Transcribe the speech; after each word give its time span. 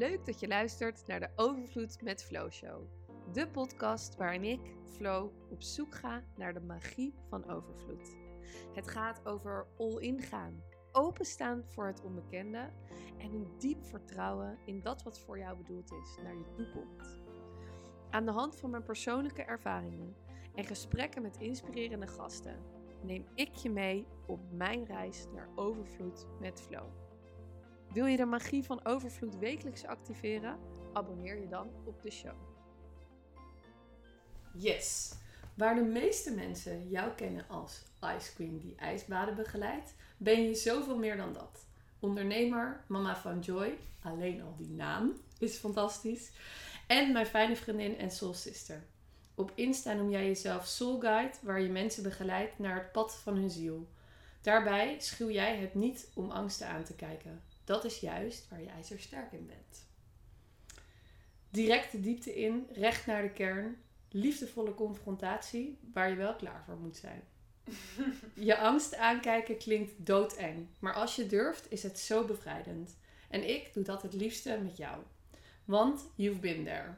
Leuk 0.00 0.26
dat 0.26 0.40
je 0.40 0.48
luistert 0.48 1.06
naar 1.06 1.20
de 1.20 1.30
Overvloed 1.36 2.02
met 2.02 2.24
Flow 2.24 2.50
Show. 2.50 2.82
De 3.32 3.48
podcast 3.48 4.16
waarin 4.16 4.44
ik, 4.44 4.60
Flo, 4.84 5.32
op 5.50 5.62
zoek 5.62 5.94
ga 5.94 6.24
naar 6.36 6.54
de 6.54 6.60
magie 6.60 7.14
van 7.28 7.50
overvloed. 7.50 8.16
Het 8.74 8.88
gaat 8.88 9.26
over 9.26 9.66
all-in 9.78 10.22
gaan, 10.22 10.62
openstaan 10.92 11.64
voor 11.66 11.86
het 11.86 12.02
onbekende 12.02 12.70
en 13.18 13.32
een 13.32 13.48
diep 13.58 13.84
vertrouwen 13.84 14.58
in 14.64 14.82
dat 14.82 15.02
wat 15.02 15.20
voor 15.20 15.38
jou 15.38 15.56
bedoeld 15.56 15.92
is 15.92 16.22
naar 16.22 16.36
je 16.36 16.52
toekomt. 16.56 17.22
Aan 18.10 18.24
de 18.24 18.32
hand 18.32 18.56
van 18.56 18.70
mijn 18.70 18.84
persoonlijke 18.84 19.42
ervaringen 19.42 20.16
en 20.54 20.64
gesprekken 20.64 21.22
met 21.22 21.36
inspirerende 21.36 22.06
gasten 22.06 22.62
neem 23.02 23.26
ik 23.34 23.54
je 23.54 23.70
mee 23.70 24.06
op 24.26 24.40
mijn 24.52 24.84
reis 24.84 25.26
naar 25.34 25.48
overvloed 25.54 26.26
met 26.38 26.60
Flow. 26.60 27.09
Wil 27.92 28.06
je 28.06 28.16
de 28.16 28.24
magie 28.24 28.64
van 28.64 28.84
overvloed 28.84 29.38
wekelijks 29.38 29.84
activeren? 29.84 30.58
Abonneer 30.92 31.40
je 31.40 31.48
dan 31.48 31.70
op 31.84 32.02
de 32.02 32.10
show. 32.10 32.36
Yes! 34.54 35.14
Waar 35.54 35.74
de 35.74 35.82
meeste 35.82 36.34
mensen 36.34 36.88
jou 36.88 37.10
kennen 37.10 37.48
als 37.48 37.82
Ice 38.16 38.34
Queen 38.34 38.58
die 38.58 38.74
ijsbaden 38.76 39.34
begeleidt, 39.34 39.94
ben 40.16 40.42
je 40.42 40.54
zoveel 40.54 40.98
meer 40.98 41.16
dan 41.16 41.32
dat. 41.32 41.66
Ondernemer, 41.98 42.84
mama 42.88 43.16
van 43.16 43.40
Joy, 43.40 43.78
alleen 44.02 44.42
al 44.42 44.54
die 44.56 44.70
naam 44.70 45.12
is 45.38 45.56
fantastisch. 45.56 46.30
En 46.86 47.12
mijn 47.12 47.26
fijne 47.26 47.56
vriendin 47.56 47.98
en 47.98 48.10
soul 48.10 48.34
sister. 48.34 48.84
Op 49.34 49.52
Insta 49.54 49.92
noem 49.92 50.10
jij 50.10 50.26
jezelf 50.26 50.66
Soul 50.66 51.00
Guide, 51.00 51.36
waar 51.42 51.60
je 51.60 51.68
mensen 51.68 52.02
begeleidt 52.02 52.58
naar 52.58 52.74
het 52.74 52.92
pad 52.92 53.14
van 53.14 53.36
hun 53.36 53.50
ziel. 53.50 53.88
Daarbij 54.42 54.96
schuw 55.00 55.30
jij 55.30 55.56
het 55.56 55.74
niet 55.74 56.10
om 56.14 56.30
angsten 56.30 56.68
aan 56.68 56.84
te 56.84 56.94
kijken. 56.94 57.42
Dat 57.70 57.84
is 57.84 58.00
juist 58.00 58.48
waar 58.48 58.62
jij 58.62 58.98
sterk 58.98 59.32
in 59.32 59.46
bent. 59.46 59.86
Direct 61.50 61.92
de 61.92 62.00
diepte 62.00 62.34
in, 62.34 62.66
recht 62.72 63.06
naar 63.06 63.22
de 63.22 63.30
kern, 63.30 63.76
liefdevolle 64.08 64.74
confrontatie 64.74 65.78
waar 65.92 66.10
je 66.10 66.16
wel 66.16 66.34
klaar 66.34 66.62
voor 66.64 66.76
moet 66.76 66.96
zijn. 66.96 67.22
Je 68.34 68.58
angst 68.58 68.94
aankijken 68.94 69.58
klinkt 69.58 70.06
doodeng, 70.06 70.66
maar 70.78 70.94
als 70.94 71.16
je 71.16 71.26
durft 71.26 71.70
is 71.70 71.82
het 71.82 71.98
zo 71.98 72.24
bevrijdend. 72.24 72.96
En 73.28 73.48
ik 73.48 73.74
doe 73.74 73.84
dat 73.84 74.02
het 74.02 74.14
liefste 74.14 74.58
met 74.62 74.76
jou. 74.76 75.02
Want 75.64 76.06
you've 76.14 76.40
been 76.40 76.64
there. 76.64 76.94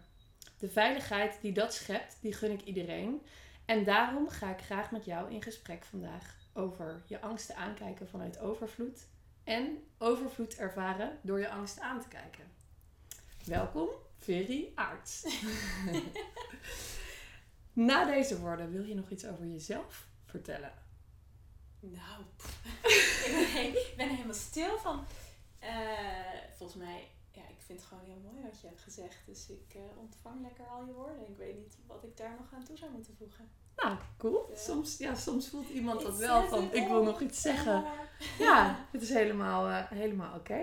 De 0.58 0.68
veiligheid 0.68 1.38
die 1.40 1.52
dat 1.52 1.74
schept, 1.74 2.16
die 2.20 2.32
gun 2.32 2.50
ik 2.50 2.64
iedereen. 2.64 3.22
En 3.64 3.84
daarom 3.84 4.28
ga 4.28 4.50
ik 4.50 4.64
graag 4.64 4.90
met 4.90 5.04
jou 5.04 5.32
in 5.32 5.42
gesprek 5.42 5.84
vandaag 5.84 6.36
over 6.52 7.02
je 7.06 7.20
angsten 7.20 7.56
aankijken 7.56 8.08
vanuit 8.08 8.38
overvloed 8.38 9.10
en 9.44 9.84
overvloed 9.98 10.56
ervaren 10.56 11.18
door 11.22 11.38
je 11.38 11.48
angst 11.48 11.80
aan 11.80 12.00
te 12.00 12.08
kijken. 12.08 12.44
Welkom, 13.44 13.88
Veri 14.18 14.72
Aarts. 14.74 15.24
Na 17.72 18.04
deze 18.04 18.38
woorden 18.38 18.70
wil 18.70 18.84
je 18.84 18.94
nog 18.94 19.10
iets 19.10 19.26
over 19.26 19.46
jezelf 19.46 20.06
vertellen? 20.24 20.72
Nou, 21.80 22.22
ik 23.68 23.94
ben, 23.96 24.08
helemaal 24.08 24.34
stil 24.34 24.78
van. 24.78 25.04
Uh, 25.62 25.68
volgens 26.56 26.78
mij, 26.78 27.08
ja, 27.30 27.42
ik 27.42 27.60
vind 27.66 27.78
het 27.78 27.88
gewoon 27.88 28.04
heel 28.04 28.20
mooi 28.24 28.42
wat 28.42 28.60
je 28.60 28.66
hebt 28.66 28.80
gezegd. 28.80 29.26
Dus 29.26 29.48
ik 29.48 29.74
uh, 29.76 29.82
ontvang 29.96 30.42
lekker 30.42 30.66
al 30.66 30.86
je 30.86 30.92
woorden. 30.92 31.28
Ik 31.28 31.36
weet 31.36 31.56
niet 31.56 31.76
wat 31.86 32.04
ik 32.04 32.16
daar 32.16 32.36
nog 32.38 32.54
aan 32.54 32.64
toe 32.64 32.76
zou 32.76 32.92
moeten 32.92 33.16
voegen. 33.16 33.50
Nou, 33.76 33.96
cool. 34.18 34.50
Soms, 34.54 34.98
ja, 34.98 35.14
soms 35.14 35.48
voelt 35.48 35.68
iemand 35.68 36.02
dat 36.02 36.16
wel 36.16 36.48
van, 36.48 36.72
ik 36.72 36.88
wil 36.88 37.02
nog 37.02 37.20
iets 37.20 37.40
zeggen. 37.40 37.84
Ja, 38.38 38.86
het 38.90 39.02
is 39.02 39.08
helemaal, 39.08 39.68
uh, 39.68 39.90
helemaal 39.90 40.34
oké. 40.34 40.62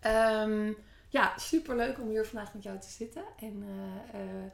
Okay. 0.00 0.42
Um, 0.42 0.76
ja, 1.08 1.38
super 1.38 1.76
leuk 1.76 1.98
om 2.00 2.08
hier 2.08 2.26
vandaag 2.26 2.54
met 2.54 2.62
jou 2.62 2.78
te 2.78 2.90
zitten. 2.90 3.24
En 3.38 3.62
uh, 3.62 4.20
uh, 4.20 4.50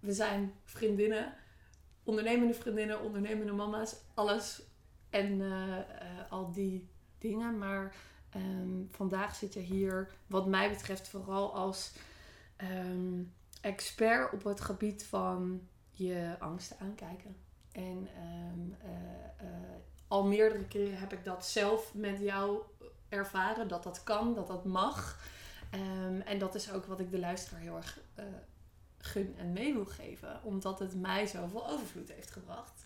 we 0.00 0.12
zijn 0.12 0.54
vriendinnen, 0.64 1.34
ondernemende 2.04 2.54
vriendinnen, 2.54 3.02
ondernemende 3.02 3.52
mama's, 3.52 3.96
alles 4.14 4.62
en 5.10 5.42
al 6.30 6.52
die 6.52 6.88
dingen. 7.18 7.58
Maar 7.58 7.94
um, 8.36 8.88
vandaag 8.90 9.34
zit 9.34 9.54
je 9.54 9.60
hier, 9.60 10.10
wat 10.26 10.46
mij 10.46 10.70
betreft, 10.70 11.08
vooral 11.08 11.54
als 11.54 11.92
um, 12.62 13.32
expert 13.60 14.32
op 14.32 14.44
het 14.44 14.60
gebied 14.60 15.04
van 15.04 15.68
je 15.96 16.36
angsten 16.38 16.76
aankijken. 16.80 17.36
En 17.72 18.08
um, 18.52 18.76
uh, 18.84 18.90
uh, 19.42 19.48
al 20.08 20.24
meerdere 20.24 20.64
keren 20.64 20.98
heb 20.98 21.12
ik 21.12 21.24
dat 21.24 21.46
zelf 21.46 21.94
met 21.94 22.18
jou 22.20 22.62
ervaren. 23.08 23.68
Dat 23.68 23.82
dat 23.82 24.02
kan, 24.04 24.34
dat 24.34 24.46
dat 24.46 24.64
mag. 24.64 25.24
Um, 25.74 26.20
en 26.20 26.38
dat 26.38 26.54
is 26.54 26.72
ook 26.72 26.84
wat 26.84 27.00
ik 27.00 27.10
de 27.10 27.18
luisteraar 27.18 27.60
heel 27.60 27.76
erg 27.76 28.00
uh, 28.18 28.24
gun 28.98 29.34
en 29.38 29.52
mee 29.52 29.72
wil 29.72 29.84
geven. 29.84 30.40
Omdat 30.42 30.78
het 30.78 31.00
mij 31.00 31.26
zoveel 31.26 31.68
overvloed 31.68 32.12
heeft 32.12 32.30
gebracht. 32.30 32.84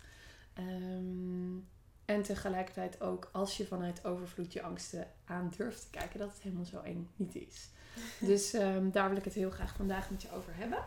Um, 0.59 1.69
en 2.05 2.23
tegelijkertijd 2.23 3.01
ook 3.01 3.29
als 3.33 3.57
je 3.57 3.67
vanuit 3.67 4.05
overvloed 4.05 4.53
je 4.53 4.63
angsten 4.63 5.07
aan 5.25 5.53
durft 5.57 5.83
te 5.83 5.91
kijken, 5.91 6.19
dat 6.19 6.33
het 6.33 6.43
helemaal 6.43 6.65
zo 6.65 6.81
eng 6.81 7.09
niet 7.17 7.35
is. 7.35 7.69
Dus 8.31 8.51
daar 8.93 9.09
wil 9.09 9.17
ik 9.17 9.25
het 9.25 9.35
heel 9.35 9.51
graag 9.51 9.75
vandaag 9.75 10.11
met 10.11 10.23
je 10.23 10.33
over 10.33 10.57
hebben. 10.57 10.85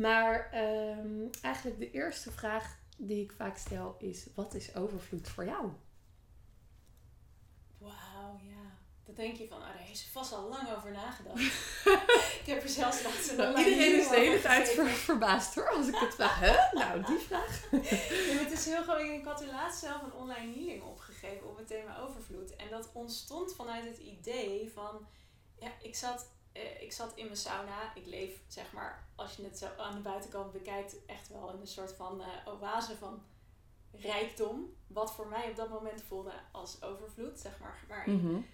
Maar 0.00 0.50
um, 0.54 1.30
eigenlijk 1.42 1.78
de 1.78 1.90
eerste 1.90 2.30
vraag 2.30 2.78
die 2.96 3.22
ik 3.22 3.32
vaak 3.32 3.56
stel 3.56 3.96
is: 3.98 4.26
wat 4.34 4.54
is 4.54 4.74
overvloed 4.74 5.28
voor 5.28 5.44
jou? 5.44 5.70
Wauw, 7.78 8.40
ja. 8.42 8.78
Dan 9.04 9.14
denk 9.14 9.36
je 9.36 9.48
van, 9.48 9.58
oh, 9.58 9.64
daar 9.64 9.76
heeft 9.78 9.98
ze 9.98 10.10
vast 10.10 10.32
al 10.32 10.48
lang 10.48 10.76
over 10.76 10.92
nagedacht. 10.92 11.40
ik 12.40 12.46
heb 12.46 12.62
er 12.62 12.68
zelfs 12.68 13.02
laatst 13.02 13.30
een 13.30 13.36
nou, 13.36 13.58
Iedereen 13.58 14.00
is 14.00 14.08
de 14.08 14.16
hele 14.16 14.40
tijd 14.40 14.68
ver, 14.68 14.86
verbaasd 14.86 15.54
hoor, 15.54 15.68
als 15.68 15.88
ik 15.88 15.96
het 15.96 16.14
vraag. 16.14 16.40
Huh? 16.46 16.72
Nou, 16.72 17.04
die 17.04 17.18
vraag. 17.18 17.68
ja, 17.70 17.78
het 18.44 18.52
is 18.52 18.64
heel 18.64 18.82
gewoon, 18.82 19.10
ik 19.10 19.24
had 19.24 19.40
er 19.40 19.46
laatst 19.46 19.80
zelf 19.80 20.02
een 20.02 20.12
online 20.12 20.54
healing 20.54 20.82
opgegeven 20.82 21.48
op 21.48 21.56
het 21.56 21.66
thema 21.66 21.98
overvloed. 21.98 22.56
En 22.56 22.70
dat 22.70 22.90
ontstond 22.92 23.54
vanuit 23.54 23.84
het 23.84 23.98
idee 23.98 24.70
van, 24.74 25.06
ja, 25.58 25.70
ik 25.82 25.96
zat 25.96 26.30
uh, 26.52 26.82
ik 26.82 26.92
zat 26.92 27.12
in 27.14 27.24
mijn 27.24 27.36
sauna. 27.36 27.94
Ik 27.94 28.06
leef, 28.06 28.40
zeg 28.46 28.72
maar, 28.72 29.08
als 29.14 29.36
je 29.36 29.42
het 29.42 29.58
zo 29.58 29.66
aan 29.78 29.94
de 29.94 30.00
buitenkant 30.00 30.52
bekijkt, 30.52 30.96
echt 31.06 31.28
wel 31.28 31.52
in 31.52 31.60
een 31.60 31.66
soort 31.66 31.92
van 31.92 32.20
uh, 32.20 32.26
oase 32.46 32.96
van 32.96 33.22
rijkdom. 33.92 34.74
Wat 34.86 35.12
voor 35.12 35.26
mij 35.26 35.50
op 35.50 35.56
dat 35.56 35.68
moment 35.68 36.02
voelde 36.02 36.32
als 36.52 36.82
overvloed, 36.82 37.38
zeg 37.38 37.58
maar. 37.58 37.84
Waarin 37.88 38.14
mm 38.14 38.20
-hmm. 38.20 38.46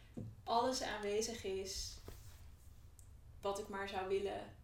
alles 0.44 0.82
aanwezig 0.82 1.44
is 1.44 1.98
wat 3.40 3.58
ik 3.58 3.68
maar 3.68 3.88
zou 3.88 4.08
willen. 4.08 4.54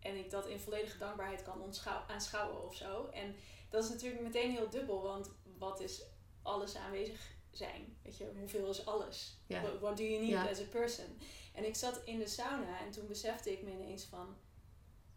En 0.00 0.16
ik 0.16 0.30
dat 0.30 0.46
in 0.46 0.60
volledige 0.60 0.98
dankbaarheid 0.98 1.42
kan 1.42 1.74
aanschouwen 2.06 2.64
of 2.64 2.74
zo. 2.74 3.06
En 3.06 3.34
dat 3.68 3.84
is 3.84 3.90
natuurlijk 3.90 4.22
meteen 4.22 4.50
heel 4.50 4.70
dubbel, 4.70 5.02
want 5.02 5.30
wat 5.58 5.80
is 5.80 6.02
alles 6.42 6.76
aanwezig 6.76 7.20
zijn? 7.50 7.96
Weet 8.02 8.16
je, 8.16 8.32
hoeveel 8.38 8.68
is 8.68 8.86
alles? 8.86 9.36
Yeah. 9.46 9.62
What, 9.62 9.80
what, 9.80 9.96
do 9.96 10.02
you 10.02 10.18
need 10.18 10.30
yeah. 10.30 10.50
as 10.50 10.60
a 10.60 10.64
person? 10.64 11.18
En 11.60 11.66
ik 11.66 11.76
zat 11.76 12.00
in 12.04 12.18
de 12.18 12.28
sauna 12.28 12.80
en 12.80 12.90
toen 12.90 13.06
besefte 13.06 13.52
ik 13.52 13.62
me 13.62 13.70
ineens 13.70 14.04
van... 14.04 14.36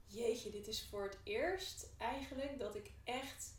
Jeetje, 0.05 0.49
dit 0.51 0.67
is 0.67 0.87
voor 0.89 1.03
het 1.03 1.17
eerst 1.23 1.89
eigenlijk 1.97 2.59
dat 2.59 2.75
ik 2.75 2.91
echt 3.03 3.55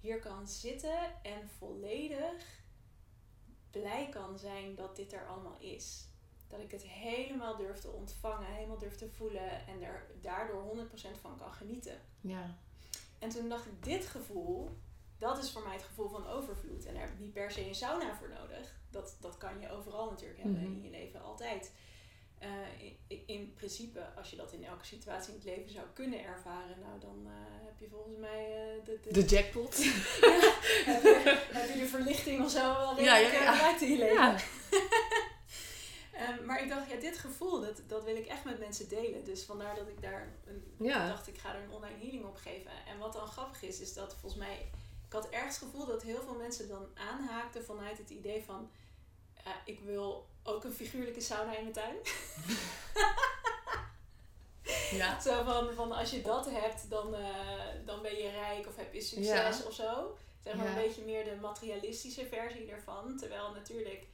hier 0.00 0.20
kan 0.20 0.48
zitten 0.48 1.22
en 1.22 1.48
volledig 1.58 2.62
blij 3.70 4.08
kan 4.08 4.38
zijn 4.38 4.74
dat 4.74 4.96
dit 4.96 5.12
er 5.12 5.26
allemaal 5.26 5.56
is. 5.58 6.08
Dat 6.48 6.60
ik 6.60 6.70
het 6.70 6.82
helemaal 6.82 7.56
durf 7.56 7.78
te 7.78 7.90
ontvangen, 7.90 8.54
helemaal 8.54 8.78
durf 8.78 8.96
te 8.96 9.08
voelen 9.08 9.66
en 9.66 9.82
er 9.82 10.06
daardoor 10.20 10.86
100% 11.16 11.20
van 11.20 11.36
kan 11.38 11.52
genieten. 11.52 12.00
Ja. 12.20 12.58
En 13.18 13.28
toen 13.28 13.48
dacht 13.48 13.66
ik, 13.66 13.84
dit 13.84 14.06
gevoel, 14.06 14.76
dat 15.18 15.38
is 15.38 15.52
voor 15.52 15.62
mij 15.62 15.74
het 15.74 15.82
gevoel 15.82 16.08
van 16.08 16.26
overvloed. 16.26 16.84
En 16.84 16.94
daar 16.94 17.02
heb 17.02 17.12
ik 17.12 17.20
niet 17.20 17.32
per 17.32 17.50
se 17.50 17.66
een 17.66 17.74
sauna 17.74 18.16
voor 18.16 18.28
nodig. 18.28 18.76
Dat, 18.90 19.16
dat 19.20 19.38
kan 19.38 19.60
je 19.60 19.70
overal 19.70 20.10
natuurlijk 20.10 20.40
hebben 20.40 20.60
mm 20.60 20.66
-hmm. 20.66 20.76
in 20.76 20.82
je 20.82 20.90
leven, 20.90 21.22
altijd. 21.22 21.72
Uh, 22.44 22.94
in, 23.06 23.22
in, 23.26 23.54
principe, 23.54 24.00
als 24.16 24.30
je 24.30 24.36
dat 24.36 24.52
in 24.52 24.64
elke 24.64 24.84
situatie 24.84 25.32
in 25.32 25.38
het 25.38 25.44
leven 25.44 25.70
zou 25.70 25.86
kunnen 25.92 26.24
ervaren, 26.24 26.80
nou 26.80 27.00
dan 27.00 27.22
uh, 27.26 27.32
heb 27.64 27.78
je 27.78 27.88
volgens 27.88 28.16
mij 28.18 28.74
uh, 28.78 28.84
de, 28.84 29.00
de, 29.02 29.12
de, 29.12 29.24
jackpot. 29.24 29.76
ja, 29.84 29.90
heb, 30.92 31.02
je, 31.02 31.38
heb, 31.52 31.68
je, 31.68 31.78
de 31.78 31.86
verlichting 31.86 32.44
of 32.44 32.50
zo 32.50 32.60
wel 32.60 32.96
redelijk 32.96 33.32
ja, 33.32 33.42
ja, 33.42 33.54
ja. 33.54 33.80
in 33.80 33.90
je 33.90 33.98
leven. 33.98 34.16
Ja. 34.16 34.38
um, 36.28 36.44
maar 36.46 36.62
ik 36.62 36.68
dacht, 36.68 36.90
ja, 36.90 36.96
dit 36.96 37.18
gevoel, 37.18 37.60
dat, 37.60 37.82
dat 37.86 38.04
wil 38.04 38.16
ik 38.16 38.26
echt 38.26 38.44
met 38.44 38.58
mensen 38.58 38.88
delen. 38.88 39.24
Dus 39.24 39.44
vandaar 39.44 39.74
dat 39.74 39.88
ik 39.88 40.02
daar 40.02 40.32
een, 40.46 40.74
ja. 40.78 41.08
dacht, 41.08 41.28
ik 41.28 41.38
ga 41.38 41.54
er 41.54 41.62
een 41.62 41.72
online 41.72 41.98
healing 41.98 42.24
op 42.24 42.36
geven. 42.36 42.70
En 42.86 42.98
wat 42.98 43.12
dan 43.12 43.26
grappig 43.26 43.62
is, 43.62 43.80
is 43.80 43.94
dat 43.94 44.16
volgens 44.20 44.40
mij, 44.40 44.70
ik 45.06 45.12
had 45.12 45.28
ergens 45.28 45.60
het 45.60 45.64
gevoel 45.64 45.86
dat 45.86 46.02
heel 46.02 46.22
veel 46.22 46.36
mensen 46.36 46.68
dan 46.68 46.86
aanhaakten 46.94 47.64
vanuit 47.64 47.98
het 47.98 48.10
idee 48.10 48.44
van, 48.44 48.70
ik 49.64 49.80
wil 49.80 50.26
ook 50.44 50.64
een 50.64 50.72
figuurlijke 50.72 51.20
sauna 51.20 51.56
in 51.56 51.62
mijn 51.62 51.72
tuin. 51.72 51.96
ja. 55.00 55.20
Zo 55.20 55.42
van, 55.44 55.72
van 55.74 55.92
als 55.92 56.10
je 56.10 56.22
dat 56.22 56.50
hebt, 56.50 56.90
dan, 56.90 57.14
uh, 57.14 57.28
dan 57.84 58.02
ben 58.02 58.16
je 58.16 58.30
rijk 58.30 58.66
of 58.66 58.76
heb 58.76 58.94
je 58.94 59.00
succes 59.00 59.58
ja. 59.58 59.66
of 59.66 59.72
zo. 59.72 60.16
Zeg 60.44 60.54
maar 60.54 60.64
ja. 60.64 60.70
een 60.70 60.82
beetje 60.82 61.04
meer 61.04 61.24
de 61.24 61.36
materialistische 61.40 62.26
versie 62.26 62.70
ervan. 62.70 63.16
Terwijl 63.16 63.52
natuurlijk 63.52 64.06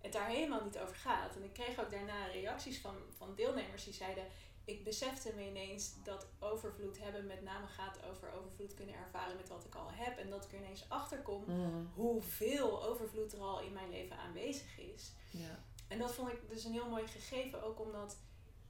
het 0.00 0.12
daar 0.12 0.28
helemaal 0.28 0.64
niet 0.64 0.78
over 0.78 0.96
gaat. 0.96 1.36
En 1.36 1.42
ik 1.42 1.52
kreeg 1.52 1.80
ook 1.80 1.90
daarna 1.90 2.26
reacties 2.26 2.80
van, 2.80 2.94
van 3.16 3.34
deelnemers 3.34 3.84
die 3.84 3.92
zeiden: 3.92 4.24
Ik 4.64 4.84
besefte 4.84 5.32
me 5.34 5.46
ineens 5.46 5.94
dat 6.04 6.26
overvloed 6.38 6.98
hebben 6.98 7.26
met 7.26 7.42
name 7.42 7.66
gaat 7.66 7.98
over 8.10 8.32
overvloed 8.32 8.74
kunnen 8.74 8.94
ervaren 8.94 9.36
met 9.36 9.48
wat 9.48 9.64
ik 9.64 9.74
al 9.74 9.90
heb. 9.92 10.18
En 10.18 10.30
dat 10.30 10.44
ik 10.44 10.52
er 10.52 10.58
ineens 10.58 10.84
achter 10.88 11.18
kom 11.18 11.44
Mm. 11.46 11.90
hoeveel 11.94 12.84
overvloed 12.84 13.32
er 13.32 13.40
al 13.40 13.60
in 13.60 13.72
mijn 13.72 13.90
leven 13.90 14.16
aanwezig 14.16 14.78
is. 14.78 15.12
Ja. 15.30 15.64
En 15.88 15.98
dat 15.98 16.14
vond 16.14 16.28
ik 16.28 16.48
dus 16.48 16.64
een 16.64 16.72
heel 16.72 16.88
mooi 16.88 17.06
gegeven, 17.06 17.62
ook 17.62 17.80
omdat 17.80 18.16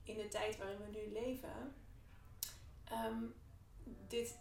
in 0.02 0.16
de 0.16 0.28
tijd 0.28 0.56
waarin 0.56 0.78
we 0.78 0.98
nu 0.98 1.12
leven, 1.12 1.74
ehm, 2.84 3.24
dit, 4.08 4.34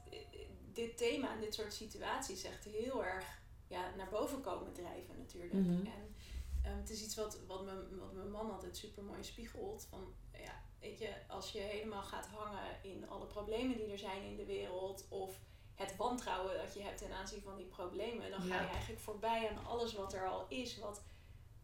dit 0.73 0.97
thema 0.97 1.33
en 1.33 1.39
dit 1.39 1.53
soort 1.53 1.73
situaties 1.73 2.43
echt 2.43 2.63
heel 2.63 3.05
erg 3.05 3.41
ja, 3.67 3.95
naar 3.95 4.09
boven 4.09 4.41
komen 4.41 4.73
drijven 4.73 5.17
natuurlijk. 5.17 5.53
Mhm. 5.53 5.85
En 5.85 6.15
ehm, 6.63 6.77
het 6.77 6.89
is 6.89 7.03
iets 7.03 7.15
wat, 7.15 7.39
wat, 7.47 7.65
mijn, 7.65 7.97
wat 7.99 8.13
mijn 8.13 8.31
man 8.31 8.51
altijd 8.51 8.77
super 8.77 9.03
mooi 9.03 9.23
spiegelt. 9.23 9.87
Van, 9.89 10.13
ja, 10.31 10.61
weet 10.79 10.99
je, 10.99 11.13
als 11.27 11.51
je 11.51 11.59
helemaal 11.59 12.03
gaat 12.03 12.27
hangen 12.27 12.83
in 12.83 13.09
alle 13.09 13.25
problemen 13.25 13.77
die 13.77 13.91
er 13.91 13.97
zijn 13.97 14.23
in 14.23 14.35
de 14.35 14.45
wereld, 14.45 15.05
of 15.09 15.39
het 15.75 15.95
wantrouwen 15.95 16.57
dat 16.57 16.73
je 16.73 16.81
hebt 16.81 16.97
ten 16.97 17.11
aanzien 17.11 17.41
van 17.41 17.55
die 17.55 17.65
problemen, 17.65 18.29
dan 18.29 18.41
ga 18.41 18.61
je 18.61 18.67
eigenlijk 18.67 19.01
voorbij 19.01 19.49
aan 19.49 19.65
alles 19.65 19.93
wat 19.93 20.13
er 20.13 20.27
al 20.27 20.45
is. 20.47 20.77
Wat, 20.79 21.03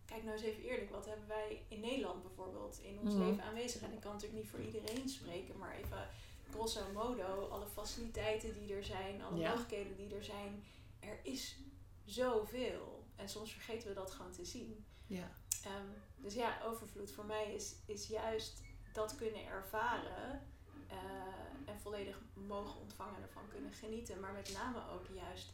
kijk 0.05 0.23
nou 0.23 0.35
eens 0.35 0.45
even 0.45 0.63
eerlijk, 0.63 0.89
wat 0.91 1.05
hebben 1.05 1.27
wij 1.27 1.65
in 1.67 1.79
Nederland 1.79 2.21
bijvoorbeeld 2.21 2.79
in 2.81 2.99
ons 2.99 3.13
Mhm. 3.13 3.23
leven 3.23 3.43
aanwezig? 3.43 3.81
En 3.81 3.93
ik 3.93 3.99
kan 3.99 4.11
natuurlijk 4.11 4.41
niet 4.41 4.49
voor 4.51 4.59
iedereen 4.61 5.09
spreken, 5.09 5.57
maar 5.57 5.75
even 5.75 6.09
grosso 6.51 6.81
modo, 6.93 7.47
alle 7.47 7.67
faciliteiten 7.67 8.53
die 8.53 8.73
er 8.75 8.83
zijn, 8.83 9.21
alle 9.23 9.37
Ja. 9.37 9.49
mogelijkheden 9.49 9.95
die 9.97 10.15
er 10.15 10.23
zijn, 10.23 10.63
er 10.99 11.19
is 11.23 11.57
zoveel. 12.05 13.03
En 13.15 13.29
soms 13.29 13.51
vergeten 13.53 13.87
we 13.87 13.93
dat 13.93 14.11
gewoon 14.11 14.31
te 14.31 14.45
zien. 14.45 14.85
Ja. 15.07 15.31
Ehm, 15.65 15.87
dus 16.15 16.33
ja, 16.33 16.61
overvloed 16.63 17.11
voor 17.11 17.25
mij 17.25 17.53
is, 17.53 17.75
is 17.85 18.07
juist 18.07 18.61
dat 18.93 19.15
kunnen 19.15 19.45
ervaren 19.45 20.41
eh, 20.87 21.69
en 21.73 21.79
volledig 21.79 22.19
mogen 22.33 22.79
ontvangen 22.79 23.15
en 23.15 23.21
ervan 23.21 23.47
kunnen 23.47 23.73
genieten. 23.73 24.19
Maar 24.19 24.33
met 24.33 24.51
name 24.53 24.89
ook 24.89 25.07
juist 25.13 25.53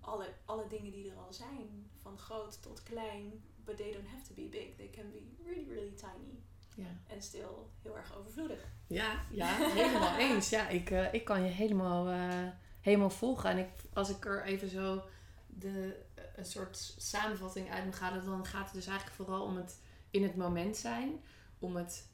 alle, 0.00 0.32
alle 0.44 0.66
dingen 0.66 0.92
die 0.92 1.10
er 1.10 1.16
al 1.16 1.32
zijn, 1.32 1.90
van 2.02 2.18
groot 2.18 2.62
tot 2.62 2.82
klein. 2.82 3.44
But 3.64 3.76
they 3.76 3.92
don't 3.92 4.08
have 4.08 4.22
to 4.28 4.34
be 4.34 4.48
big. 4.50 4.76
They 4.76 4.90
can 4.90 5.10
be 5.10 5.44
really, 5.44 5.66
really 5.68 5.94
tiny. 5.96 6.42
Ja. 6.76 6.96
En 7.06 7.22
still 7.22 7.48
heel 7.82 7.96
erg 7.96 8.16
overvloedig. 8.16 8.64
Ja, 8.86 9.24
ja, 9.30 9.56
helemaal 9.80 10.18
eens. 10.18 10.48
Ja, 10.48 10.68
ik, 10.68 10.90
eh, 10.90 11.14
ik 11.14 11.24
kan 11.24 11.42
je 11.42 11.48
helemaal, 11.48 12.08
eh, 12.08 12.48
helemaal 12.80 13.10
volgen. 13.10 13.50
En 13.50 13.58
ik, 13.58 13.70
als 13.92 14.10
ik 14.10 14.24
er 14.24 14.44
even 14.44 14.68
zo 14.68 15.02
de, 15.46 15.96
een 16.36 16.44
soort 16.44 16.94
samenvatting 16.96 17.70
uit 17.70 17.84
moet 17.84 17.98
halen, 17.98 18.24
dan 18.24 18.46
gaat 18.46 18.64
het 18.64 18.74
dus 18.74 18.86
eigenlijk 18.86 19.16
vooral 19.16 19.42
om 19.42 19.56
het 19.56 19.80
in 20.10 20.22
het 20.22 20.36
moment 20.36 20.76
zijn. 20.76 21.20
Om 21.58 21.76
het 21.76 22.08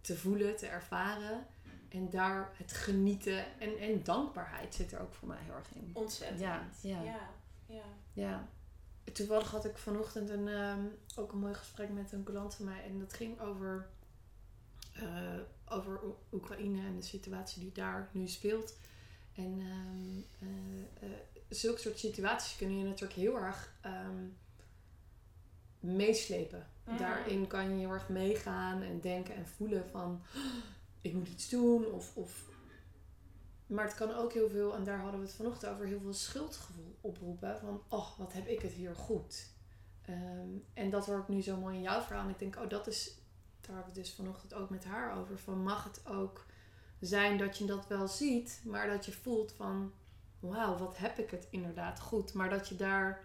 te 0.00 0.16
voelen, 0.16 0.56
te 0.56 0.66
ervaren. 0.66 1.46
En 1.88 2.10
daar 2.10 2.52
het 2.56 2.72
genieten 2.72 3.60
en, 3.60 3.78
en 3.78 4.02
dankbaarheid 4.02 4.74
zit 4.74 4.92
er 4.92 5.00
ook 5.00 5.14
voor 5.14 5.28
mij 5.28 5.38
heel 5.40 5.54
erg 5.54 5.74
in. 5.74 5.90
Ontzettend. 5.92 6.40
Ja, 6.40 6.68
ja. 6.82 7.02
ja. 7.02 7.28
ja. 7.66 7.82
Ja. 8.12 8.48
Toevallig 9.12 9.50
had 9.50 9.64
ik 9.64 9.78
vanochtend 9.78 10.28
een, 10.28 10.48
ehm, 10.48 10.84
ook 11.16 11.32
een 11.32 11.38
mooi 11.38 11.54
gesprek 11.54 11.90
met 11.90 12.12
een 12.12 12.22
klant 12.22 12.54
van 12.54 12.64
mij. 12.64 12.84
En 12.84 12.98
dat 12.98 13.12
ging 13.12 13.40
over, 13.40 13.88
eh, 14.92 15.38
over 15.68 16.04
Oe- 16.04 16.14
Oekraïne 16.32 16.86
en 16.86 16.96
de 16.96 17.02
situatie 17.02 17.60
die 17.62 17.72
daar 17.72 18.08
nu 18.12 18.28
speelt. 18.28 18.76
En 19.34 19.60
ehm, 19.60 20.48
eh, 20.48 21.08
eh, 21.10 21.18
zulke 21.48 21.80
soort 21.80 21.98
situaties 21.98 22.56
kunnen 22.56 22.78
je 22.78 22.84
natuurlijk 22.84 23.18
heel 23.18 23.36
erg 23.38 23.74
ehm, 23.80 24.24
meeslepen. 25.80 26.66
Mhm. 26.84 26.96
Daarin 26.96 27.46
kan 27.46 27.70
je 27.70 27.78
heel 27.78 27.90
erg 27.92 28.08
meegaan 28.08 28.82
en 28.82 29.00
denken 29.00 29.34
en 29.34 29.46
voelen 29.46 29.88
van... 29.90 30.22
"Oh, 30.36 30.42
ik 31.00 31.12
moet 31.12 31.28
iets 31.28 31.48
doen 31.48 31.86
of... 31.86 32.16
of 32.16 32.50
maar 33.72 33.84
het 33.84 33.94
kan 33.94 34.14
ook 34.14 34.32
heel 34.32 34.48
veel, 34.48 34.74
en 34.74 34.84
daar 34.84 34.98
hadden 34.98 35.20
we 35.20 35.26
het 35.26 35.34
vanochtend 35.34 35.72
over, 35.72 35.86
heel 35.86 36.00
veel 36.00 36.14
schuldgevoel 36.14 36.98
oproepen. 37.00 37.58
Van, 37.58 37.82
oh, 37.88 38.18
wat 38.18 38.32
heb 38.32 38.46
ik 38.46 38.60
het 38.60 38.72
hier 38.72 38.96
goed. 38.96 39.50
Ehm, 40.02 40.48
en 40.74 40.90
dat 40.90 41.06
hoor 41.06 41.18
ik 41.18 41.28
nu 41.28 41.42
zo 41.42 41.56
mooi 41.56 41.76
in 41.76 41.82
jouw 41.82 42.00
verhaal. 42.00 42.24
En 42.24 42.30
ik 42.30 42.38
denk, 42.38 42.56
oh, 42.56 42.68
dat 42.68 42.86
is, 42.86 43.18
daar 43.60 43.76
heb 43.76 43.88
ik 43.88 43.94
het 43.94 44.04
dus 44.04 44.14
vanochtend 44.14 44.54
ook 44.54 44.70
met 44.70 44.84
haar 44.84 45.18
over. 45.18 45.38
Van, 45.38 45.62
mag 45.62 45.84
het 45.84 46.06
ook 46.06 46.46
zijn 47.00 47.38
dat 47.38 47.58
je 47.58 47.64
dat 47.64 47.86
wel 47.86 48.08
ziet, 48.08 48.62
maar 48.64 48.86
dat 48.86 49.06
je 49.06 49.12
voelt 49.12 49.52
van, 49.52 49.92
wauw, 50.38 50.76
wat 50.76 50.98
heb 50.98 51.18
ik 51.18 51.30
het 51.30 51.46
inderdaad 51.50 52.00
goed. 52.00 52.32
Maar 52.34 52.50
dat 52.50 52.68
je 52.68 52.76
daar 52.76 53.24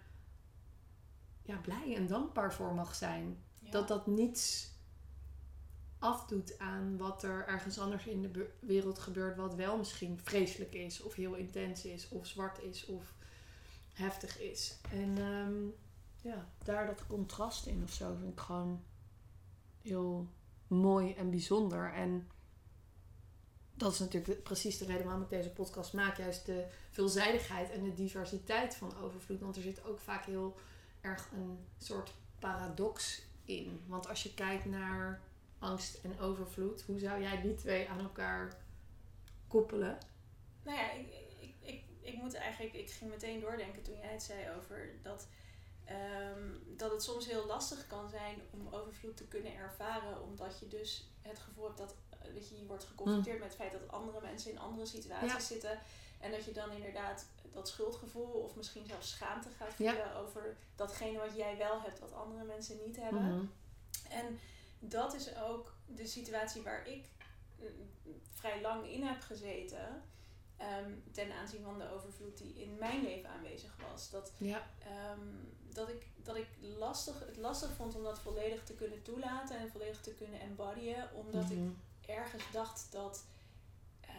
ja, 1.42 1.58
blij 1.58 1.96
en 1.96 2.08
dankbaar 2.08 2.54
voor 2.54 2.74
mag 2.74 2.96
zijn. 2.96 3.44
Ja. 3.60 3.72
Dat 3.72 3.88
dat 3.88 4.08
niets 4.08 4.72
afdoet 6.00 6.60
aan 6.60 6.98
wat 6.98 7.24
er 7.24 7.48
ergens 7.48 7.80
anders 7.80 8.06
in 8.06 8.22
de 8.22 8.50
wereld 8.60 9.00
gebeurt, 9.00 9.38
wat 9.38 9.56
wel 9.56 9.78
misschien 9.78 10.20
vreselijk 10.24 10.74
is, 10.74 11.02
of 11.02 11.14
heel 11.14 11.34
intens 11.34 11.86
is, 11.86 12.10
of 12.10 12.28
zwart 12.28 12.64
is, 12.64 12.86
of 12.86 13.14
heftig 13.94 14.40
is. 14.40 14.78
En 14.92 15.18
ehm, 15.18 15.66
ja, 16.22 16.48
daar 16.64 16.86
dat 16.86 17.08
contrast 17.08 17.66
in 17.66 17.84
of 17.84 17.94
zo 17.94 18.16
vind 18.20 18.32
ik 18.32 18.40
gewoon 18.40 18.84
heel 19.82 20.28
mooi 20.68 21.14
en 21.14 21.30
bijzonder. 21.30 21.94
En 21.94 22.28
dat 23.74 23.94
is 23.94 24.00
natuurlijk 24.00 24.44
precies 24.44 24.78
de 24.78 24.86
reden 24.86 25.04
waarom 25.04 25.22
ik 25.22 25.30
deze 25.30 25.50
podcast 25.50 25.94
maak. 25.94 26.18
Juist 26.18 26.46
de 26.46 26.66
veelzijdigheid 26.92 27.72
en 27.72 27.84
de 27.84 27.94
diversiteit 27.94 28.76
van 28.76 28.98
overvloed. 28.98 29.40
Want 29.40 29.56
er 29.56 29.62
zit 29.62 29.86
ook 29.86 30.00
vaak 30.00 30.26
heel 30.26 30.56
erg 31.02 31.30
een 31.34 31.58
soort 31.78 32.14
paradox 32.40 33.22
in. 33.46 33.82
Want 33.86 34.08
als 34.10 34.24
je 34.24 34.34
kijkt 34.34 34.66
naar 34.66 35.22
angst 35.60 36.00
en 36.04 36.20
overvloed, 36.20 36.82
hoe 36.82 37.00
zou 37.00 37.22
jij 37.22 37.42
die 37.42 37.56
twee 37.56 37.90
aan 37.90 38.00
elkaar 38.00 38.58
koppelen? 39.48 39.98
Nou 40.64 40.78
ja, 40.78 40.92
ik, 40.92 41.08
ik, 41.40 41.54
ik, 41.60 41.84
ik 42.02 42.16
moet 42.18 42.34
eigenlijk, 42.34 42.74
ik 42.74 42.90
ging 42.92 43.10
meteen 43.12 43.40
doordenken 43.40 43.82
toen 43.84 43.98
jij 43.98 44.12
het 44.12 44.24
zei 44.24 44.56
over 44.58 44.90
dat, 45.04 45.28
ehm, 45.86 46.50
dat 46.76 46.92
het 46.92 47.04
soms 47.04 47.28
heel 47.28 47.46
lastig 47.46 47.88
kan 47.88 48.10
zijn 48.10 48.36
om 48.52 48.68
overvloed 48.68 49.18
te 49.18 49.28
kunnen 49.28 49.56
ervaren, 49.56 50.22
omdat 50.24 50.60
je 50.60 50.68
dus 50.68 51.10
het 51.22 51.40
gevoel 51.40 51.66
hebt 51.66 51.78
dat 51.78 51.96
eh, 52.10 52.34
weet 52.34 52.50
je, 52.50 52.60
je 52.60 52.66
wordt 52.66 52.84
geconfronteerd 52.84 53.40
met 53.40 53.48
het 53.48 53.58
feit 53.58 53.72
dat 53.72 53.92
andere 53.92 54.22
mensen 54.22 54.52
in 54.52 54.60
andere 54.60 54.86
situaties 54.86 55.32
Ja. 55.32 55.40
zitten. 55.40 55.80
En 56.20 56.32
dat 56.32 56.46
je 56.46 56.52
dan 56.52 56.72
inderdaad 56.72 57.26
dat 57.54 57.68
schuldgevoel 57.70 58.32
of 58.32 58.56
misschien 58.56 58.86
zelfs 58.86 59.10
schaamte 59.10 59.50
gaat 59.50 59.78
Ja. 59.78 59.94
voelen 59.94 60.16
over 60.16 60.58
datgene 60.76 61.18
wat 61.18 61.36
jij 61.36 61.58
wel 61.58 61.82
hebt, 61.82 62.00
wat 62.00 62.14
andere 62.14 62.44
mensen 62.44 62.78
niet 62.86 62.96
hebben. 62.96 63.26
Mhm. 63.28 63.46
En 64.10 64.40
dat 64.80 65.14
is 65.14 65.36
ook 65.36 65.74
de 65.86 66.08
situatie 66.08 66.62
waar 66.62 66.88
ik 66.88 67.06
mm, 67.60 67.68
vrij 68.32 68.62
lang 68.62 68.90
in 68.90 69.04
heb 69.04 69.22
gezeten. 69.22 70.02
ehm, 70.58 70.92
ten 71.12 71.32
aanzien 71.32 71.64
van 71.64 71.80
de 71.80 71.90
overvloed 71.92 72.38
die 72.38 72.54
in 72.54 72.76
mijn 72.80 73.04
leven 73.04 73.30
aanwezig 73.30 73.78
was. 73.92 74.10
Dat, 74.10 74.32
Ja, 74.38 74.68
ehm, 74.80 75.20
dat 75.74 75.90
ik, 75.90 76.08
dat 76.16 76.36
ik 76.36 76.48
lastig, 76.60 77.20
het 77.20 77.38
lastig 77.38 77.72
vond 77.76 77.96
om 77.96 78.04
dat 78.04 78.20
volledig 78.20 78.64
te 78.64 78.74
kunnen 78.76 79.02
toelaten 79.02 79.58
en 79.58 79.70
volledig 79.70 80.02
te 80.02 80.14
kunnen 80.14 80.40
embodyen. 80.40 81.10
Omdat 81.14 81.50
ik 81.50 81.58
Mhm. 81.58 81.70
ergens 82.06 82.44
dacht 82.52 82.92
dat, 82.92 83.26
eh, 84.02 84.16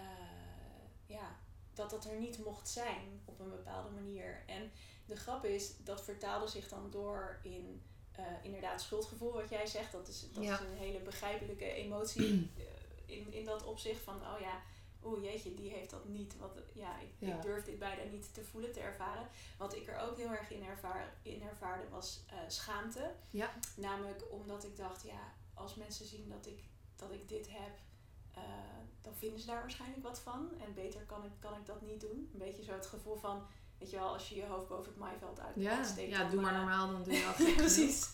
ja, 1.06 1.36
dat 1.74 1.90
dat 1.90 2.04
er 2.04 2.18
niet 2.18 2.44
mocht 2.44 2.68
zijn 2.68 3.20
op 3.24 3.40
een 3.40 3.50
bepaalde 3.50 3.90
manier. 3.90 4.42
En 4.46 4.70
de 5.06 5.16
grap 5.16 5.44
is, 5.44 5.72
dat 5.84 6.02
vertaalde 6.04 6.48
zich 6.48 6.68
dan 6.68 6.90
door 6.90 7.38
in 7.42 7.82
eh, 8.18 8.24
inderdaad 8.42 8.80
schuldgevoel, 8.80 9.32
wat 9.32 9.48
jij 9.48 9.66
zegt. 9.66 9.92
Dat 9.92 10.08
is, 10.08 10.26
dat 10.32 10.44
Ja. 10.44 10.54
is 10.54 10.60
een 10.60 10.76
hele 10.76 11.00
begrijpelijke 11.00 11.72
emotie 11.72 12.50
eh, 12.58 13.16
in, 13.16 13.32
in 13.32 13.44
dat 13.44 13.64
opzicht 13.64 14.00
van, 14.02 14.14
oh 14.16 14.40
ja, 14.40 14.62
oeh 15.04 15.22
jeetje, 15.24 15.54
die 15.54 15.70
heeft 15.70 15.90
dat 15.90 16.04
niet. 16.08 16.36
Wat, 16.36 16.52
ja, 16.74 16.98
ik, 17.00 17.08
Ja. 17.18 17.36
ik 17.36 17.42
durf 17.42 17.64
dit 17.64 17.78
bijna 17.78 18.02
niet 18.02 18.34
te 18.34 18.44
voelen, 18.44 18.72
te 18.72 18.80
ervaren. 18.80 19.28
Wat 19.58 19.74
ik 19.76 19.86
er 19.88 19.98
ook 19.98 20.16
heel 20.16 20.30
erg 20.30 20.50
in, 20.50 20.64
ervaar, 20.64 21.14
in 21.22 21.42
ervaarde 21.42 21.88
was 21.88 22.24
eh, 22.28 22.38
schaamte. 22.48 23.14
Ja. 23.30 23.54
Namelijk 23.76 24.22
omdat 24.32 24.64
ik 24.64 24.76
dacht, 24.76 25.02
ja, 25.02 25.32
als 25.54 25.74
mensen 25.74 26.06
zien 26.06 26.28
dat 26.28 26.46
ik, 26.46 26.64
dat 26.96 27.12
ik 27.12 27.28
dit 27.28 27.48
heb, 27.50 27.78
dan 29.00 29.14
vinden 29.16 29.40
ze 29.40 29.46
daar 29.46 29.60
waarschijnlijk 29.60 30.02
wat 30.02 30.20
van. 30.20 30.50
En 30.60 30.74
beter 30.74 31.00
kan 31.00 31.24
ik, 31.24 31.30
kan 31.38 31.54
ik 31.60 31.66
dat 31.66 31.82
niet 31.82 32.00
doen. 32.00 32.30
Een 32.32 32.38
beetje 32.38 32.62
zo 32.64 32.72
het 32.72 32.86
gevoel 32.86 33.16
van, 33.16 33.46
weet 33.78 33.90
je 33.90 33.96
wel, 33.96 34.08
als 34.12 34.28
je 34.28 34.34
je 34.34 34.46
hoofd 34.46 34.68
boven 34.68 34.84
het 34.90 34.96
maaiveld 34.96 35.40
uit 35.40 35.54
ja. 35.56 35.76
uitsteekt. 35.76 36.10
ja 36.10 36.28
doe 36.28 36.40
maar 36.40 36.52
eh, 36.52 36.58
normaal, 36.58 36.92
dan 36.92 37.02
doe 37.02 37.12
je 37.12 37.20
genoeg. 37.36 37.54
Precies. 37.54 38.08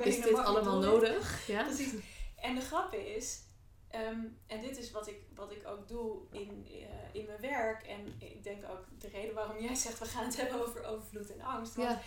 Is 0.00 0.20
dit 0.20 0.34
allemaal 0.38 0.78
nodig? 0.78 1.46
Ja? 1.46 1.62
Precies. 1.66 1.94
En 2.36 2.54
de 2.54 2.60
grap 2.60 2.92
is, 2.92 3.42
ehm, 3.88 4.20
en 4.46 4.60
dit 4.60 4.78
is 4.78 4.90
wat 4.90 5.08
ik, 5.08 5.20
wat 5.34 5.52
ik 5.52 5.66
ook 5.66 5.88
doe 5.88 6.20
in, 6.30 6.66
eh, 6.70 7.20
in 7.20 7.26
mijn 7.26 7.40
werk. 7.40 7.82
En 7.82 8.14
ik 8.18 8.42
denk 8.42 8.64
ook 8.70 8.84
de 8.98 9.08
reden 9.08 9.34
waarom 9.34 9.58
jij 9.62 9.74
zegt, 9.74 9.98
we 9.98 10.04
gaan 10.04 10.24
het 10.24 10.36
hebben 10.40 10.66
over 10.66 10.84
overvloed 10.84 11.32
en 11.32 11.40
angst. 11.40 11.74
Want 11.74 11.88
Ja. 11.88 12.00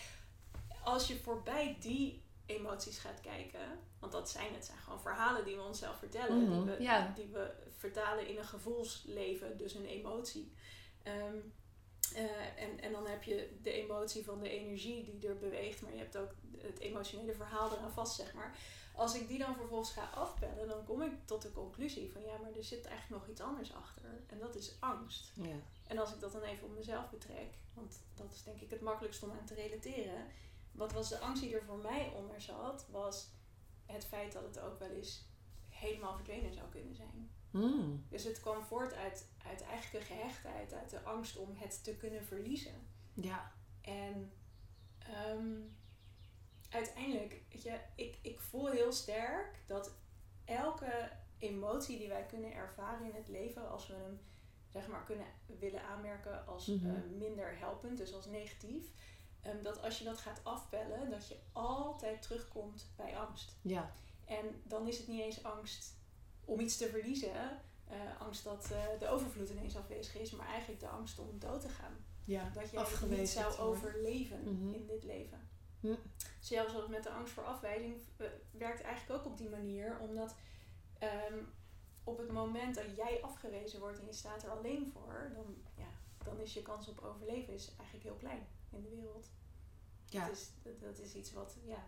als 0.84 1.08
je 1.08 1.20
voorbij 1.20 1.78
die 1.80 2.24
emoties 2.46 2.98
gaat 2.98 3.22
kijken, 3.22 3.80
want 4.00 4.12
dat 4.12 4.30
zijn 4.30 4.54
het 4.54 4.66
zijn 4.66 4.78
gewoon 4.78 5.02
verhalen 5.02 5.46
die 5.46 5.56
we 5.56 5.62
onszelf 5.62 5.98
vertellen, 5.98 6.44
Mhm, 6.44 6.52
die, 6.66 6.76
we, 6.76 6.84
ja. 6.84 7.12
die 7.16 7.28
we 7.32 7.52
vertalen 7.78 8.28
in 8.28 8.38
een 8.38 8.46
gevoelsleven, 8.46 9.58
dus 9.58 9.74
een 9.74 9.86
emotie. 9.86 10.54
Ehm, 11.04 11.36
Eh, 12.14 12.64
en, 12.64 12.80
en 12.82 12.92
dan 12.92 13.08
heb 13.08 13.24
je 13.24 13.58
de 13.62 13.72
emotie 13.72 14.24
van 14.26 14.40
de 14.40 14.50
energie 14.50 15.04
die 15.04 15.30
er 15.30 15.38
beweegt, 15.38 15.82
maar 15.82 15.92
je 15.92 15.98
hebt 15.98 16.18
ook 16.18 16.32
het 16.58 16.80
emotionele 16.80 17.34
verhaal 17.34 17.72
eraan 17.72 17.92
vast, 17.92 18.16
zeg 18.16 18.34
maar. 18.34 18.58
Als 18.96 19.16
ik 19.16 19.28
die 19.28 19.38
dan 19.38 19.56
vervolgens 19.56 19.92
ga 19.92 20.10
afbellen, 20.14 20.68
dan 20.68 20.86
kom 20.86 21.02
ik 21.02 21.12
tot 21.26 21.42
de 21.42 21.52
conclusie 21.52 22.12
van 22.12 22.22
ja, 22.22 22.38
maar 22.38 22.56
er 22.56 22.64
zit 22.64 22.86
eigenlijk 22.86 23.22
nog 23.22 23.32
iets 23.32 23.42
anders 23.42 23.74
achter. 23.74 24.24
En 24.28 24.40
dat 24.40 24.56
is 24.56 24.76
angst. 24.80 25.32
Ja. 25.36 25.56
En 25.88 25.98
als 25.98 26.14
ik 26.14 26.20
dat 26.20 26.32
dan 26.32 26.42
even 26.42 26.68
op 26.68 26.76
mezelf 26.76 27.10
betrek, 27.10 27.54
want 27.74 28.00
dat 28.16 28.32
is 28.32 28.44
denk 28.44 28.62
ik 28.62 28.70
het 28.70 28.82
makkelijkst 28.82 29.24
om 29.24 29.32
aan 29.32 29.46
te 29.46 29.54
relateren. 29.54 30.26
Wat 30.72 30.92
was 30.92 31.10
de 31.10 31.20
angst 31.20 31.42
die 31.42 31.56
er 31.56 31.64
voor 31.64 31.78
mij 31.78 32.12
onder 32.16 32.42
zat, 32.42 32.86
was 32.92 33.28
het 33.86 34.06
feit 34.06 34.32
dat 34.32 34.44
het 34.44 34.60
ook 34.60 34.80
wel 34.80 34.90
eens 34.90 35.26
helemaal 35.70 36.16
verdwenen 36.16 36.54
zou 36.54 36.70
kunnen 36.70 36.96
zijn. 36.96 37.32
Mm. 37.52 38.06
Dus 38.10 38.24
het 38.24 38.40
kwam 38.40 38.64
voort 38.64 38.94
uit, 38.94 39.28
uit 39.48 39.62
eigenlijk 39.64 40.10
een 40.10 40.16
gehechtheid, 40.16 40.74
uit 40.74 40.90
de 40.90 41.02
angst 41.02 41.38
om 41.38 41.56
het 41.58 41.84
te 41.84 41.96
kunnen 41.96 42.24
verliezen. 42.26 42.88
Ja. 43.14 43.52
En 43.82 44.32
ehm, 45.00 45.56
uiteindelijk, 46.70 47.42
weet 47.52 47.62
je, 47.64 47.80
ik, 47.96 48.18
ik 48.22 48.40
voel 48.40 48.68
heel 48.68 48.92
sterk 48.92 49.60
dat 49.68 49.92
elke 50.46 51.12
emotie 51.38 51.98
die 51.98 52.08
wij 52.08 52.26
kunnen 52.26 52.54
ervaren 52.54 53.06
in 53.06 53.16
het 53.16 53.28
leven, 53.28 53.70
als 53.70 53.88
we 53.88 53.94
hem 53.94 54.20
zeg 54.70 54.88
maar 54.88 55.04
kunnen 55.06 55.26
willen 55.60 55.84
aanmerken 55.84 56.48
als 56.48 56.66
Mhm. 56.68 56.90
eh, 56.90 57.02
minder 57.18 57.58
helpend, 57.60 57.98
dus 57.98 58.14
als 58.14 58.26
negatief, 58.26 58.86
ehm, 59.42 59.64
dat 59.64 59.82
als 59.82 59.98
je 59.98 60.04
dat 60.04 60.18
gaat 60.18 60.44
afbellen, 60.44 61.10
dat 61.10 61.28
je 61.28 61.38
altijd 61.52 62.22
terugkomt 62.22 62.92
bij 62.96 63.18
angst. 63.18 63.56
Ja. 63.62 63.92
En 64.26 64.62
dan 64.64 64.88
is 64.88 64.98
het 64.98 65.08
niet 65.08 65.22
eens 65.22 65.44
angst 65.44 65.98
om 66.50 66.60
iets 66.60 66.78
te 66.78 66.90
verliezen, 66.90 67.62
eh, 67.88 68.22
angst 68.22 68.44
dat 68.44 68.72
eh, 68.72 69.00
de 69.00 69.08
overvloed 69.08 69.50
ineens 69.50 69.78
afwezig 69.78 70.16
is, 70.16 70.32
maar 70.32 70.48
eigenlijk 70.48 70.80
de 70.80 70.88
angst 70.88 71.20
om 71.20 71.40
dood 71.40 71.62
te 71.62 71.70
gaan. 71.70 72.06
Ja. 72.26 72.50
Dat 72.54 72.70
je 72.72 73.06
niet 73.08 73.30
zou 73.30 73.58
overleven 73.58 74.40
Mhm. 74.44 74.74
in 74.74 74.86
dit 74.88 75.04
leven. 75.04 75.48
Hm. 75.80 75.96
Zelfs 76.40 76.76
als 76.76 76.88
met 76.88 77.04
de 77.04 77.10
angst 77.10 77.34
voor 77.34 77.44
afwijzing 77.46 77.96
eh, 78.18 78.28
werkt 78.52 78.82
eigenlijk 78.82 79.20
ook 79.20 79.32
op 79.32 79.38
die 79.38 79.50
manier, 79.50 79.98
omdat 80.00 80.36
ehm, 81.00 81.38
op 82.04 82.18
het 82.18 82.32
moment 82.32 82.76
dat 82.76 82.96
jij 82.96 83.22
afgewezen 83.22 83.80
wordt 83.80 84.00
en 84.00 84.06
je 84.06 84.14
staat 84.14 84.44
er 84.44 84.50
alleen 84.50 84.90
voor, 84.94 85.32
dan, 85.34 85.56
ja, 85.76 85.88
dan 86.24 86.40
is 86.40 86.54
je 86.54 86.62
kans 86.62 86.88
op 86.88 87.00
overleven 87.02 87.54
is 87.54 87.76
eigenlijk 87.78 88.04
heel 88.04 88.18
klein 88.18 88.48
in 88.70 88.82
de 88.82 88.90
wereld. 88.90 89.30
Ja. 90.06 90.26
Dat, 90.26 90.36
is, 90.36 90.50
dat, 90.64 90.80
dat 90.82 91.00
is 91.00 91.14
iets 91.16 91.32
wat, 91.34 91.58
ja, 91.66 91.84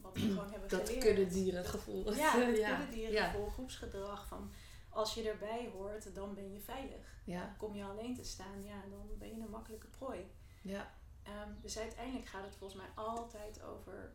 wat 0.00 0.14
we 0.14 0.20
gewoon 0.20 0.50
hebben 0.50 0.68
Dat 0.68 0.88
geleerd. 0.88 1.04
kuddedierengevoel. 1.04 2.14
Ja, 2.14 2.38
het 2.38 2.58
ja. 2.66 2.76
kuddedierengevoel, 2.76 3.46
groepsgedrag 3.48 4.26
van 4.26 4.50
als 4.88 5.14
je 5.14 5.30
erbij 5.30 5.70
hoort, 5.72 6.14
dan 6.14 6.34
ben 6.34 6.52
je 6.52 6.60
veilig. 6.60 7.20
Ja. 7.24 7.54
Kom 7.58 7.74
je 7.74 7.84
alleen 7.84 8.14
te 8.14 8.24
staan, 8.24 8.64
ja, 8.64 8.82
dan 8.90 9.18
ben 9.18 9.28
je 9.28 9.40
een 9.40 9.50
makkelijke 9.50 9.86
prooi. 9.86 10.30
Ja. 10.62 10.94
Ehm, 11.22 11.48
dus 11.60 11.78
uiteindelijk 11.78 12.26
gaat 12.26 12.44
het 12.44 12.56
volgens 12.56 12.80
mij 12.80 12.90
altijd 12.94 13.62
over 13.62 14.12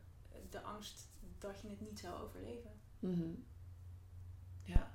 de 0.49 0.61
angst 0.61 1.07
dat 1.37 1.59
je 1.61 1.69
het 1.69 1.81
niet 1.81 1.99
zou 1.99 2.21
overleven. 2.21 2.71
Mhm. 2.99 3.29
Ja. 4.63 4.91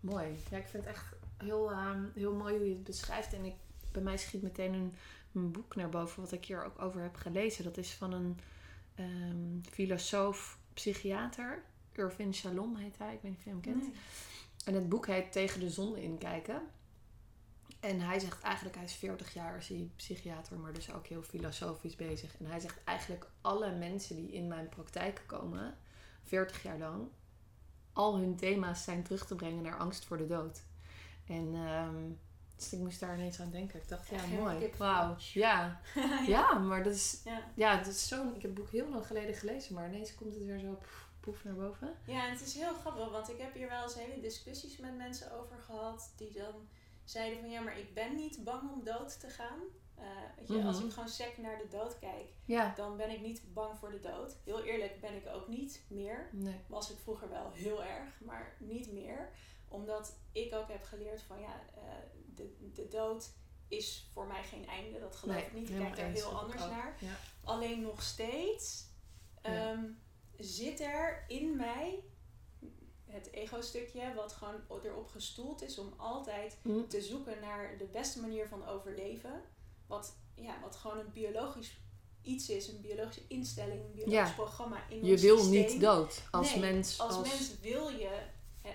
Mooi. 0.00 0.38
Ja, 0.50 0.56
ik 0.56 0.66
vind 0.68 0.84
het 0.84 0.94
echt 0.94 1.14
heel, 1.36 1.70
ehm, 1.70 2.04
heel 2.14 2.34
mooi 2.34 2.56
hoe 2.56 2.68
je 2.68 2.74
het 2.74 2.84
beschrijft. 2.84 3.32
En 3.32 3.44
ik, 3.44 3.54
bij 3.92 4.02
mij 4.02 4.16
schiet 4.16 4.42
meteen 4.42 4.72
een, 4.72 4.94
een 5.32 5.52
boek 5.52 5.76
naar 5.76 5.88
boven 5.88 6.22
wat 6.22 6.32
ik 6.32 6.44
hier 6.44 6.64
ook 6.64 6.82
over 6.82 7.02
heb 7.02 7.16
gelezen. 7.16 7.64
Dat 7.64 7.76
is 7.76 7.92
van 7.94 8.12
een 8.12 8.38
ehm, 8.98 9.70
filosoof, 9.70 10.58
psychiater. 10.74 11.62
Irvin 11.92 12.34
Shalom 12.34 12.76
heet 12.76 12.98
hij. 12.98 13.14
Ik 13.14 13.20
weet 13.22 13.30
niet 13.30 13.38
of 13.38 13.44
je 13.44 13.50
hem 13.50 13.60
kent. 13.60 13.84
En 14.64 14.74
het 14.74 14.88
boek 14.88 15.06
heet 15.06 15.32
Tegen 15.32 15.60
de 15.60 15.70
zon 15.70 15.96
inkijken. 15.96 16.62
En 17.80 18.00
hij 18.00 18.18
zegt 18.18 18.42
eigenlijk, 18.42 18.76
hij 18.76 18.84
is 18.84 18.94
40 18.94 19.34
jaar 19.34 19.56
is 19.56 19.68
hij 19.68 19.90
psychiater, 19.96 20.58
maar 20.58 20.72
dus 20.72 20.92
ook 20.92 21.06
heel 21.06 21.22
filosofisch 21.22 21.96
bezig. 21.96 22.36
En 22.38 22.46
hij 22.46 22.60
zegt 22.60 22.84
eigenlijk 22.84 23.26
alle 23.40 23.76
mensen 23.76 24.16
die 24.16 24.32
in 24.32 24.48
mijn 24.48 24.68
praktijk 24.68 25.22
komen, 25.26 25.78
40 26.22 26.62
jaar 26.62 26.78
lang, 26.78 27.08
al 27.92 28.18
hun 28.18 28.36
thema's 28.36 28.84
zijn 28.84 29.02
terug 29.02 29.26
te 29.26 29.34
brengen 29.34 29.62
naar 29.62 29.78
angst 29.78 30.04
voor 30.04 30.16
de 30.16 30.26
dood. 30.26 30.62
En 31.26 31.54
ehm, 31.54 32.04
dus 32.58 32.72
ik 32.72 32.78
moest 32.78 33.00
daar 33.00 33.14
ineens 33.16 33.40
aan 33.40 33.50
denken. 33.50 33.78
Ik 33.80 33.88
dacht, 33.88 34.08
ja, 34.08 34.26
mooi. 34.26 34.70
Wauw. 34.78 35.16
Ja. 35.32 35.80
ja. 35.94 36.20
ja, 36.34 36.58
maar 36.58 36.82
dat 36.82 36.94
is, 36.94 37.20
Ja. 37.24 37.42
ja, 37.54 37.76
dat 37.76 37.86
is 37.86 38.08
zo'n... 38.08 38.28
Ik 38.34 38.42
heb 38.42 38.50
het 38.50 38.54
boek 38.54 38.70
heel 38.70 38.88
lang 38.88 39.06
geleden 39.06 39.34
gelezen, 39.34 39.74
maar 39.74 39.88
ineens 39.88 40.14
komt 40.14 40.34
het 40.34 40.44
weer 40.44 40.58
zo 40.58 40.72
poef, 40.72 41.08
poef 41.20 41.44
naar 41.44 41.54
boven. 41.54 41.94
ja, 42.06 42.24
en 42.26 42.30
het 42.30 42.40
is 42.40 42.54
heel 42.54 42.74
grappig, 42.74 43.10
want 43.10 43.28
ik 43.30 43.38
heb 43.38 43.54
hier 43.54 43.68
wel 43.68 43.82
eens 43.82 43.94
hele 43.94 44.20
discussies 44.20 44.76
met 44.78 44.96
mensen 44.96 45.32
over 45.40 45.56
gehad 45.58 46.12
die 46.16 46.32
dan 46.32 46.54
zeiden 47.04 47.40
van 47.40 47.50
ja, 47.50 47.60
maar 47.60 47.78
ik 47.78 47.94
ben 47.94 48.14
niet 48.16 48.44
bang 48.44 48.70
om 48.72 48.84
dood 48.84 49.20
te 49.20 49.28
gaan. 49.28 49.58
Eh, 49.94 50.04
weet 50.38 50.48
je, 50.48 50.62
als 50.64 50.76
Mhm. 50.76 50.86
ik 50.86 50.92
gewoon 50.92 51.08
sec 51.08 51.38
naar 51.38 51.58
de 51.58 51.68
dood 51.68 51.98
kijk, 51.98 52.28
Ja. 52.44 52.72
dan 52.76 52.96
ben 52.96 53.10
ik 53.10 53.20
niet 53.20 53.42
bang 53.54 53.78
voor 53.78 53.90
de 53.90 54.00
dood. 54.00 54.36
Heel 54.44 54.62
eerlijk 54.62 55.00
ben 55.00 55.14
ik 55.14 55.26
ook 55.26 55.48
niet 55.48 55.82
meer. 55.88 56.28
Nee. 56.32 56.60
was 56.66 56.90
ik 56.90 56.98
vroeger 56.98 57.28
wel 57.28 57.50
heel 57.52 57.84
erg, 57.84 58.08
maar 58.20 58.54
niet 58.58 58.92
meer. 58.92 59.28
Omdat 59.68 60.16
ik 60.32 60.54
ook 60.54 60.68
heb 60.68 60.82
geleerd 60.84 61.22
van 61.22 61.40
ja, 61.40 61.60
eh, 61.74 61.82
de, 62.38 62.72
de 62.74 62.88
dood 62.88 63.30
is 63.68 64.10
voor 64.12 64.26
mij 64.26 64.42
geen 64.44 64.66
einde. 64.66 64.98
Dat 65.00 65.16
geloof 65.16 65.36
Nee, 65.36 65.44
ik 65.46 65.52
niet. 65.52 65.70
Ik 65.70 65.76
kijk 65.76 65.96
daar 65.96 66.06
eens, 66.06 66.20
heel 66.20 66.38
anders 66.38 66.60
naar. 66.62 66.96
Ja. 67.00 67.16
Alleen 67.44 67.80
nog 67.80 68.02
steeds 68.02 68.86
Ja. 69.42 69.70
ehm, 69.72 69.84
zit 70.38 70.80
er 70.80 71.24
in 71.28 71.56
mij 71.56 72.02
het 73.06 73.32
ego-stukje 73.32 74.14
wat 74.14 74.32
gewoon 74.32 74.60
erop 74.84 75.08
gestoeld 75.08 75.62
is 75.62 75.78
om 75.78 75.94
altijd 75.96 76.56
Hm. 76.62 76.86
te 76.88 77.02
zoeken 77.02 77.40
naar 77.40 77.78
de 77.78 77.84
beste 77.84 78.20
manier 78.20 78.48
van 78.48 78.66
overleven. 78.66 79.42
Wat, 79.86 80.14
ja, 80.34 80.60
wat 80.60 80.76
gewoon 80.76 80.98
een 80.98 81.12
biologisch 81.12 81.76
iets 82.22 82.48
is, 82.48 82.68
een 82.68 82.80
biologische 82.80 83.24
instelling, 83.28 83.80
een 83.84 83.92
biologisch 83.92 84.28
Ja. 84.28 84.34
programma 84.34 84.88
in 84.88 85.04
Je 85.04 85.12
ons 85.12 85.20
wil 85.22 85.38
systeem. 85.38 85.66
niet 85.72 85.80
dood 85.80 86.22
als 86.30 86.50
Nee, 86.50 86.60
mens. 86.72 86.98
Als, 87.00 87.28
mens 87.28 87.60
wil 87.60 87.88
je 87.88 88.20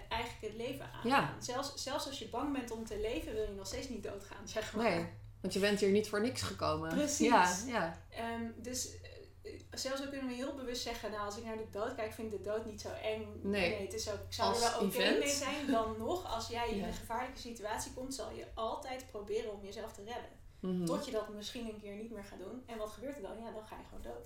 eigenlijk 0.10 0.42
het 0.54 0.68
leven 0.68 0.86
aangaan. 0.86 1.10
Ja. 1.10 1.36
Zelfs, 1.40 1.74
zelfs 1.76 2.06
als 2.08 2.20
je 2.20 2.28
bang 2.30 2.54
bent 2.54 2.72
om 2.72 2.86
te 2.86 3.00
leven, 3.00 3.34
wil 3.34 3.44
je 3.44 3.52
nog 3.56 3.68
steeds 3.68 3.90
niet 3.90 4.04
doodgaan, 4.04 4.48
zeg 4.48 4.76
maar. 4.76 4.90
Nee, 4.90 5.06
want 5.42 5.54
je 5.54 5.60
bent 5.60 5.80
hier 5.80 5.90
niet 5.92 6.10
voor 6.10 6.22
niks 6.22 6.42
gekomen. 6.42 6.90
Precies. 6.90 7.28
Ja, 7.28 7.58
ja. 7.68 7.98
Ehm, 8.10 8.44
dus 8.58 9.02
eh, 9.02 9.52
zelfs 9.72 10.02
ook 10.04 10.10
kunnen 10.10 10.28
we 10.28 10.34
heel 10.34 10.56
bewust 10.56 10.82
zeggen, 10.82 11.12
nou 11.12 11.24
als 11.26 11.38
ik 11.38 11.44
naar 11.46 11.58
de 11.58 11.70
dood 11.72 11.96
kijk, 11.96 12.14
vind 12.14 12.34
ik 12.34 12.44
de 12.44 12.50
dood 12.50 12.66
niet 12.66 12.82
zo 12.82 12.90
eng. 12.90 13.40
Nee. 13.42 13.82
het 13.82 13.94
is 13.94 14.10
ook, 14.12 14.20
ik 14.20 14.34
zou 14.34 14.50
Als 14.54 14.64
er 14.64 14.72
wel 14.72 14.80
oké 14.88 14.98
event. 14.98 15.20
mee 15.20 15.30
zijn. 15.30 15.68
Dan 15.68 15.96
nog, 16.08 16.34
als 16.36 16.48
jij 16.48 16.70
in 16.70 16.78
Ja. 16.78 16.88
een 16.88 16.94
gevaarlijke 16.94 17.40
situatie 17.40 17.94
komt, 17.94 18.14
zal 18.14 18.32
je 18.32 18.46
altijd 18.54 19.06
proberen 19.12 19.54
om 19.54 19.64
jezelf 19.66 19.94
te 19.94 20.04
redden. 20.04 20.30
Mhm. 20.60 20.86
Tot 20.86 21.06
je 21.06 21.12
dat 21.12 21.30
misschien 21.34 21.68
een 21.68 21.80
keer 21.82 21.96
niet 21.96 22.12
meer 22.12 22.24
gaat 22.24 22.40
doen. 22.40 22.64
En 22.66 22.78
wat 22.78 22.90
gebeurt 22.92 23.16
er 23.16 23.22
dan? 23.22 23.38
Ja, 23.40 23.52
dan 23.52 23.68
ga 23.68 23.76
je 23.78 23.84
gewoon 23.90 24.04
dood. 24.04 24.26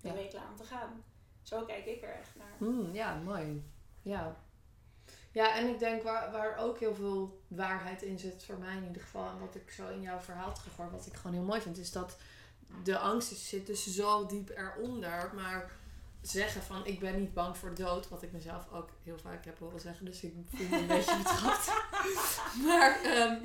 Dan 0.00 0.10
Ja. 0.10 0.12
ben 0.12 0.22
je 0.22 0.28
klaar 0.28 0.48
om 0.50 0.56
te 0.56 0.64
gaan. 0.64 1.04
Zo 1.42 1.64
kijk 1.64 1.86
ik 1.86 2.02
er 2.02 2.14
echt 2.14 2.34
naar. 2.36 2.54
Hmm, 2.58 2.94
ja, 2.94 3.14
mooi. 3.24 3.70
Ja. 4.02 4.44
Ja, 5.36 5.56
en 5.56 5.68
ik 5.68 5.78
denk 5.78 6.02
waar, 6.02 6.32
waar 6.32 6.56
ook 6.58 6.78
heel 6.78 6.94
veel 6.94 7.40
waarheid 7.48 8.02
in 8.02 8.18
zit, 8.18 8.44
voor 8.44 8.58
mij 8.58 8.76
in 8.76 8.86
ieder 8.86 9.02
geval, 9.02 9.28
en 9.30 9.38
wat 9.38 9.54
ik 9.54 9.70
zo 9.70 9.88
in 9.88 10.00
jouw 10.00 10.18
verhaal 10.18 10.54
terughoor, 10.54 10.90
wat 10.90 11.06
ik 11.06 11.14
gewoon 11.14 11.32
heel 11.32 11.44
mooi 11.44 11.60
vind, 11.60 11.78
is 11.78 11.92
dat 11.92 12.16
de 12.82 12.98
angst 12.98 13.36
zit 13.36 13.66
dus 13.66 13.94
zo 13.94 14.26
diep 14.26 14.50
eronder, 14.50 15.30
maar 15.34 15.70
zeggen 16.20 16.62
van 16.62 16.86
ik 16.86 17.00
ben 17.00 17.18
niet 17.18 17.34
bang 17.34 17.56
voor 17.56 17.74
dood, 17.74 18.08
wat 18.08 18.22
ik 18.22 18.32
mezelf 18.32 18.72
ook 18.72 18.88
heel 19.02 19.18
vaak 19.18 19.44
heb 19.44 19.58
horen 19.58 19.80
zeggen, 19.80 20.04
dus 20.04 20.22
ik 20.22 20.32
voel 20.54 20.68
me 20.68 20.76
een 20.76 20.86
beetje 20.86 21.16
betrapt. 21.22 21.72
Maar 22.64 23.00
ehm, 23.02 23.36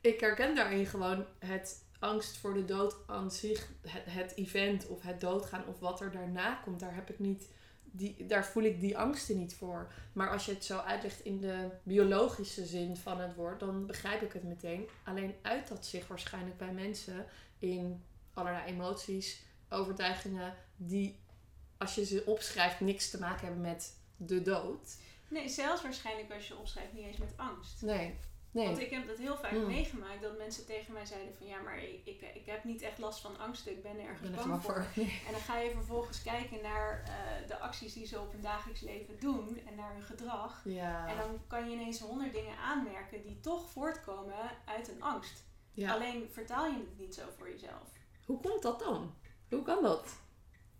ik 0.00 0.20
herken 0.20 0.54
daarin 0.54 0.86
gewoon 0.86 1.26
het 1.38 1.84
angst 1.98 2.36
voor 2.36 2.54
de 2.54 2.64
dood 2.64 2.96
aan 3.06 3.30
zich, 3.30 3.68
het, 3.86 4.02
het 4.04 4.32
event 4.36 4.86
of 4.86 5.02
het 5.02 5.20
doodgaan 5.20 5.66
of 5.66 5.78
wat 5.78 6.00
er 6.00 6.10
daarna 6.10 6.54
komt, 6.54 6.80
daar 6.80 6.94
heb 6.94 7.10
ik 7.10 7.18
niet, 7.18 7.48
die, 7.96 8.26
daar 8.26 8.46
voel 8.46 8.62
ik 8.62 8.80
die 8.80 8.98
angsten 8.98 9.38
niet 9.38 9.54
voor. 9.54 9.92
Maar 10.12 10.30
als 10.30 10.46
je 10.46 10.52
het 10.52 10.64
zo 10.64 10.78
uitlegt 10.78 11.24
in 11.24 11.40
de 11.40 11.68
biologische 11.82 12.66
zin 12.66 12.96
van 12.96 13.20
het 13.20 13.34
woord, 13.34 13.60
dan 13.60 13.86
begrijp 13.86 14.22
ik 14.22 14.32
het 14.32 14.42
meteen. 14.42 14.88
Alleen 15.04 15.34
uit 15.42 15.68
dat 15.68 15.86
zich 15.86 16.08
waarschijnlijk 16.08 16.56
bij 16.56 16.72
mensen 16.72 17.26
in 17.58 18.04
allerlei 18.34 18.64
emoties, 18.66 19.42
overtuigingen, 19.68 20.54
die 20.76 21.18
als 21.78 21.94
je 21.94 22.04
ze 22.04 22.22
opschrijft 22.26 22.80
niks 22.80 23.10
te 23.10 23.18
maken 23.18 23.44
hebben 23.46 23.60
met 23.60 23.96
de 24.16 24.42
dood. 24.42 24.96
Nee, 25.28 25.48
zelfs 25.48 25.82
waarschijnlijk 25.82 26.32
als 26.32 26.48
je 26.48 26.56
opschrijft 26.56 26.92
niet 26.92 27.04
eens 27.04 27.16
met 27.16 27.32
angst. 27.36 27.82
Nee, 27.82 28.14
nee. 28.56 28.66
Want 28.66 28.80
ik 28.80 28.90
heb 28.90 29.06
dat 29.06 29.16
heel 29.16 29.36
vaak 29.36 29.52
meegemaakt 29.52 30.22
dat 30.22 30.38
mensen 30.38 30.66
tegen 30.66 30.92
mij 30.92 31.06
zeiden 31.06 31.34
van 31.34 31.46
ja, 31.46 31.60
maar 31.60 31.82
ik, 31.82 32.20
ik, 32.34 32.46
heb 32.46 32.64
niet 32.64 32.82
echt 32.82 32.98
last 32.98 33.20
van 33.20 33.38
angsten, 33.38 33.72
ik 33.72 33.82
ben 33.82 33.98
ik 33.98 34.06
ergens 34.06 34.30
ben 34.30 34.38
er 34.38 34.48
bang 34.48 34.62
voor. 34.62 34.86
Nee. 34.94 35.22
En 35.26 35.32
dan 35.32 35.40
ga 35.40 35.58
je 35.58 35.70
vervolgens 35.70 36.22
kijken 36.32 36.62
naar 36.62 37.02
eh, 37.04 37.48
de 37.48 37.58
acties 37.58 37.92
die 37.92 38.06
ze 38.06 38.20
op 38.20 38.32
hun 38.32 38.40
dagelijks 38.40 38.80
leven 38.80 39.20
doen 39.20 39.60
en 39.66 39.74
naar 39.74 39.92
hun 39.92 40.02
gedrag. 40.02 40.62
Ja. 40.64 41.08
En 41.08 41.16
dan 41.16 41.40
kan 41.46 41.70
je 41.70 41.76
ineens 41.76 42.00
honderd 42.00 42.32
dingen 42.32 42.56
aanmerken 42.58 43.22
die 43.22 43.40
toch 43.40 43.70
voortkomen 43.70 44.50
uit 44.64 44.88
een 44.88 45.02
angst. 45.02 45.44
ja. 45.72 45.92
Alleen 45.92 46.28
vertaal 46.30 46.66
je 46.66 46.78
het 46.78 46.98
niet 46.98 47.14
zo 47.14 47.22
voor 47.36 47.50
jezelf. 47.50 47.92
Hoe 48.24 48.40
komt 48.40 48.62
dat 48.62 48.78
dan? 48.78 49.14
Hoe 49.48 49.62
kan 49.62 49.82
dat? 49.82 50.16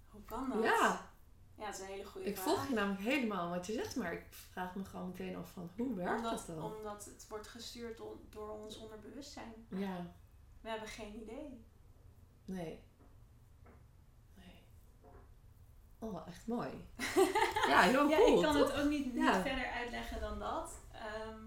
Hoe 0.08 0.24
kan 0.24 0.50
dat? 0.50 0.62
Ja, 0.62 1.10
Ja, 1.58 1.64
dat 1.66 1.74
is 1.74 1.80
een 1.80 1.86
hele 1.86 2.04
goede 2.04 2.26
ik 2.28 2.36
vraag. 2.36 2.44
volg 2.54 2.68
je 2.68 2.74
namelijk 2.74 3.02
helemaal 3.02 3.50
wat 3.50 3.66
je 3.66 3.72
zegt, 3.72 3.96
maar 3.96 4.12
ik 4.12 4.26
vraag 4.30 4.74
me 4.74 4.84
gewoon 4.84 5.08
meteen 5.08 5.36
af 5.36 5.50
van 5.50 5.70
hoe 5.76 5.94
werkt 5.94 6.16
omdat, 6.16 6.46
dat 6.46 6.56
dan? 6.56 6.74
omdat 6.76 7.04
het 7.04 7.26
wordt 7.28 7.46
gestuurd 7.48 8.00
door 8.30 8.50
ons 8.50 8.76
onderbewustzijn. 8.78 9.66
Ja, 9.68 10.12
We 10.60 10.68
hebben 10.68 10.88
geen 10.88 11.14
idee. 11.22 11.64
Nee. 12.44 12.82
Nee. 14.34 14.62
Oh, 15.98 16.26
echt 16.28 16.46
mooi. 16.46 16.68
ja, 17.68 17.80
heel 17.80 18.08
ja, 18.08 18.16
cool. 18.16 18.36
ik 18.36 18.42
kan 18.44 18.54
toch? 18.56 18.72
het 18.72 18.82
ook 18.84 18.88
niet, 18.90 19.04
niet 19.14 19.14
Ja. 19.24 19.42
verder 19.42 19.66
uitleggen 19.70 20.20
dan 20.20 20.38
dat. 20.38 20.72
Ehm, 20.92 21.38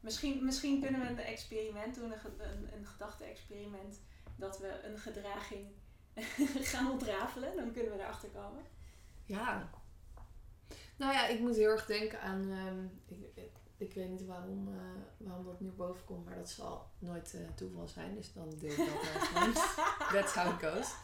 misschien, 0.00 0.44
misschien 0.44 0.80
kunnen 0.80 1.00
we 1.00 1.06
een 1.08 1.18
experiment 1.18 1.94
doen, 1.94 2.12
een, 2.12 2.20
een, 2.38 2.74
een 2.78 2.86
gedachte-experiment, 2.86 4.00
dat 4.36 4.58
we 4.58 4.82
een 4.84 4.98
gedraging 4.98 5.66
gaan 6.72 6.90
ontrafelen. 6.90 7.56
Dan 7.56 7.72
kunnen 7.72 7.92
we 7.92 7.98
erachter 8.02 8.28
komen. 8.28 8.62
Ja. 9.26 9.70
Nou 10.96 11.12
ja, 11.12 11.26
ik 11.26 11.40
moet 11.40 11.56
heel 11.56 11.70
erg 11.70 11.86
denken 11.86 12.20
aan. 12.20 12.50
ehm, 12.50 12.84
ik, 13.06 13.30
ik, 13.34 13.50
ik 13.76 13.94
weet 13.94 14.08
niet 14.10 14.24
waarom, 14.26 14.68
eh, 14.68 15.26
waarom 15.26 15.44
dat 15.44 15.60
nu 15.60 15.70
boven 15.70 16.04
komt, 16.04 16.24
maar 16.24 16.36
dat 16.36 16.50
zal 16.50 16.90
nooit 16.98 17.34
eh, 17.34 17.40
toeval 17.54 17.88
zijn. 17.88 18.14
Dus 18.14 18.32
dan 18.32 18.50
deel 18.58 18.70
ik 18.70 18.76
dat 18.76 19.22
gewoon. 19.22 19.52
That's 20.12 20.34
how 20.34 20.52
it 20.54 20.68
goes. 20.68 20.94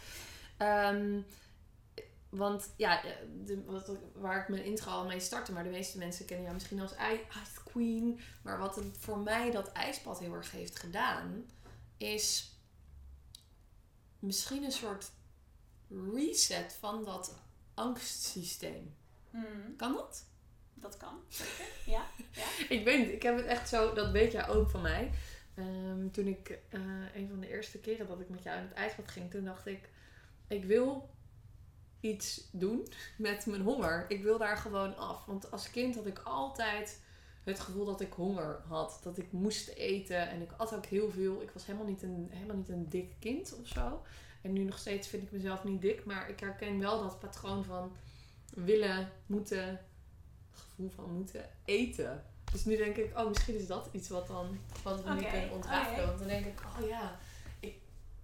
Ehm, 0.57 1.21
want 2.29 2.73
ja, 2.77 3.03
de, 3.45 3.65
wat, 3.65 3.99
waar 4.15 4.41
ik 4.43 4.49
mijn 4.49 4.65
intro 4.65 4.91
al 4.91 5.07
mee 5.07 5.21
startte, 5.21 5.53
maar 5.53 5.65
de 5.65 5.71
meeste 5.71 5.99
mensen 5.99 6.25
kennen 6.25 6.45
jou 6.45 6.55
misschien 6.57 6.81
als 6.81 6.93
Ice 6.93 7.63
Queen. 7.65 8.21
Maar 8.43 8.59
wat 8.59 8.77
het 8.77 8.97
voor 8.99 9.19
mij 9.19 9.51
dat 9.51 9.73
ijspad 9.73 10.19
heel 10.19 10.35
erg 10.35 10.51
heeft 10.51 10.79
gedaan, 10.79 11.45
is 11.97 12.57
misschien 14.19 14.65
een 14.65 14.73
soort 14.73 15.11
reset 16.15 16.77
van 16.81 17.05
dat 17.05 17.35
angstsysteem. 17.75 18.95
Hmm, 19.31 19.77
Kan 19.77 19.93
dat? 19.93 20.25
dat 20.75 20.97
kan, 20.97 21.21
zeker. 21.29 21.65
Ja, 21.87 22.05
ja. 22.33 22.45
Ik 22.77 22.85
weet 22.85 23.09
ik 23.13 23.23
heb 23.23 23.37
het 23.37 23.47
echt 23.47 23.69
zo, 23.69 23.95
dat 23.95 24.11
weet 24.11 24.33
jij 24.33 24.49
ook 24.49 24.71
van 24.71 24.81
mij. 24.83 25.11
Ehm, 25.55 26.11
toen 26.11 26.27
ik 26.27 26.59
eh, 26.69 26.81
een 27.15 27.29
van 27.29 27.41
de 27.41 27.49
eerste 27.49 27.79
keren 27.79 28.07
dat 28.07 28.21
ik 28.21 28.29
met 28.29 28.43
jou 28.43 28.57
in 28.59 28.63
het 28.65 28.73
ijsbad 28.73 29.11
ging, 29.11 29.31
toen 29.31 29.45
dacht 29.45 29.67
ik, 29.67 29.89
ik 30.49 30.65
wil 30.65 31.11
iets 32.01 32.49
doen 32.53 32.89
met 33.19 33.47
mijn 33.47 33.63
honger. 33.63 34.05
Ik 34.09 34.23
wil 34.23 34.39
daar 34.39 34.57
gewoon 34.57 34.97
af. 34.97 35.25
Want 35.25 35.51
als 35.51 35.71
kind 35.71 35.95
had 35.95 36.07
ik 36.07 36.19
altijd 36.19 37.01
het 37.45 37.61
gevoel 37.61 37.85
dat 37.85 38.01
ik 38.01 38.13
honger 38.13 38.61
had. 38.69 39.01
Dat 39.03 39.19
ik 39.19 39.33
moest 39.33 39.69
eten 39.69 40.29
en 40.29 40.43
ik 40.43 40.51
at 40.57 40.75
ook 40.75 40.87
heel 40.87 41.11
veel. 41.11 41.43
Ik 41.43 41.51
was 41.51 41.67
helemaal 41.67 41.87
niet 41.87 42.03
een, 42.03 42.29
helemaal 42.31 42.57
niet 42.57 42.69
een 42.69 42.89
dik 42.89 43.15
kind 43.19 43.55
of 43.61 43.67
zo. 43.67 44.03
En 44.43 44.53
nu 44.53 44.63
nog 44.65 44.79
steeds 44.79 45.09
vind 45.09 45.23
ik 45.23 45.33
mezelf 45.33 45.65
niet 45.65 45.81
dik. 45.81 46.05
Maar 46.05 46.29
ik 46.29 46.41
herken 46.41 46.79
wel 46.79 47.03
dat 47.03 47.19
patroon 47.19 47.65
van 47.65 47.97
willen, 48.55 49.13
moeten, 49.27 49.81
gevoel 50.51 50.91
van 50.91 51.13
moeten 51.13 51.51
eten. 51.65 52.25
Dus 52.53 52.65
nu 52.65 52.77
denk 52.77 52.97
ik, 52.97 53.19
oh, 53.19 53.29
misschien 53.29 53.59
is 53.59 53.67
dat 53.67 53.89
iets 53.93 54.09
wat, 54.09 54.27
dan, 54.27 54.59
wat 54.83 55.03
we 55.03 55.11
nu 55.11 55.19
Oké, 55.21 55.31
kunnen 55.31 55.51
ontrafelen. 55.51 56.07
Want 56.07 56.19
dan 56.19 56.29
denk 56.29 56.47
ik, 56.47 56.61
oh 56.81 56.89
ja, 56.89 57.19
ik, 57.61 57.77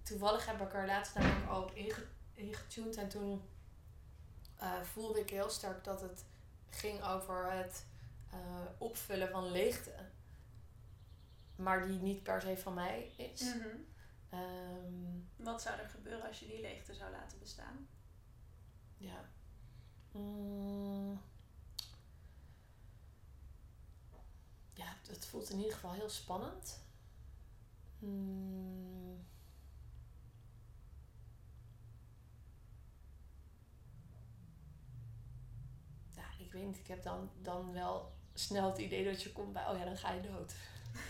toevallig 0.03 0.45
heb 0.45 0.61
ik 0.61 0.73
er 0.73 0.85
laatst 0.85 1.15
namelijk 1.15 1.51
ook 1.51 1.71
inge, 1.71 2.05
ingetuned. 2.33 2.95
En 2.97 3.09
toen 3.09 3.41
eh, 4.57 4.81
voelde 4.81 5.19
ik 5.19 5.29
heel 5.29 5.49
sterk 5.49 5.83
dat 5.83 6.01
het 6.01 6.23
ging 6.69 7.03
over 7.03 7.51
het 7.51 7.85
eh, 8.31 8.37
opvullen 8.77 9.29
van 9.29 9.51
leegte. 9.51 9.91
Maar 11.55 11.87
die 11.87 11.99
niet 11.99 12.23
per 12.23 12.41
se 12.41 12.57
van 12.57 12.73
mij 12.73 13.11
is. 13.17 13.41
Mhm. 13.41 13.67
Ehm, 14.29 15.19
Wat 15.35 15.61
zou 15.61 15.79
er 15.79 15.89
gebeuren 15.89 16.27
als 16.27 16.39
je 16.39 16.47
die 16.47 16.61
leegte 16.61 16.93
zou 16.93 17.11
laten 17.11 17.39
bestaan? 17.39 17.87
Ja. 18.97 19.29
Mm. 20.11 21.21
Ja, 24.73 24.95
het 25.07 25.25
voelt 25.25 25.49
in 25.49 25.57
ieder 25.57 25.73
geval 25.73 25.93
heel 25.93 26.09
spannend. 26.09 26.79
Mm. 27.99 29.25
Ja, 36.15 36.23
ik 36.37 36.51
weet 36.51 36.65
niet. 36.65 36.77
Ik 36.77 36.87
heb 36.87 37.03
dan, 37.03 37.29
dan 37.41 37.73
wel 37.73 38.11
snel 38.33 38.69
het 38.69 38.77
idee 38.77 39.03
dat 39.05 39.21
je 39.21 39.31
komt 39.31 39.53
bij, 39.53 39.67
oh 39.67 39.77
ja, 39.77 39.85
dan 39.85 39.97
ga 39.97 40.11
je 40.11 40.21
dood. 40.21 40.53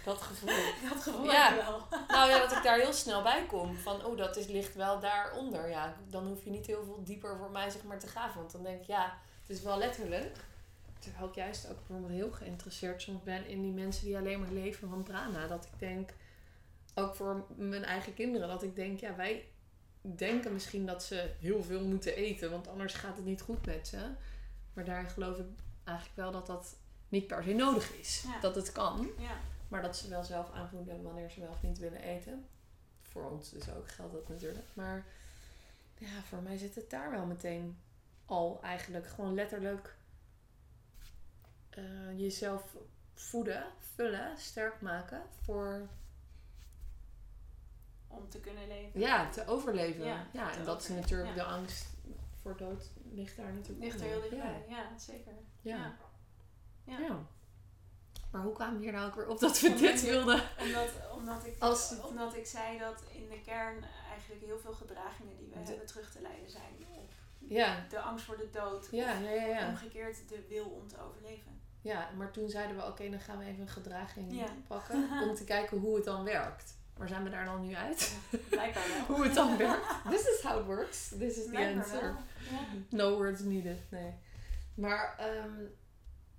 Dat 0.05 0.21
gevoel. 0.21 0.49
Dat 0.89 1.03
gevoel 1.03 1.31
Ja. 1.31 1.55
wel. 1.55 1.87
Nou 2.07 2.29
ja, 2.29 2.39
dat 2.39 2.51
ik 2.51 2.63
daar 2.63 2.79
heel 2.79 2.93
snel 2.93 3.21
bij 3.23 3.45
kom. 3.45 3.75
Van, 3.75 4.05
oh, 4.05 4.17
dat 4.17 4.37
is, 4.37 4.47
ligt 4.47 4.75
wel 4.75 4.99
daaronder. 4.99 5.69
Ja, 5.69 5.95
dan 6.09 6.27
hoef 6.27 6.43
je 6.43 6.49
niet 6.49 6.65
heel 6.65 6.83
veel 6.83 7.03
dieper 7.03 7.37
voor 7.37 7.51
mij 7.51 7.69
zeg 7.69 7.83
maar, 7.83 7.99
te 7.99 8.07
graven. 8.07 8.39
Want 8.39 8.51
dan 8.51 8.63
denk 8.63 8.81
ik, 8.81 8.87
ja, 8.87 9.17
het 9.41 9.57
is 9.57 9.61
wel 9.63 9.77
letterlijk. 9.77 10.37
Terwijl 10.99 11.27
ik 11.27 11.35
juist 11.35 11.69
ook 11.69 11.77
bijvoorbeeld 11.77 12.11
heel 12.11 12.31
geïnteresseerd 12.31 13.01
soms 13.01 13.23
ben 13.23 13.47
in 13.47 13.61
die 13.61 13.71
mensen 13.71 14.05
die 14.05 14.17
alleen 14.17 14.39
maar 14.39 14.51
leven 14.51 14.89
van 14.89 15.03
prana. 15.03 15.47
Dat 15.47 15.65
ik 15.65 15.79
denk, 15.79 16.09
ook 16.95 17.15
voor 17.15 17.45
mijn 17.55 17.83
eigen 17.83 18.13
kinderen, 18.13 18.47
dat 18.47 18.63
ik 18.63 18.75
denk, 18.75 18.99
ja, 18.99 19.15
wij 19.15 19.45
denken 20.01 20.53
misschien 20.53 20.85
dat 20.85 21.03
ze 21.03 21.31
heel 21.39 21.63
veel 21.63 21.81
moeten 21.83 22.15
eten. 22.15 22.51
Want 22.51 22.67
anders 22.67 22.93
gaat 22.93 23.15
het 23.15 23.25
niet 23.25 23.41
goed 23.41 23.65
met 23.65 23.87
ze. 23.87 23.97
Maar 24.73 24.85
daar 24.85 25.05
geloof 25.05 25.37
ik 25.37 25.45
eigenlijk 25.83 26.17
wel 26.17 26.31
dat 26.31 26.47
dat 26.47 26.75
niet 27.09 27.27
per 27.27 27.43
se 27.43 27.53
nodig 27.53 27.93
is. 27.93 28.23
Ja. 28.27 28.39
Dat 28.39 28.55
het 28.55 28.71
kan. 28.71 29.09
Ja. 29.17 29.37
Maar 29.69 29.81
dat 29.81 29.97
ze 29.97 30.09
wel 30.09 30.23
zelf 30.23 30.51
aanvoelen 30.51 31.03
wanneer 31.03 31.29
ze 31.29 31.39
wel 31.39 31.49
of 31.49 31.61
niet 31.61 31.77
willen 31.77 32.01
eten. 32.01 32.47
Voor 33.01 33.29
ons 33.29 33.49
dus 33.49 33.69
ook 33.69 33.87
geldt 33.87 34.13
dat 34.13 34.29
natuurlijk. 34.29 34.67
Maar 34.73 35.05
ja, 35.97 36.21
voor 36.23 36.41
mij 36.41 36.57
zit 36.57 36.75
het 36.75 36.89
daar 36.89 37.11
wel 37.11 37.25
meteen 37.25 37.77
al 38.25 38.59
eigenlijk. 38.61 39.07
Gewoon 39.07 39.33
letterlijk 39.33 39.95
eh, 41.69 42.19
jezelf 42.19 42.75
voeden, 43.13 43.65
vullen, 43.77 44.37
sterk 44.37 44.81
maken 44.81 45.21
voor 45.41 45.87
Om 48.07 48.29
te 48.29 48.39
kunnen 48.39 48.67
leven. 48.67 48.99
ja, 48.99 49.29
te 49.29 49.47
overleven. 49.47 50.05
Ja, 50.05 50.27
Ja, 50.33 50.51
te 50.51 50.59
en 50.59 50.65
dat 50.65 50.81
is 50.81 50.87
natuurlijk 50.87 51.29
ja. 51.29 51.35
de 51.35 51.43
angst 51.43 51.87
voor 52.41 52.57
dood 52.57 52.89
ligt 53.11 53.37
daar 53.37 53.53
natuurlijk 53.53 53.83
Ligt 53.83 54.01
er 54.01 54.07
heel 54.07 54.21
dichtbij. 54.21 54.65
Ja. 54.67 54.77
Ja, 54.77 54.97
zeker. 54.97 55.33
Ja. 55.61 55.97
Maar 58.39 58.47
hoe 58.47 58.57
kwamen 58.57 58.77
we 58.77 58.83
hier 58.83 58.93
nou 58.93 59.07
ook 59.07 59.15
weer 59.15 59.27
op 59.27 59.39
dat 59.39 59.59
we 59.59 59.67
Omdat 59.67 59.81
dit 59.81 60.01
wilden? 60.01 60.41
Omdat, 60.59 60.89
omdat, 61.17 61.45
ik, 61.45 61.55
Als- 61.59 61.93
omdat 62.09 62.35
ik 62.35 62.45
zei 62.45 62.77
dat 62.77 63.03
in 63.11 63.29
de 63.29 63.41
kern 63.41 63.83
eigenlijk 64.11 64.45
heel 64.45 64.59
veel 64.59 64.73
gedragingen 64.73 65.37
die 65.37 65.47
we 65.47 65.61
De- 65.63 65.69
hebben 65.69 65.85
terug 65.87 66.11
te 66.11 66.21
leiden 66.21 66.49
zijn 66.49 66.71
op 66.95 67.09
Ja, 67.37 67.85
de 67.89 67.99
angst 67.99 68.25
voor 68.25 68.37
de 68.37 68.49
dood. 68.51 68.87
ja, 68.91 69.13
of 69.13 69.47
ja, 69.47 69.67
omgekeerd 69.67 70.17
de 70.29 70.45
wil 70.49 70.65
om 70.65 70.87
te 70.87 70.95
overleven. 71.07 71.61
Ja, 71.81 72.09
maar 72.17 72.31
toen 72.31 72.49
zeiden 72.49 72.75
we, 72.75 72.85
oké, 72.85 73.09
dan 73.09 73.19
gaan 73.19 73.37
we 73.37 73.45
even 73.45 73.61
een 73.61 73.67
gedraging 73.67 74.43
pakken 74.67 75.09
om 75.29 75.35
te 75.35 75.43
kijken 75.43 75.77
hoe 75.77 75.95
het 75.95 76.05
dan 76.05 76.23
werkt. 76.23 76.77
Maar 76.97 77.07
zijn 77.07 77.23
we 77.23 77.29
daar 77.29 77.45
dan 77.45 77.61
nu 77.67 77.75
uit? 77.75 78.15
Blijkbaar 78.49 78.83
wel. 78.87 79.05
hoe 79.15 79.25
het 79.25 79.33
dan 79.35 79.57
werkt? 79.57 79.85
This 80.09 80.21
is 80.27 80.41
how 80.41 80.59
it 80.59 80.65
works. 80.65 81.07
This 81.07 81.37
is 81.37 81.43
the 81.43 81.49
Blijkbaar 81.49 81.83
answer. 81.83 82.15
No 82.89 83.15
words 83.17 83.41
needed, 83.41 83.77
nee. 83.89 84.13
Maar 84.73 85.15
ehm, 85.17 85.51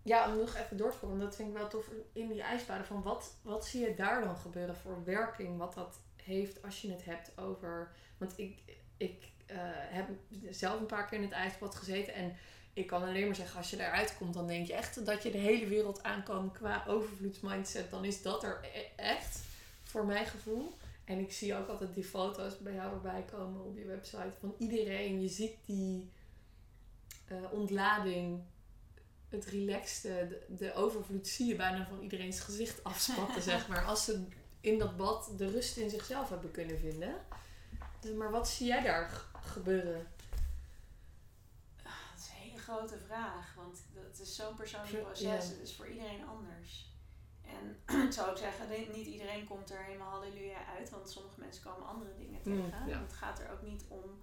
ja, 0.02 0.32
om 0.32 0.38
nog 0.38 0.56
even 0.56 0.76
door 0.76 0.90
te 0.90 0.98
komen, 0.98 1.18
dat 1.18 1.36
vind 1.36 1.48
ik 1.48 1.56
wel 1.56 1.68
tof 1.68 1.90
in 2.12 2.28
die 2.28 2.42
ijsbaden. 2.42 2.86
Van 2.86 3.02
wat, 3.02 3.34
wat 3.42 3.66
zie 3.66 3.80
je 3.80 3.94
daar 3.94 4.24
dan 4.24 4.36
gebeuren 4.36 4.76
voor 4.76 5.04
werking? 5.04 5.58
Wat 5.58 5.74
dat 5.74 5.98
heeft 6.22 6.62
als 6.62 6.82
je 6.82 6.90
het 6.90 7.04
hebt 7.04 7.38
over... 7.38 7.92
Want 8.18 8.32
ik, 8.36 8.62
ik 8.96 9.28
eh, 9.46 9.56
heb 9.70 10.08
zelf 10.50 10.80
een 10.80 10.86
paar 10.86 11.06
keer 11.06 11.18
in 11.18 11.24
het 11.24 11.32
ijsbad 11.32 11.74
gezeten 11.74 12.14
en 12.14 12.36
ik 12.72 12.86
kan 12.86 13.02
alleen 13.02 13.26
maar 13.26 13.34
zeggen, 13.34 13.58
als 13.58 13.70
je 13.70 13.76
eruit 13.76 14.16
komt, 14.16 14.34
dan 14.34 14.46
denk 14.46 14.66
je 14.66 14.74
echt 14.74 15.06
dat 15.06 15.22
je 15.22 15.30
de 15.30 15.38
hele 15.38 15.66
wereld 15.66 16.02
aankomt 16.02 16.52
qua 16.52 16.84
overvloedsmindset. 16.86 17.90
Dan 17.90 18.04
is 18.04 18.22
dat 18.22 18.42
er 18.42 18.60
e- 18.62 19.02
echt, 19.02 19.40
voor 19.82 20.04
mijn 20.06 20.26
gevoel. 20.26 20.76
En 21.04 21.18
ik 21.18 21.32
zie 21.32 21.54
ook 21.54 21.68
altijd 21.68 21.94
die 21.94 22.04
foto's 22.04 22.58
bij 22.58 22.74
jou 22.74 22.92
erbij 22.92 23.24
komen 23.30 23.64
op 23.64 23.76
je 23.76 23.84
website 23.84 24.32
van 24.40 24.54
iedereen. 24.58 25.20
Je 25.20 25.28
ziet 25.28 25.56
die 25.66 26.10
eh, 27.26 27.36
ontlading, 27.50 28.42
het 29.30 29.44
relaxte, 29.44 30.08
de, 30.28 30.54
de 30.56 30.74
overvloed 30.74 31.28
zie 31.28 31.46
je 31.46 31.56
bijna 31.56 31.86
van 31.86 32.00
iedereen's 32.00 32.40
gezicht 32.40 32.84
afspatten, 32.84 33.42
zeg 33.52 33.68
maar. 33.68 33.84
Als 33.84 34.04
ze 34.04 34.26
in 34.60 34.78
dat 34.78 34.96
bad 34.96 35.30
de 35.36 35.50
rust 35.50 35.76
in 35.76 35.90
zichzelf 35.90 36.28
hebben 36.28 36.50
kunnen 36.50 36.78
vinden. 36.78 37.14
Dus, 38.00 38.12
maar 38.14 38.30
wat 38.30 38.48
zie 38.48 38.66
jij 38.66 38.82
daar 38.82 39.10
gebeuren? 39.40 40.06
Dat 41.82 42.18
is 42.18 42.26
een 42.28 42.34
hele 42.48 42.58
grote 42.58 42.98
vraag, 43.06 43.54
want 43.56 43.78
dat 43.94 44.18
is 44.20 44.34
zo'n 44.36 44.54
persoonlijk 44.54 44.92
Ja. 44.92 45.00
proces. 45.02 45.48
Het 45.48 45.60
is 45.62 45.76
voor 45.76 45.88
iedereen 45.88 46.26
anders. 46.26 46.88
En 47.42 47.76
ik 48.06 48.12
zou 48.12 48.30
ook 48.30 48.36
zeggen, 48.38 48.68
niet 48.92 49.06
iedereen 49.06 49.46
komt 49.46 49.70
er 49.70 49.84
helemaal 49.84 50.10
halleluja 50.10 50.66
uit, 50.76 50.90
want 50.90 51.10
sommige 51.10 51.40
mensen 51.40 51.62
komen 51.62 51.86
andere 51.88 52.14
dingen 52.16 52.40
Mm, 52.44 52.70
tegen. 52.70 52.86
ja. 52.88 53.00
Het 53.00 53.12
gaat 53.12 53.38
er 53.40 53.50
ook 53.50 53.62
niet 53.62 53.84
om 53.88 54.22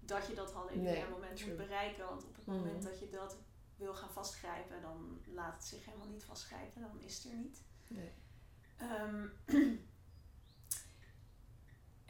dat 0.00 0.26
je 0.26 0.34
dat 0.34 0.52
halleluja 0.52 1.08
moment 1.08 1.46
moet 1.46 1.56
bereiken, 1.56 2.04
want 2.04 2.24
op 2.24 2.36
het 2.36 2.46
Mhm. 2.46 2.56
moment 2.56 2.82
dat 2.82 2.98
je 2.98 3.08
dat 3.08 3.36
wil 3.80 3.94
gaan 3.94 4.10
vastgrijpen, 4.12 4.82
dan 4.82 5.20
laat 5.26 5.54
het 5.54 5.64
zich 5.64 5.84
helemaal 5.84 6.08
niet 6.08 6.24
vastgrijpen, 6.24 6.80
dan 6.80 7.00
is 7.00 7.14
het 7.22 7.32
er 7.32 7.38
niet. 7.38 7.62
Nee. 7.86 8.12
Ehm, 8.76 9.26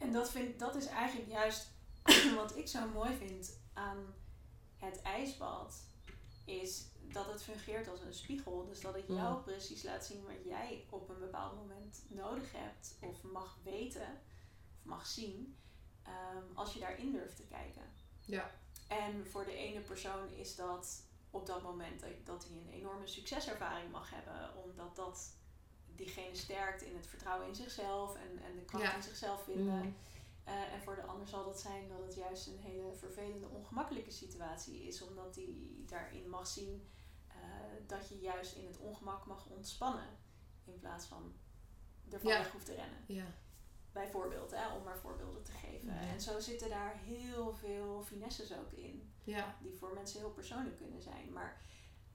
en 0.03 0.11
dat, 0.11 0.31
vind, 0.31 0.59
dat 0.59 0.75
is 0.75 0.85
eigenlijk 0.85 1.29
juist 1.29 1.71
wat 2.35 2.57
ik 2.57 2.67
zo 2.67 2.87
mooi 2.87 3.15
vind 3.15 3.59
aan 3.73 4.13
het 4.77 5.01
ijsbad. 5.01 5.83
Is 6.45 6.85
dat 7.11 7.31
het 7.31 7.43
fungeert 7.43 7.87
als 7.87 8.01
een 8.01 8.13
spiegel. 8.13 8.65
Dus 8.65 8.81
dat 8.81 8.93
het 8.95 9.07
Mm. 9.07 9.15
jou 9.15 9.41
precies 9.43 9.83
laat 9.83 10.05
zien 10.05 10.23
wat 10.23 10.43
jij 10.45 10.85
op 10.89 11.09
een 11.09 11.19
bepaald 11.19 11.55
moment 11.55 12.03
nodig 12.07 12.51
hebt 12.51 12.97
of 12.99 13.23
mag 13.23 13.57
weten. 13.63 14.19
of 14.77 14.83
mag 14.83 15.07
zien, 15.07 15.57
ehm, 16.03 16.43
als 16.53 16.73
je 16.73 16.79
daarin 16.79 17.11
durft 17.11 17.35
te 17.35 17.43
kijken. 17.43 17.83
Ja. 18.25 18.51
En 18.87 19.27
voor 19.27 19.45
de 19.45 19.53
ene 19.55 19.79
persoon 19.79 20.29
is 20.33 20.55
dat 20.55 21.03
op 21.31 21.45
dat 21.45 21.61
moment 21.61 21.99
dat, 21.99 22.09
dat 22.23 22.47
hij 22.47 22.57
een 22.57 22.69
enorme 22.69 23.07
succeservaring 23.07 23.91
mag 23.91 24.09
hebben, 24.09 24.63
omdat 24.63 24.95
dat 24.95 25.35
diegene 25.95 26.35
sterkt 26.35 26.81
in 26.81 26.95
het 26.95 27.07
vertrouwen 27.07 27.47
in 27.47 27.55
zichzelf 27.55 28.15
en, 28.15 28.43
en 28.43 28.55
de 28.55 28.65
kracht 28.65 28.95
in 28.95 29.03
zichzelf 29.03 29.43
vinden. 29.43 29.83
Mm. 29.83 29.95
Eh, 30.43 30.73
en 30.73 30.81
voor 30.81 30.95
de 30.95 31.03
ander 31.03 31.27
zal 31.27 31.45
dat 31.45 31.59
zijn 31.59 31.87
dat 31.87 32.01
het 32.01 32.15
juist 32.15 32.47
een 32.47 32.59
hele 32.59 32.93
vervelende, 32.93 33.47
ongemakkelijke 33.47 34.11
situatie 34.11 34.83
is, 34.87 35.01
omdat 35.01 35.35
hij 35.35 35.55
daarin 35.85 36.29
mag 36.29 36.47
zien 36.47 36.87
eh, 37.27 37.35
dat 37.87 38.09
je 38.09 38.19
juist 38.19 38.55
in 38.55 38.65
het 38.65 38.77
ongemak 38.77 39.25
mag 39.25 39.45
ontspannen 39.45 40.17
in 40.65 40.79
plaats 40.79 41.05
van 41.05 41.33
ervan 42.09 42.31
Ja. 42.31 42.37
weg 42.37 42.51
hoeft 42.51 42.65
te 42.65 42.75
rennen. 42.75 43.03
Ja. 43.07 43.25
Bijvoorbeeld, 43.91 44.51
hè, 44.51 44.75
om 44.75 44.83
maar 44.83 44.97
voorbeelden 44.99 45.43
te 45.43 45.51
geven. 45.51 45.89
En 45.97 46.21
zo 46.21 46.39
zitten 46.39 46.69
daar 46.69 46.95
heel 46.97 47.53
veel 47.53 48.03
finesses 48.03 48.53
ook 48.53 48.71
in 48.71 49.13
Ja. 49.23 49.57
die 49.61 49.73
voor 49.77 49.93
mensen 49.93 50.19
heel 50.19 50.31
persoonlijk 50.31 50.77
kunnen 50.77 51.01
zijn. 51.01 51.31
Maar 51.33 51.61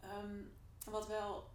ehm, 0.00 0.42
wat 0.84 1.06
wel, 1.06 1.50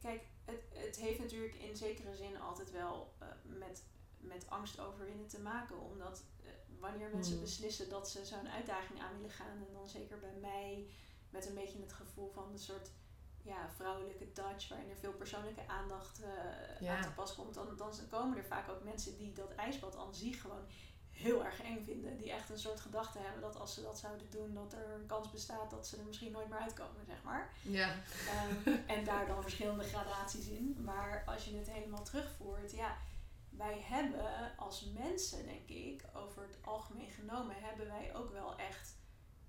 kijk, 0.00 0.22
het, 0.44 0.60
het 0.74 0.96
heeft 0.96 1.18
natuurlijk 1.18 1.54
in 1.54 1.76
zekere 1.76 2.14
zin 2.16 2.40
altijd 2.40 2.70
wel 2.70 3.14
eh, 3.18 3.26
met, 3.42 3.84
met 4.18 4.50
angst 4.50 4.80
overwinnen 4.80 5.26
te 5.28 5.40
maken. 5.40 5.80
Omdat 5.80 6.24
eh, 6.44 6.50
wanneer 6.78 7.10
mensen 7.10 7.32
Hmm. 7.32 7.42
beslissen 7.42 7.88
dat 7.88 8.10
ze 8.10 8.24
zo'n 8.24 8.48
uitdaging 8.48 9.00
aan 9.00 9.14
willen 9.16 9.30
gaan, 9.30 9.56
en 9.66 9.72
dan 9.72 9.88
zeker 9.88 10.18
bij 10.18 10.34
mij 10.40 10.86
met 11.30 11.46
een 11.46 11.54
beetje 11.54 11.80
het 11.80 11.92
gevoel 11.92 12.30
van 12.30 12.50
een 12.52 12.58
soort 12.58 12.90
ja, 13.46 13.68
vrouwelijke 13.76 14.32
touch, 14.32 14.68
waarin 14.68 14.90
er 14.90 14.96
veel 14.96 15.12
persoonlijke 15.12 15.66
aandacht 15.68 16.22
eh, 16.22 16.80
Ja. 16.80 16.96
aan 16.96 17.02
te 17.02 17.10
pas 17.12 17.34
komt, 17.34 17.54
dan, 17.54 17.76
dan 17.76 17.92
komen 18.10 18.36
er 18.38 18.44
vaak 18.44 18.68
ook 18.68 18.84
mensen 18.84 19.16
die 19.16 19.32
dat 19.32 19.54
ijsbad 19.54 19.96
aan 19.96 20.14
zich 20.14 20.40
gewoon 20.40 20.64
heel 21.10 21.44
erg 21.44 21.62
eng 21.62 21.84
vinden. 21.84 22.16
Die 22.16 22.30
echt 22.32 22.50
een 22.50 22.58
soort 22.58 22.80
gedachte 22.80 23.18
hebben 23.18 23.40
dat 23.40 23.56
als 23.58 23.74
ze 23.74 23.82
dat 23.82 23.98
zouden 23.98 24.30
doen, 24.30 24.54
dat 24.54 24.72
er 24.72 24.90
een 24.90 25.06
kans 25.06 25.30
bestaat 25.30 25.70
dat 25.70 25.86
ze 25.86 25.96
er 25.96 26.04
misschien 26.04 26.32
nooit 26.32 26.48
meer 26.48 26.58
uitkomen, 26.58 27.04
zeg 27.06 27.22
maar. 27.22 27.52
Ja. 27.62 27.94
Ehm, 28.28 28.76
en 28.96 29.04
daar 29.04 29.26
dan 29.26 29.42
verschillende 29.42 29.84
gradaties 29.84 30.46
in. 30.48 30.76
Maar 30.84 31.22
als 31.26 31.44
je 31.44 31.56
het 31.56 31.70
helemaal 31.70 32.02
terugvoert, 32.04 32.72
ja, 32.72 32.96
wij 33.50 33.80
hebben 33.80 34.56
als 34.56 34.84
mensen, 34.98 35.46
denk 35.46 35.68
ik, 35.68 36.04
over 36.14 36.42
het 36.42 36.58
algemeen 36.64 37.10
genomen, 37.10 37.56
hebben 37.58 37.86
wij 37.86 38.14
ook 38.14 38.32
wel 38.32 38.56
echt 38.58 38.94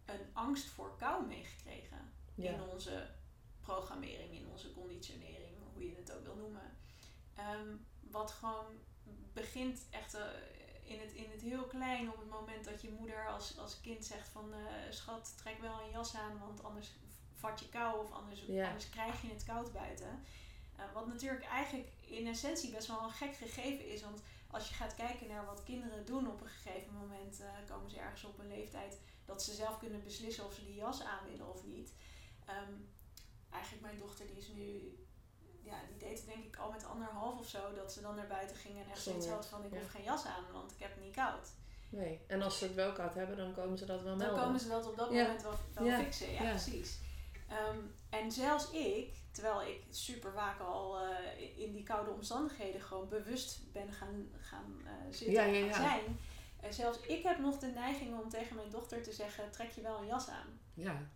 een 0.06 0.30
angst 0.34 0.68
voor 0.68 0.98
kou 0.98 1.26
meegekregen 1.28 2.14
Ja. 2.36 2.52
in 2.52 2.62
onze 2.62 3.08
programmering, 3.72 4.34
in 4.34 4.48
onze 4.52 4.74
conditionering, 4.74 5.56
hoe 5.74 5.84
je 5.90 5.96
het 5.96 6.12
ook 6.16 6.24
wil 6.24 6.36
noemen. 6.36 6.78
Ehm, 7.36 7.70
wat 8.00 8.32
gewoon 8.32 8.66
begint 9.34 9.80
echt 9.90 10.14
eh, 10.14 10.26
in, 10.84 11.00
het, 11.00 11.12
in 11.12 11.32
het 11.32 11.42
heel 11.42 11.64
klein 11.64 12.10
op 12.12 12.20
het 12.20 12.30
moment 12.30 12.66
dat 12.66 12.82
je 12.82 12.98
moeder 13.00 13.28
als, 13.28 13.58
als 13.58 13.82
kind 13.82 14.06
zegt 14.06 14.30
van 14.30 14.54
eh, 14.54 14.60
schat, 14.90 15.34
trek 15.38 15.60
wel 15.62 15.80
een 15.82 15.92
jas 15.92 16.16
aan, 16.16 16.40
want 16.40 16.64
anders 16.64 16.92
vat 17.34 17.60
je 17.60 17.70
kou 17.70 18.00
of 18.00 18.12
anders, 18.12 18.42
Ja. 18.46 18.66
anders 18.66 18.90
krijg 18.90 19.22
je 19.22 19.28
het 19.28 19.44
koud 19.44 19.74
buiten. 19.74 20.24
Eh, 20.76 20.86
wat 20.94 21.08
natuurlijk 21.08 21.44
eigenlijk 21.44 21.90
in 22.06 22.28
essentie 22.28 22.72
best 22.72 22.88
wel 22.88 23.04
een 23.04 23.12
gek 23.12 23.36
gegeven 23.36 23.88
is, 23.88 24.02
want 24.04 24.22
als 24.48 24.68
je 24.70 24.74
gaat 24.76 24.96
kijken 24.96 25.28
naar 25.28 25.46
wat 25.46 25.64
kinderen 25.64 26.06
doen 26.06 26.32
op 26.32 26.42
een 26.42 26.48
gegeven 26.48 26.94
moment, 26.94 27.42
komen 27.70 27.90
ze 27.90 28.00
ergens 28.00 28.24
op 28.24 28.40
een 28.40 28.48
leeftijd 28.48 29.00
dat 29.26 29.44
ze 29.44 29.54
zelf 29.54 29.78
kunnen 29.80 30.04
beslissen 30.04 30.46
of 30.46 30.54
ze 30.54 30.66
die 30.66 30.76
jas 30.76 31.02
aan 31.02 31.26
willen 31.30 31.50
of 31.54 31.66
niet. 31.66 31.94
Ehm, 32.46 32.74
eigenlijk 33.58 33.84
mijn 33.86 33.98
dochter 33.98 34.28
die 34.28 34.38
is 34.38 34.48
nu, 34.48 34.98
ja, 35.62 35.76
die 35.90 35.98
deed 35.98 36.18
het 36.18 36.28
denk 36.28 36.44
ik 36.46 36.56
al 36.58 36.72
met 36.72 36.86
anderhalf 36.86 37.40
of 37.40 37.48
zo, 37.48 37.74
dat 37.74 37.92
ze 37.94 38.02
dan 38.02 38.16
naar 38.16 38.28
buiten 38.28 38.56
ging 38.58 38.76
en 38.84 38.90
echt 38.92 39.02
zoiets 39.02 39.28
had 39.28 39.46
van 39.46 39.64
ik 39.66 39.72
ja. 39.72 39.78
hoef 39.80 39.92
geen 39.92 40.04
jas 40.04 40.26
aan, 40.26 40.44
want 40.52 40.72
ik 40.72 40.80
heb 40.80 40.94
het 40.96 41.04
niet 41.04 41.16
koud. 41.16 41.48
Nee. 41.90 42.22
En 42.28 42.42
als 42.42 42.58
ze 42.58 42.66
het 42.66 42.74
wel 42.76 42.92
koud 42.94 43.14
hebben, 43.14 43.38
dan 43.38 43.54
komen 43.54 43.78
ze 43.78 43.86
dat 43.86 44.02
wel 44.02 44.18
Dan 44.18 44.28
melden. 44.28 44.44
komen 44.44 44.60
ze 44.60 44.68
dat 44.68 44.86
op 44.88 44.98
dat 44.98 45.12
Ja. 45.12 45.22
moment 45.22 45.42
wel, 45.42 45.54
wel 45.74 45.86
Ja. 45.86 45.98
fixen, 46.04 46.32
ja, 46.32 46.50
precies. 46.50 47.00
Ehm, 47.50 47.78
en 48.10 48.32
zelfs 48.32 48.72
ik, 48.72 49.16
terwijl 49.32 49.62
ik 49.62 49.82
super 49.90 50.32
vaak 50.34 50.60
al 50.60 51.00
eh, 51.00 51.60
in 51.60 51.72
die 51.72 51.84
koude 51.84 52.12
omstandigheden 52.12 52.82
gewoon 52.82 53.10
bewust 53.10 53.72
ben 53.72 53.92
gaan, 53.94 54.30
gaan 54.40 54.82
eh, 54.86 54.92
zitten 55.12 55.44
en 55.44 55.74
gaan 55.74 55.84
zijn. 55.84 56.20
eh, 56.60 56.72
zelfs 56.72 57.00
ik 57.00 57.24
heb 57.24 57.38
nog 57.40 57.58
de 57.60 57.68
neiging 57.68 58.20
om 58.22 58.30
tegen 58.30 58.56
mijn 58.56 58.70
dochter 58.70 59.04
te 59.04 59.12
zeggen, 59.14 59.52
trek 59.52 59.72
je 59.72 59.82
wel 59.82 60.00
een 60.00 60.08
jas 60.08 60.28
aan. 60.30 60.60
Ja. 60.74 61.10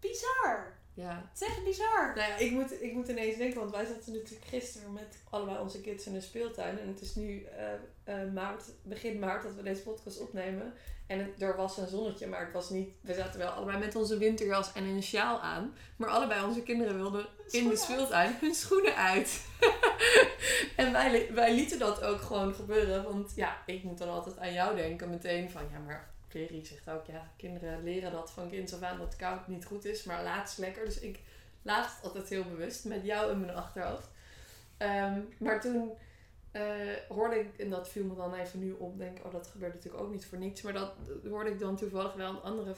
Bizar! 0.00 0.77
Ja. 0.98 1.28
Het 1.32 1.40
is 1.40 1.48
echt 1.48 1.64
bizar! 1.64 2.12
Nou 2.14 2.28
ja, 2.28 2.36
ik 2.36 2.50
moet, 2.50 2.82
ik 2.82 2.92
moet 2.92 3.08
ineens 3.08 3.36
denken, 3.36 3.58
want 3.58 3.70
wij 3.70 3.84
zaten 3.84 4.12
natuurlijk 4.12 4.44
gisteren 4.44 4.92
met 4.92 5.18
allebei 5.30 5.58
onze 5.58 5.80
kids 5.80 6.06
in 6.06 6.14
een 6.14 6.22
speeltuin. 6.22 6.78
En 6.78 6.88
het 6.88 7.00
is 7.00 7.14
nu 7.14 7.44
eh, 7.44 7.72
eh, 8.04 8.32
maart, 8.32 8.64
begin 8.82 9.18
maart 9.18 9.42
dat 9.42 9.54
we 9.54 9.62
deze 9.62 9.82
podcast 9.82 10.20
opnemen. 10.20 10.72
En 11.06 11.18
het, 11.18 11.42
er 11.42 11.56
was 11.56 11.76
een 11.76 11.88
zonnetje, 11.88 12.26
maar 12.26 12.40
het 12.44 12.52
was 12.52 12.70
niet... 12.70 12.88
We 13.00 13.14
zaten 13.14 13.38
wel 13.38 13.48
allebei 13.48 13.78
met 13.78 13.96
onze 13.96 14.18
winterjas 14.18 14.72
en 14.72 14.84
een 14.84 15.02
sjaal 15.02 15.40
aan. 15.40 15.74
Maar 15.96 16.08
allebei 16.08 16.44
onze 16.44 16.62
kinderen 16.62 16.96
wilden 16.96 17.26
in 17.50 17.68
de 17.68 17.76
speeltuin 17.76 18.36
hun 18.40 18.54
schoenen 18.54 18.96
uit. 18.96 19.46
en 20.76 20.92
wij, 20.92 21.28
wij 21.32 21.54
lieten 21.54 21.78
dat 21.78 22.02
ook 22.02 22.20
gewoon 22.20 22.54
gebeuren. 22.54 23.04
Want 23.04 23.32
ja, 23.34 23.62
ik 23.66 23.82
moet 23.82 23.98
dan 23.98 24.08
altijd 24.08 24.38
aan 24.38 24.52
jou 24.52 24.76
denken 24.76 25.10
meteen 25.10 25.50
van... 25.50 25.62
Ja, 25.72 25.78
maar 25.78 26.10
Veri 26.28 26.66
zegt 26.66 26.90
ook, 26.90 27.06
ja, 27.06 27.30
kinderen 27.36 27.82
leren 27.82 28.12
dat 28.12 28.30
van 28.30 28.48
kinds 28.48 28.74
af 28.74 28.82
aan 28.82 28.98
dat 28.98 29.16
koud 29.16 29.48
niet 29.48 29.64
goed 29.64 29.84
is. 29.84 30.04
Maar 30.04 30.22
laat 30.22 30.48
het 30.48 30.58
lekker. 30.58 30.84
Dus 30.84 30.98
ik 30.98 31.20
laat 31.62 31.94
het 31.94 32.04
altijd 32.04 32.28
heel 32.28 32.44
bewust 32.44 32.84
met 32.84 33.04
jou 33.04 33.32
in 33.32 33.40
mijn 33.40 33.54
achterhoofd. 33.54 34.08
Ehm, 34.76 35.20
maar 35.38 35.60
toen 35.60 35.92
eh, 36.50 36.62
hoorde 37.08 37.38
ik, 37.38 37.58
en 37.58 37.70
dat 37.70 37.88
viel 37.88 38.04
me 38.04 38.14
dan 38.14 38.34
even 38.34 38.58
nu 38.58 38.72
op, 38.72 38.98
denk 38.98 39.18
oh 39.24 39.32
dat 39.32 39.46
gebeurt 39.46 39.74
natuurlijk 39.74 40.02
ook 40.02 40.12
niet 40.12 40.26
voor 40.26 40.38
niets. 40.38 40.62
Maar 40.62 40.72
dat 40.72 40.92
hoorde 41.28 41.50
ik 41.50 41.58
dan 41.58 41.76
toevallig 41.76 42.14
wel 42.14 42.30
een 42.30 42.42
andere 42.42 42.74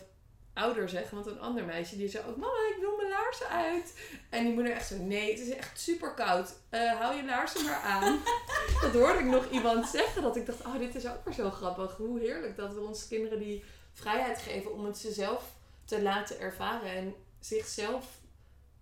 ouder 0.54 0.88
zeggen. 0.88 1.14
Want 1.14 1.26
een 1.26 1.40
ander 1.40 1.64
meisje 1.64 1.96
die 1.96 2.08
zei 2.08 2.24
ook, 2.28 2.36
mama 2.36 2.52
ik 2.74 2.80
wil 2.80 2.96
mijn 2.96 3.08
laarzen 3.08 3.48
uit. 3.48 3.98
En 4.30 4.44
die 4.44 4.52
moeder 4.54 4.72
echt 4.72 4.86
zo, 4.86 4.96
nee 4.96 5.30
het 5.30 5.40
is 5.40 5.50
echt 5.54 5.80
super 5.80 6.14
koud. 6.14 6.54
Eh, 6.68 7.00
hou 7.00 7.16
je 7.16 7.24
laarzen 7.24 7.64
maar 7.64 7.80
aan. 7.80 8.20
dat 8.82 8.92
hoorde 8.92 9.18
ik 9.18 9.24
nog 9.24 9.50
iemand 9.50 9.88
zeggen. 9.88 10.22
Dat 10.22 10.36
ik 10.36 10.46
dacht, 10.46 10.64
oh 10.64 10.78
dit 10.78 10.94
is 10.94 11.06
ook 11.06 11.24
weer 11.24 11.34
zo 11.34 11.50
grappig. 11.50 11.96
Hoe 11.96 12.20
heerlijk 12.20 12.56
dat 12.56 12.74
we 12.74 12.80
onze 12.80 13.08
kinderen 13.08 13.38
die 13.38 13.64
vrijheid 13.92 14.38
geven 14.38 14.72
om 14.72 14.84
het 14.84 14.98
ze 14.98 15.12
zelf 15.12 15.44
te 15.84 16.02
laten 16.02 16.40
ervaren. 16.40 16.90
En 16.96 17.14
zichzelf 17.40 18.18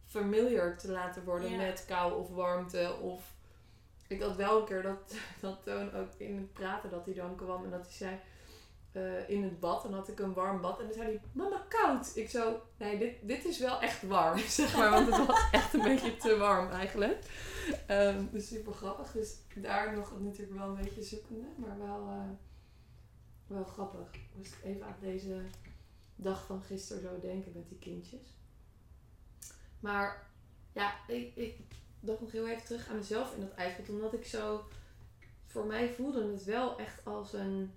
familiar 0.06 0.76
te 0.78 0.90
laten 0.90 1.24
worden 1.24 1.50
Ja. 1.50 1.56
met 1.56 1.84
kou 1.86 2.20
of 2.20 2.28
warmte. 2.28 2.96
Of 3.00 3.22
ik 4.08 4.22
had 4.22 4.36
wel 4.36 4.58
een 4.60 4.66
keer 4.66 4.82
dat, 4.82 5.14
dat 5.40 5.62
Toon 5.64 5.94
ook 5.94 6.08
in 6.16 6.36
het 6.36 6.52
praten 6.52 6.90
dat 6.90 7.04
hij 7.04 7.14
dan 7.14 7.36
kwam 7.36 7.64
en 7.64 7.70
dat 7.70 7.82
hij 7.86 7.92
zei 7.96 8.18
eh, 8.92 9.28
in 9.28 9.42
het 9.42 9.60
bad. 9.60 9.84
En 9.84 9.92
had 9.92 10.08
ik 10.08 10.18
een 10.18 10.32
warm 10.32 10.60
bad 10.60 10.78
en 10.78 10.84
dan 10.84 10.94
zei 10.94 11.06
hij, 11.06 11.20
mama 11.32 11.64
koud. 11.68 12.16
Ik 12.16 12.30
zo, 12.30 12.60
nee 12.76 12.98
dit, 12.98 13.14
dit 13.22 13.44
is 13.44 13.58
wel 13.58 13.80
echt 13.80 14.02
warm 14.02 14.38
zeg 14.58 14.76
maar. 14.76 14.90
Want 14.90 15.16
het 15.16 15.26
was 15.26 15.50
echt 15.50 15.74
een 15.74 15.82
beetje 15.82 16.16
te 16.16 16.36
warm 16.36 16.70
eigenlijk. 16.70 17.24
Ehm, 17.86 18.24
dus 18.30 18.48
super 18.48 18.72
grappig. 18.72 19.12
Dus 19.12 19.36
daar 19.54 19.96
nog 19.96 20.20
natuurlijk 20.20 20.58
wel 20.58 20.68
een 20.68 20.82
beetje 20.82 21.02
zoekende. 21.02 21.46
Maar 21.56 21.78
wel, 21.78 22.08
eh, 22.08 22.30
wel 23.46 23.64
grappig. 23.64 24.14
Ik 24.14 24.28
moest 24.34 24.54
even 24.62 24.86
aan 24.86 24.96
deze 25.00 25.40
dag 26.16 26.46
van 26.46 26.62
gisteren 26.62 27.02
zo 27.02 27.20
denken 27.20 27.52
met 27.54 27.68
die 27.68 27.78
kindjes. 27.78 28.36
Maar 29.80 30.26
ja, 30.72 30.94
ik, 31.08 31.36
ik 31.36 31.56
dacht 32.00 32.20
nog 32.20 32.32
heel 32.32 32.48
even 32.48 32.64
terug 32.64 32.88
aan 32.88 32.96
mezelf 32.96 33.34
in 33.34 33.40
dat 33.40 33.54
ijsbad. 33.54 33.88
Omdat 33.88 34.12
ik 34.12 34.24
zo... 34.24 34.64
Voor 35.46 35.66
mij 35.66 35.88
voelde 35.88 36.32
het 36.32 36.44
wel 36.44 36.78
echt 36.78 37.04
als 37.04 37.32
een... 37.32 37.72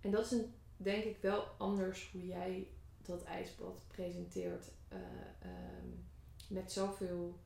En 0.00 0.10
dat 0.10 0.24
is 0.24 0.30
een, 0.30 0.54
denk 0.76 1.04
ik 1.04 1.16
wel 1.20 1.44
anders 1.58 2.08
hoe 2.12 2.26
jij 2.26 2.68
dat 3.02 3.22
ijsbad 3.24 3.82
presenteert. 3.88 4.70
eh, 4.88 4.98
ehm, 5.40 5.88
met 6.48 6.72
zoveel 6.72 7.38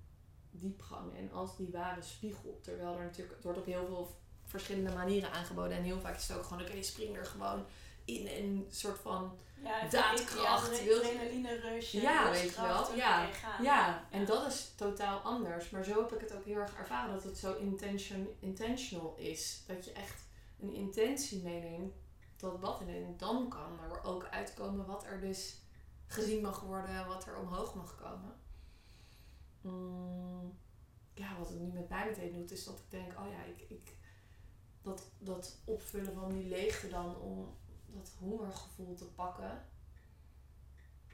diepgang 0.50 1.16
en 1.16 1.32
als 1.32 1.56
die 1.56 1.68
ware 1.72 2.02
spiegel. 2.02 2.58
Terwijl 2.62 2.96
er 2.98 3.04
natuurlijk, 3.04 3.34
het 3.34 3.44
wordt 3.44 3.58
op 3.58 3.64
heel 3.66 3.86
veel 3.86 4.16
verschillende 4.44 4.92
manieren 4.92 5.32
aangeboden. 5.32 5.76
En 5.76 5.82
heel 5.82 6.00
vaak 6.00 6.16
is 6.16 6.28
het 6.28 6.36
ook 6.36 6.44
gewoon, 6.44 6.62
oké, 6.62 6.82
spring 6.82 7.16
er 7.16 7.26
gewoon 7.26 7.64
in 8.04 8.26
een 8.26 8.66
soort 8.70 8.98
van 8.98 9.38
Ja, 9.62 9.88
Daadkracht, 9.88 10.84
Ja, 10.84 10.94
adrenaline 10.94 11.54
rush. 11.60 11.92
Ja, 11.92 12.30
weet 12.30 12.54
je 12.54 12.60
wel. 12.62 12.94
Ja. 12.94 13.28
Ja, 13.62 14.04
en 14.10 14.24
dat 14.24 14.46
is 14.46 14.72
totaal 14.76 15.18
anders. 15.18 15.70
Maar 15.70 15.84
zo 15.84 16.00
heb 16.00 16.12
ik 16.12 16.20
het 16.20 16.34
ook 16.34 16.44
heel 16.44 16.56
erg 16.56 16.74
ervaren 16.76 17.14
dat 17.14 17.24
het 17.24 17.38
zo 17.38 17.56
intention, 17.56 18.28
intentional 18.38 19.14
is. 19.18 19.62
Dat 19.66 19.84
je 19.84 19.92
echt 19.92 20.24
een 20.60 20.72
intentie 20.72 21.42
meeneemt 21.42 21.94
dat 22.42 22.80
in 22.80 22.88
en 22.88 23.16
dan 23.16 23.48
kan 23.48 23.78
er 23.80 24.04
ook 24.04 24.24
uitkomen 24.24 24.86
wat 24.86 25.04
er 25.04 25.20
dus 25.20 25.60
gezien 26.06 26.42
mag 26.42 26.60
worden, 26.60 27.06
wat 27.06 27.26
er 27.26 27.38
omhoog 27.38 27.74
mag 27.74 27.96
komen. 27.96 28.34
Mm, 29.60 30.58
ja, 31.14 31.38
wat 31.38 31.48
het 31.48 31.60
nu 31.60 31.72
met 31.72 31.88
mij 31.88 32.06
meteen 32.06 32.32
doet, 32.32 32.50
is 32.50 32.64
dat 32.64 32.78
ik 32.78 32.90
denk, 32.90 33.18
oh 33.18 33.30
ja, 33.30 33.42
ik, 33.42 33.60
ik 33.68 33.96
dat, 34.82 35.10
dat 35.18 35.58
opvullen 35.64 36.14
van 36.14 36.32
die 36.32 36.48
leegte 36.48 36.88
dan 36.88 37.16
om 37.16 37.56
dat 37.86 38.14
hongergevoel 38.18 38.94
te 38.94 39.04
pakken 39.04 39.64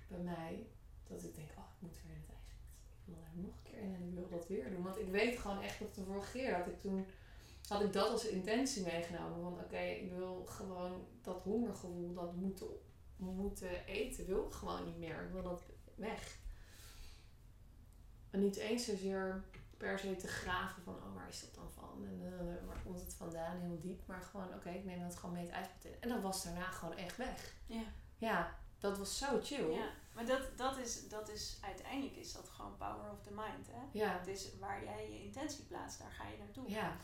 bij 0.08 0.18
mij, 0.18 0.66
dat 1.06 1.24
ik 1.24 1.34
denk, 1.34 1.48
oh, 1.56 1.64
ik 1.74 1.80
moet 1.80 2.00
weer 2.02 2.14
in 2.14 2.20
het 2.20 2.30
ijs. 2.30 2.52
Ik 2.88 3.04
wil 3.04 3.16
daar 3.20 3.32
nog 3.34 3.56
een 3.56 3.62
keer 3.62 3.78
in 3.78 3.94
en 3.94 4.08
ik 4.08 4.14
wil 4.14 4.28
dat 4.28 4.46
weer 4.46 4.70
doen. 4.70 4.82
Want 4.82 4.98
ik 4.98 5.10
weet 5.10 5.38
gewoon 5.38 5.62
echt 5.62 5.80
nog 5.80 5.92
de 5.92 6.04
vorige 6.04 6.32
keer 6.32 6.58
dat 6.58 6.66
ik 6.66 6.80
toen 6.80 7.06
had 7.68 7.82
ik 7.82 7.92
dat 7.92 8.10
als 8.10 8.26
intentie 8.26 8.82
meegenomen. 8.82 9.40
Van 9.40 9.64
oké, 9.64 9.78
ik 9.78 10.12
wil 10.12 10.44
gewoon 10.44 11.06
dat 11.22 11.42
hongergevoel, 11.42 12.14
dat 12.14 12.34
moeten, 12.34 12.66
moeten 13.16 13.84
eten, 13.84 14.26
wil 14.26 14.46
ik 14.46 14.52
gewoon 14.52 14.84
niet 14.84 14.98
meer. 14.98 15.22
Ik 15.22 15.32
wil 15.32 15.42
dat 15.42 15.62
weg. 15.94 16.38
En 18.30 18.40
niet 18.40 18.56
eens 18.56 18.84
zozeer 18.84 19.44
per 19.76 19.98
se 19.98 20.16
te 20.16 20.26
graven 20.26 20.82
van, 20.82 20.94
oh, 20.94 21.14
waar 21.14 21.28
is 21.28 21.40
dat 21.40 21.54
dan 21.54 21.70
van? 21.72 22.06
En 22.06 22.20
uh, 22.20 22.66
waar 22.66 22.82
komt 22.84 23.00
het 23.00 23.14
vandaan? 23.14 23.60
Heel 23.60 23.80
diep. 23.80 24.06
Maar 24.06 24.22
gewoon, 24.22 24.54
oké, 24.54 24.70
ik 24.70 24.84
neem 24.84 25.00
dat 25.00 25.16
gewoon 25.16 25.34
mee 25.34 25.44
het 25.44 25.54
ijsbad 25.54 25.84
in. 25.84 26.00
En 26.00 26.08
dat 26.08 26.22
was 26.22 26.44
daarna 26.44 26.70
gewoon 26.70 26.96
echt 26.96 27.16
weg. 27.16 27.54
Ja. 27.66 27.84
Ja, 28.16 28.54
dat 28.78 28.98
was 28.98 29.18
zo 29.18 29.40
chill. 29.42 29.70
Ja, 29.70 29.90
maar 30.14 30.26
dat, 30.26 30.42
dat, 30.56 30.78
is, 30.78 31.08
dat 31.08 31.28
is, 31.28 31.58
uiteindelijk 31.60 32.16
is 32.16 32.32
dat 32.32 32.48
gewoon 32.48 32.76
power 32.76 33.10
of 33.10 33.22
the 33.22 33.30
mind, 33.30 33.66
hè? 33.70 33.98
Ja. 33.98 34.18
Het 34.18 34.26
is 34.26 34.58
waar 34.58 34.84
jij 34.84 35.10
je 35.10 35.22
intentie 35.22 35.64
plaatst, 35.64 35.98
daar 35.98 36.10
ga 36.10 36.28
je 36.28 36.38
naartoe. 36.38 36.70
Ja. 36.70 36.96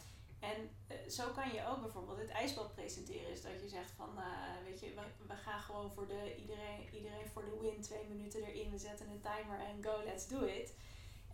En 0.50 0.70
uh, 0.88 1.10
zo 1.10 1.24
kan 1.32 1.52
je 1.52 1.66
ook 1.66 1.80
bijvoorbeeld 1.80 2.18
het 2.18 2.30
ijsbad 2.30 2.74
presenteren. 2.74 3.30
Is 3.30 3.42
dat 3.42 3.60
je 3.60 3.68
zegt 3.68 3.90
van, 3.90 4.10
uh, 4.18 4.24
weet 4.64 4.80
je, 4.80 4.94
we, 4.94 5.26
we, 5.26 5.34
gaan 5.34 5.60
gewoon 5.60 5.92
voor 5.92 6.06
de, 6.06 6.34
iedereen, 6.36 6.88
iedereen 6.92 7.28
voor 7.32 7.44
de 7.44 7.58
win, 7.60 7.80
twee 7.80 8.04
minuten 8.08 8.42
erin. 8.42 8.70
We 8.70 8.78
zetten 8.78 9.10
een 9.10 9.20
timer 9.20 9.58
en 9.60 9.84
go, 9.84 10.04
let's 10.04 10.28
do 10.28 10.44
it. 10.44 10.74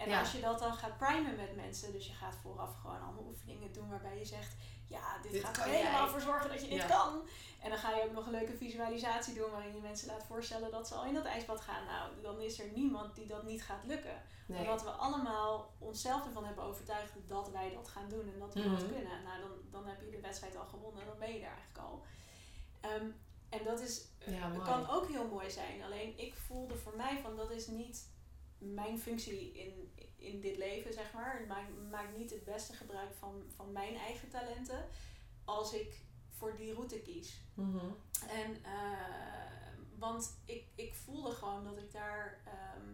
En 0.01 0.09
Ja. 0.09 0.19
als 0.21 0.33
je 0.33 0.41
dat 0.41 0.59
dan 0.59 0.75
gaat 0.75 0.97
primen 0.99 1.37
met 1.37 1.57
mensen, 1.57 1.93
dus 1.93 2.07
je 2.07 2.13
gaat 2.13 2.37
vooraf 2.43 2.75
gewoon 2.81 3.01
allemaal 3.03 3.25
oefeningen 3.29 3.73
doen 3.73 3.89
waarbij 3.89 4.19
je 4.19 4.25
zegt, 4.25 4.55
ja, 4.87 5.19
dit, 5.23 5.33
Dit 5.33 5.45
gaat 5.45 5.57
er 5.57 5.63
helemaal 5.65 6.03
jij. 6.03 6.09
voor 6.11 6.21
zorgen 6.21 6.49
dat 6.51 6.61
je 6.63 6.69
dit 6.69 6.79
Ja. 6.79 6.87
kan. 6.87 7.23
En 7.63 7.71
dan 7.71 7.79
ga 7.79 7.91
je 7.97 8.03
ook 8.05 8.13
nog 8.13 8.27
een 8.27 8.33
leuke 8.33 8.57
visualisatie 8.57 9.35
doen 9.35 9.51
waarin 9.51 9.75
je 9.75 9.81
mensen 9.81 10.07
laat 10.09 10.25
voorstellen 10.27 10.71
dat 10.71 10.89
ze 10.89 10.95
al 10.95 11.05
in 11.05 11.15
dat 11.15 11.25
ijsbad 11.25 11.61
gaan. 11.61 11.85
Nou, 11.85 12.11
dan 12.23 12.41
is 12.41 12.59
er 12.61 12.69
niemand 12.75 13.15
die 13.15 13.27
dat 13.27 13.43
niet 13.45 13.63
gaat 13.63 13.85
lukken. 13.85 14.23
Nee. 14.47 14.61
Omdat 14.61 14.83
we 14.83 14.91
allemaal 14.91 15.75
onszelf 15.79 16.27
ervan 16.27 16.45
hebben 16.45 16.65
overtuigd 16.65 17.13
dat 17.27 17.51
wij 17.51 17.71
dat 17.75 17.89
gaan 17.89 18.09
doen 18.09 18.33
en 18.33 18.39
dat 18.39 18.55
we 18.55 18.61
Mhm. 18.61 18.71
dat 18.71 18.89
kunnen. 18.89 19.23
Nou, 19.23 19.41
dan, 19.41 19.51
dan 19.71 19.87
heb 19.87 20.01
je 20.01 20.11
de 20.11 20.21
wedstrijd 20.21 20.57
al 20.57 20.67
gewonnen 20.67 21.01
en 21.01 21.07
dan 21.09 21.19
ben 21.19 21.33
je 21.35 21.41
er 21.41 21.51
eigenlijk 21.53 21.79
al. 21.79 22.03
Ehm, 22.81 23.07
en 23.49 23.65
dat 23.65 23.81
is, 23.81 24.05
Ja, 24.27 24.49
mooi. 24.49 24.63
kan 24.65 24.89
ook 24.91 25.09
heel 25.09 25.27
mooi 25.29 25.51
zijn. 25.51 25.83
Alleen 25.83 26.19
ik 26.19 26.35
voelde 26.35 26.77
voor 26.77 26.97
mij 26.97 27.19
van 27.23 27.37
dat 27.37 27.51
is 27.51 27.67
niet 27.67 28.09
mijn 28.61 28.99
functie 28.99 29.53
in, 29.53 29.93
in 30.17 30.41
dit 30.41 30.57
leven, 30.57 30.93
zeg 30.93 31.13
maar. 31.13 31.45
Maakt, 31.49 31.71
maakt 31.91 32.17
niet 32.17 32.31
het 32.31 32.45
beste 32.45 32.73
gebruik 32.73 33.15
van, 33.15 33.43
van 33.57 33.73
mijn 33.73 33.97
eigen 33.97 34.31
talenten 34.31 34.85
als 35.45 35.73
ik 35.73 36.01
voor 36.31 36.57
die 36.57 36.75
route 36.75 37.01
kies. 37.01 37.41
Mhm. 37.55 37.87
En, 38.29 38.65
eh, 38.65 39.61
want 39.99 40.41
ik, 40.45 40.65
ik 40.75 40.95
voelde 40.95 41.31
gewoon 41.31 41.65
dat 41.65 41.79
ik 41.79 41.93
daar, 41.93 42.41
ehm, 42.45 42.89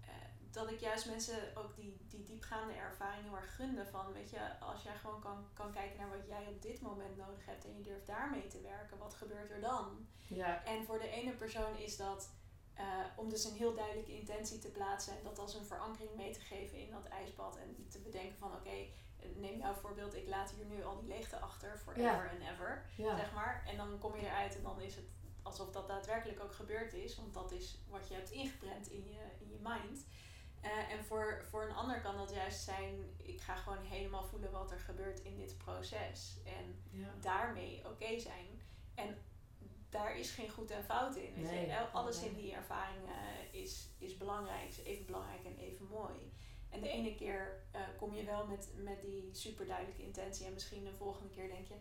eh, 0.00 0.08
dat 0.50 0.70
ik 0.70 0.80
juist 0.80 1.06
mensen 1.06 1.56
ook 1.56 1.76
die, 1.76 1.96
die 2.08 2.22
diepgaande 2.22 2.72
ervaring 2.72 3.24
heel 3.24 3.36
erg 3.36 3.56
gunde. 3.56 3.86
Van, 3.86 4.12
weet 4.12 4.30
je, 4.30 4.58
als 4.58 4.82
jij 4.82 4.96
gewoon 4.96 5.20
kan, 5.20 5.46
kan 5.52 5.72
kijken 5.72 5.98
naar 5.98 6.18
wat 6.18 6.26
jij 6.26 6.46
op 6.46 6.62
dit 6.62 6.80
moment 6.80 7.16
nodig 7.16 7.46
hebt 7.46 7.64
en 7.64 7.76
je 7.76 7.82
durft 7.82 8.06
daarmee 8.06 8.46
te 8.46 8.60
werken, 8.60 8.98
wat 8.98 9.14
gebeurt 9.14 9.50
er 9.50 9.60
dan? 9.60 10.06
Ja. 10.26 10.64
En 10.64 10.84
voor 10.84 10.98
de 10.98 11.08
ene 11.08 11.32
persoon 11.32 11.76
is 11.76 11.96
dat 11.96 12.30
eh, 12.74 12.84
om 13.16 13.28
dus 13.28 13.44
een 13.44 13.56
heel 13.56 13.74
duidelijke 13.74 14.14
intentie 14.18 14.58
te 14.58 14.70
plaatsen 14.70 15.12
en 15.18 15.24
dat 15.24 15.38
als 15.38 15.54
een 15.54 15.64
verankering 15.64 16.14
mee 16.14 16.32
te 16.32 16.40
geven 16.40 16.78
in 16.78 16.90
dat 16.90 17.04
ijsbad 17.08 17.56
en 17.56 17.86
te 17.90 17.98
bedenken 17.98 18.38
van 18.38 18.52
oké, 18.52 18.86
neem 19.34 19.58
jouw 19.58 19.74
voorbeeld, 19.74 20.14
ik 20.14 20.28
laat 20.28 20.50
hier 20.50 20.64
nu 20.66 20.84
al 20.84 20.96
die 20.98 21.08
leegte 21.08 21.38
achter, 21.38 21.78
forever 21.78 22.30
and 22.30 22.40
ever 22.52 22.86
Ja. 22.96 23.16
zeg 23.16 23.32
maar. 23.34 23.64
En 23.66 23.76
dan 23.76 23.98
kom 23.98 24.16
je 24.16 24.26
eruit 24.26 24.56
en 24.56 24.62
dan 24.62 24.80
is 24.80 24.94
het 24.96 25.04
alsof 25.42 25.70
dat 25.70 25.88
daadwerkelijk 25.88 26.40
ook 26.42 26.52
gebeurd 26.54 26.92
is. 26.92 27.16
Want 27.16 27.34
dat 27.34 27.52
is 27.52 27.78
wat 27.88 28.08
je 28.08 28.14
hebt 28.14 28.30
ingeprent 28.30 28.88
in 28.90 29.08
je, 29.08 29.20
in 29.38 29.50
je 29.50 29.58
mind. 29.62 30.06
Eh, 30.60 30.90
en 30.92 31.04
voor, 31.04 31.44
voor 31.50 31.62
een 31.62 31.74
ander 31.74 32.00
kan 32.00 32.16
dat 32.16 32.30
juist 32.34 32.60
zijn, 32.64 33.14
ik 33.16 33.40
ga 33.40 33.54
gewoon 33.56 33.82
helemaal 33.84 34.24
voelen 34.24 34.50
wat 34.50 34.70
er 34.70 34.80
gebeurt 34.80 35.20
in 35.20 35.36
dit 35.36 35.58
proces. 35.58 36.36
En 36.44 36.82
Ja. 36.90 37.08
daarmee 37.20 37.82
oké 37.88 38.18
zijn. 38.18 38.62
En 38.94 39.18
daar 39.94 40.18
is 40.18 40.30
geen 40.30 40.50
goed 40.50 40.70
en 40.70 40.84
fout 40.84 41.16
in. 41.16 41.34
Weet 41.34 41.44
Nee. 41.50 41.66
je? 41.66 41.72
El- 41.72 41.86
Alles 41.92 42.22
in 42.22 42.34
die 42.34 42.52
ervaring 42.52 43.02
eh, 43.08 43.60
is, 43.62 43.88
is 43.98 44.16
belangrijk, 44.16 44.68
is 44.68 44.78
even 44.82 45.06
belangrijk 45.06 45.44
en 45.44 45.56
even 45.58 45.86
mooi. 45.86 46.32
En 46.70 46.80
de 46.80 46.88
ene 46.88 47.14
keer 47.14 47.62
eh, 47.70 47.80
kom 47.96 48.14
je 48.14 48.24
wel 48.24 48.46
met, 48.46 48.68
met 48.76 49.00
die 49.00 49.28
super 49.34 49.66
duidelijke 49.66 50.02
intentie. 50.02 50.46
En 50.46 50.52
misschien 50.52 50.84
de 50.84 50.92
volgende 50.94 51.28
keer 51.34 51.48
denk 51.48 51.66
je, 51.66 51.74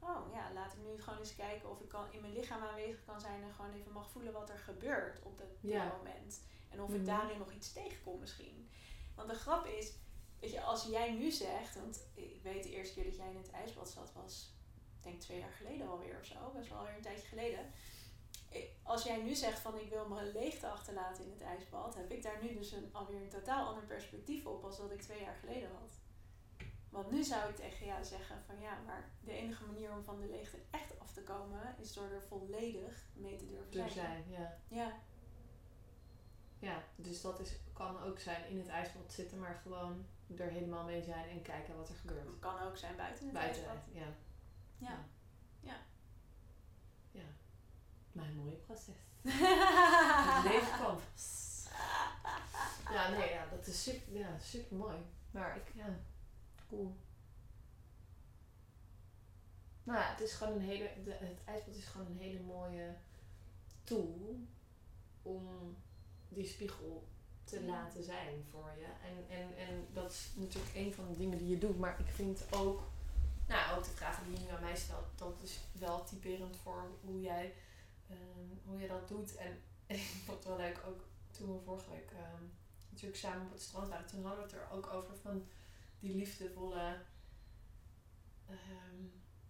oh 0.00 0.32
ja, 0.32 0.52
laat 0.52 0.72
ik 0.72 0.78
nu 0.78 1.02
gewoon 1.02 1.18
eens 1.18 1.34
kijken 1.34 1.70
of 1.70 1.80
ik 1.80 1.88
kan 1.88 2.12
in 2.12 2.20
mijn 2.20 2.32
lichaam 2.32 2.62
aanwezig 2.62 3.04
kan 3.04 3.20
zijn 3.20 3.42
en 3.42 3.52
gewoon 3.54 3.72
even 3.74 3.92
mag 3.92 4.10
voelen 4.10 4.32
wat 4.32 4.50
er 4.50 4.58
gebeurt 4.58 5.22
op 5.22 5.38
dat 5.38 5.46
Ja. 5.60 5.92
moment. 5.96 6.42
En 6.68 6.82
of 6.82 6.88
Mhm. 6.88 6.98
ik 6.98 7.06
daarin 7.06 7.38
nog 7.38 7.52
iets 7.52 7.72
tegenkom 7.72 8.18
misschien. 8.20 8.70
Want 9.14 9.28
de 9.28 9.34
grap 9.36 9.66
is, 9.66 9.92
weet 10.40 10.50
je, 10.52 10.60
als 10.62 10.84
jij 10.84 11.12
nu 11.12 11.30
zegt, 11.30 11.74
want 11.74 12.06
ik 12.14 12.42
weet 12.42 12.62
de 12.62 12.70
eerste 12.70 12.94
keer 12.94 13.04
dat 13.04 13.16
jij 13.16 13.30
in 13.30 13.36
het 13.36 13.50
ijsbad 13.50 13.88
zat 13.90 14.12
was, 14.12 14.52
denk 15.02 15.20
twee 15.20 15.38
jaar 15.38 15.52
geleden 15.52 15.88
alweer 15.88 16.18
of 16.18 16.24
zo, 16.26 16.50
best 16.54 16.68
wel 16.68 16.78
alweer 16.78 16.94
een 16.96 17.02
tijdje 17.02 17.28
geleden. 17.28 17.72
Als 18.82 19.02
jij 19.02 19.22
nu 19.22 19.34
zegt 19.34 19.60
van 19.60 19.78
ik 19.78 19.88
wil 19.88 20.08
mijn 20.08 20.32
leegte 20.32 20.66
achterlaten 20.68 21.24
in 21.24 21.30
het 21.30 21.40
ijsbad, 21.40 21.94
heb 21.94 22.10
ik 22.10 22.22
daar 22.22 22.42
nu 22.42 22.54
dus 22.54 22.72
een, 22.72 22.88
alweer 22.92 23.20
een 23.20 23.28
totaal 23.28 23.66
ander 23.66 23.84
perspectief 23.84 24.46
op 24.46 24.64
als 24.64 24.76
dat 24.76 24.90
ik 24.90 25.02
twee 25.02 25.20
jaar 25.20 25.36
geleden 25.40 25.70
had. 25.80 25.98
Want 26.90 27.10
nu 27.10 27.24
zou 27.24 27.48
ik 27.48 27.56
tegen 27.56 27.86
jou 27.86 28.04
zeggen 28.04 28.42
van 28.46 28.60
ja, 28.60 28.78
maar 28.86 29.10
de 29.20 29.32
enige 29.32 29.64
manier 29.64 29.92
om 29.92 30.04
van 30.04 30.20
de 30.20 30.28
leegte 30.28 30.58
echt 30.70 31.00
af 31.00 31.12
te 31.12 31.22
komen 31.22 31.76
is 31.80 31.92
door 31.92 32.10
er 32.10 32.22
volledig 32.22 33.04
mee 33.14 33.36
te 33.36 33.46
durven 33.46 33.72
zijn. 33.72 33.90
zijn, 33.90 34.24
ja. 34.28 34.58
Ja, 34.68 34.92
Ja, 36.58 36.82
dus 36.96 37.20
dat 37.20 37.40
is, 37.40 37.56
kan 37.72 38.02
ook 38.02 38.18
zijn 38.18 38.48
in 38.48 38.58
het 38.58 38.68
ijsbad 38.68 39.12
zitten, 39.12 39.38
maar 39.38 39.60
gewoon 39.62 40.06
er 40.36 40.50
helemaal 40.50 40.84
mee 40.84 41.02
zijn 41.02 41.28
en 41.28 41.42
kijken 41.42 41.76
wat 41.76 41.88
er 41.88 41.94
gebeurt. 41.94 42.26
het 42.26 42.38
kan 42.38 42.60
ook 42.60 42.76
zijn 42.76 42.96
buiten 42.96 43.24
het 43.24 43.34
Buiten, 43.34 43.62
ijsbad. 43.64 43.84
ja. 43.92 44.06
Ja. 44.78 45.04
Ja. 45.60 45.76
Ja. 47.10 47.24
Maar 48.12 48.26
een 48.26 48.36
mooi 48.36 48.54
proces. 48.54 48.94
Het 49.22 50.52
leven 50.52 50.78
kan. 50.78 50.98
Ja, 52.92 53.08
nee, 53.10 53.30
ja, 53.30 53.46
dat 53.50 53.66
is 53.66 53.82
super, 53.82 54.18
ja, 54.18 54.38
super 54.38 54.76
mooi. 54.76 54.96
Maar 55.30 55.56
ik, 55.56 55.72
ja, 55.74 55.98
cool. 56.68 56.96
Nou 59.82 59.98
ja, 59.98 60.10
het 60.10 60.20
is 60.20 60.32
gewoon 60.32 60.52
een 60.52 60.60
hele, 60.60 60.90
de, 61.04 61.10
het 61.10 61.44
ijsbad 61.44 61.74
is 61.74 61.84
gewoon 61.84 62.06
een 62.06 62.18
hele 62.18 62.40
mooie 62.40 62.94
tool 63.84 64.36
om 65.22 65.76
die 66.28 66.46
spiegel 66.46 67.08
te 67.44 67.64
laten 67.64 68.04
zijn 68.04 68.44
voor 68.50 68.72
je. 68.78 68.84
En, 68.84 69.36
en, 69.36 69.56
en 69.56 69.86
dat 69.92 70.10
is 70.10 70.32
natuurlijk 70.36 70.74
een 70.74 70.94
van 70.94 71.08
de 71.08 71.16
dingen 71.16 71.38
die 71.38 71.48
je 71.48 71.58
doet, 71.58 71.78
maar 71.78 72.00
ik 72.00 72.06
vind 72.06 72.46
ook, 72.52 72.82
nou 73.48 73.78
ook 73.78 73.84
de 73.84 73.90
vragen 73.90 74.24
die 74.24 74.44
je 74.44 74.50
aan 74.50 74.60
mij 74.60 74.76
stelt, 74.76 75.06
dat 75.14 75.42
is 75.42 75.58
wel 75.72 76.04
typerend 76.04 76.56
voor 76.56 76.90
hoe 77.00 77.20
jij, 77.20 77.54
ehm, 78.08 78.48
hoe 78.64 78.80
je 78.80 78.88
dat 78.88 79.08
doet. 79.08 79.36
En 79.36 79.62
ik 79.86 80.22
vond 80.24 80.38
het 80.38 80.46
wel 80.46 80.56
leuk, 80.56 80.80
ook 80.86 81.04
toen 81.30 81.52
we 81.52 81.64
vorige 81.64 81.90
week 81.90 82.10
ehm, 82.10 82.44
natuurlijk 82.90 83.18
samen 83.18 83.46
op 83.46 83.52
het 83.52 83.62
strand 83.62 83.88
waren, 83.88 84.06
toen 84.06 84.24
hadden 84.24 84.46
we 84.46 84.50
het 84.50 84.60
er 84.60 84.70
ook 84.70 84.92
over 84.92 85.16
van 85.16 85.46
die 85.98 86.14
liefdevolle, 86.14 86.96
ehm, 88.46 89.02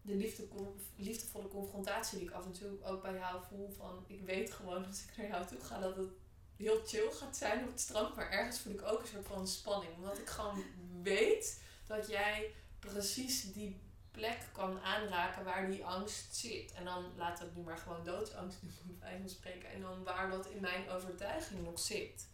de 0.03 0.15
liefde, 0.15 0.49
liefdevolle 0.97 1.49
confrontatie 1.49 2.19
die 2.19 2.29
ik 2.29 2.35
af 2.35 2.45
en 2.45 2.53
toe 2.53 2.85
ook 2.85 3.03
bij 3.03 3.15
jou 3.15 3.45
voel. 3.49 3.71
Van 3.71 4.05
ik 4.07 4.23
weet 4.23 4.53
gewoon 4.53 4.87
als 4.87 5.03
ik 5.03 5.17
naar 5.17 5.27
jou 5.27 5.47
toe 5.47 5.61
ga 5.61 5.79
dat 5.79 5.97
het 5.97 6.11
heel 6.57 6.81
chill 6.87 7.11
gaat 7.11 7.37
zijn 7.37 7.65
op 7.65 7.71
het 7.71 7.81
strand, 7.81 8.17
maar 8.17 8.31
ergens 8.31 8.61
voel 8.61 8.73
ik 8.73 8.83
ook 8.83 9.01
een 9.01 9.07
soort 9.07 9.27
van 9.27 9.49
spanning. 9.49 9.95
Omdat 9.95 10.19
ik 10.19 10.29
gewoon 10.29 10.63
weet 11.03 11.63
dat 11.87 12.09
jij 12.09 12.55
precies 12.79 13.53
die 13.53 13.81
plek 14.19 14.39
kan 14.53 14.81
aanraken 14.81 15.45
waar 15.45 15.71
die 15.71 15.85
angst 15.85 16.37
zit. 16.37 16.73
En 16.73 16.85
dan 16.85 17.05
laat 17.17 17.39
het 17.39 17.57
nu 17.57 17.63
maar 17.63 17.79
gewoon 17.79 18.05
doodsangst 18.05 18.63
noemen, 18.63 18.99
bij 18.99 19.19
van 19.21 19.29
spreken. 19.29 19.71
En 19.71 19.81
dan 19.81 20.05
waar 20.05 20.31
dat 20.31 20.47
in 20.47 20.61
mijn 20.61 20.91
overtuiging 20.91 21.65
nog 21.65 21.79
zit. 21.79 22.27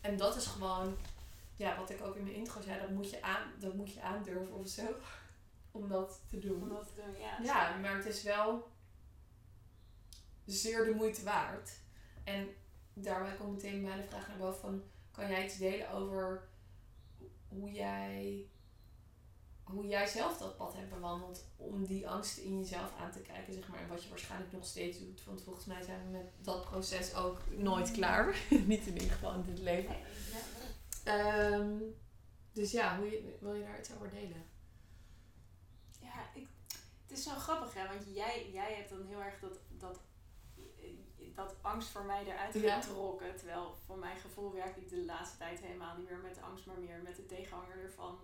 En 0.00 0.16
dat 0.16 0.36
is 0.36 0.46
gewoon, 0.46 0.96
ja, 1.56 1.76
wat 1.76 1.90
ik 1.90 2.02
ook 2.02 2.16
in 2.16 2.24
mijn 2.24 2.34
intro 2.34 2.60
zei, 2.60 2.80
dat 2.80 2.90
moet 2.90 3.10
je, 3.10 3.22
aan, 3.22 3.52
dat 3.58 3.74
moet 3.74 3.92
je 3.92 4.02
aandurven 4.02 4.54
of 4.54 4.68
zo. 4.68 4.82
Om 5.72 5.88
dat 5.88 6.20
te 6.28 6.38
doen. 6.38 6.62
Om 6.62 6.68
dat 6.68 6.86
te 6.86 7.02
doen, 7.02 7.20
ja. 7.20 7.38
Ja, 7.42 7.76
maar 7.76 7.96
het 7.96 8.06
is 8.06 8.22
wel 8.22 8.70
zeer 10.44 10.84
de 10.84 10.94
moeite 10.94 11.22
waard. 11.22 11.70
En 12.24 12.48
daarbij 12.92 13.34
komt 13.34 13.52
meteen 13.52 13.82
bij 13.82 13.96
de 13.96 14.08
vraag 14.08 14.28
naar 14.28 14.36
boven 14.36 14.60
van... 14.60 14.82
Kan 15.10 15.28
jij 15.28 15.44
iets 15.44 15.58
delen 15.58 15.90
over 15.90 16.48
hoe 17.48 17.72
jij, 17.72 18.46
hoe 19.70 19.86
jij 19.86 20.06
zelf 20.06 20.38
dat 20.38 20.56
pad 20.56 20.74
hebt 20.74 20.90
bewandeld... 20.90 21.44
om 21.56 21.86
die 21.86 22.08
angsten 22.08 22.42
in 22.42 22.58
jezelf 22.58 22.92
aan 22.98 23.10
te 23.10 23.20
kijken, 23.20 23.52
zeg 23.54 23.68
maar. 23.68 23.80
En 23.80 23.88
wat 23.88 24.02
je 24.02 24.08
waarschijnlijk 24.08 24.52
nog 24.52 24.64
steeds 24.64 24.98
doet. 24.98 25.24
Want 25.24 25.42
volgens 25.42 25.64
mij 25.64 25.82
zijn 25.82 26.04
we 26.04 26.10
met 26.10 26.32
dat 26.40 26.64
proces 26.64 27.14
ook 27.14 27.40
nooit 27.56 27.90
klaar. 27.90 28.36
Niet 28.66 28.86
in 28.86 28.94
ieder 28.94 29.10
geval 29.10 29.34
in 29.34 29.42
dit 29.42 29.58
leven. 29.58 29.96
Ehm, 31.04 31.78
dus 32.52 32.70
ja, 32.70 32.98
hoe 32.98 33.10
je, 33.10 33.36
wil 33.40 33.54
je 33.54 33.62
daar 33.62 33.78
iets 33.78 33.92
over 33.94 34.10
delen? 34.10 34.44
Ja, 36.00 36.30
ik, 36.34 36.48
het 37.02 37.18
is 37.18 37.22
zo 37.22 37.30
grappig 37.30 37.74
hè, 37.74 37.88
want 37.88 38.04
jij, 38.14 38.50
jij 38.52 38.74
hebt 38.74 38.90
dan 38.90 39.06
heel 39.06 39.22
erg 39.22 39.40
dat, 39.40 39.58
dat, 39.68 40.00
dat 41.34 41.54
angst 41.62 41.88
voor 41.88 42.04
mij 42.04 42.24
eruit 42.26 42.54
Ja. 42.54 42.80
getrokken. 42.80 43.36
Terwijl 43.36 43.74
voor 43.86 43.98
mijn 43.98 44.18
gevoel 44.18 44.52
werk 44.52 44.76
ik 44.76 44.88
de 44.88 45.04
laatste 45.04 45.38
tijd 45.38 45.60
helemaal 45.60 45.96
niet 45.96 46.08
meer 46.08 46.18
met 46.18 46.34
de 46.34 46.40
angst, 46.40 46.66
maar 46.66 46.78
meer 46.78 46.98
met 47.02 47.16
de 47.16 47.26
tegenhanger 47.26 47.82
ervan, 47.82 48.18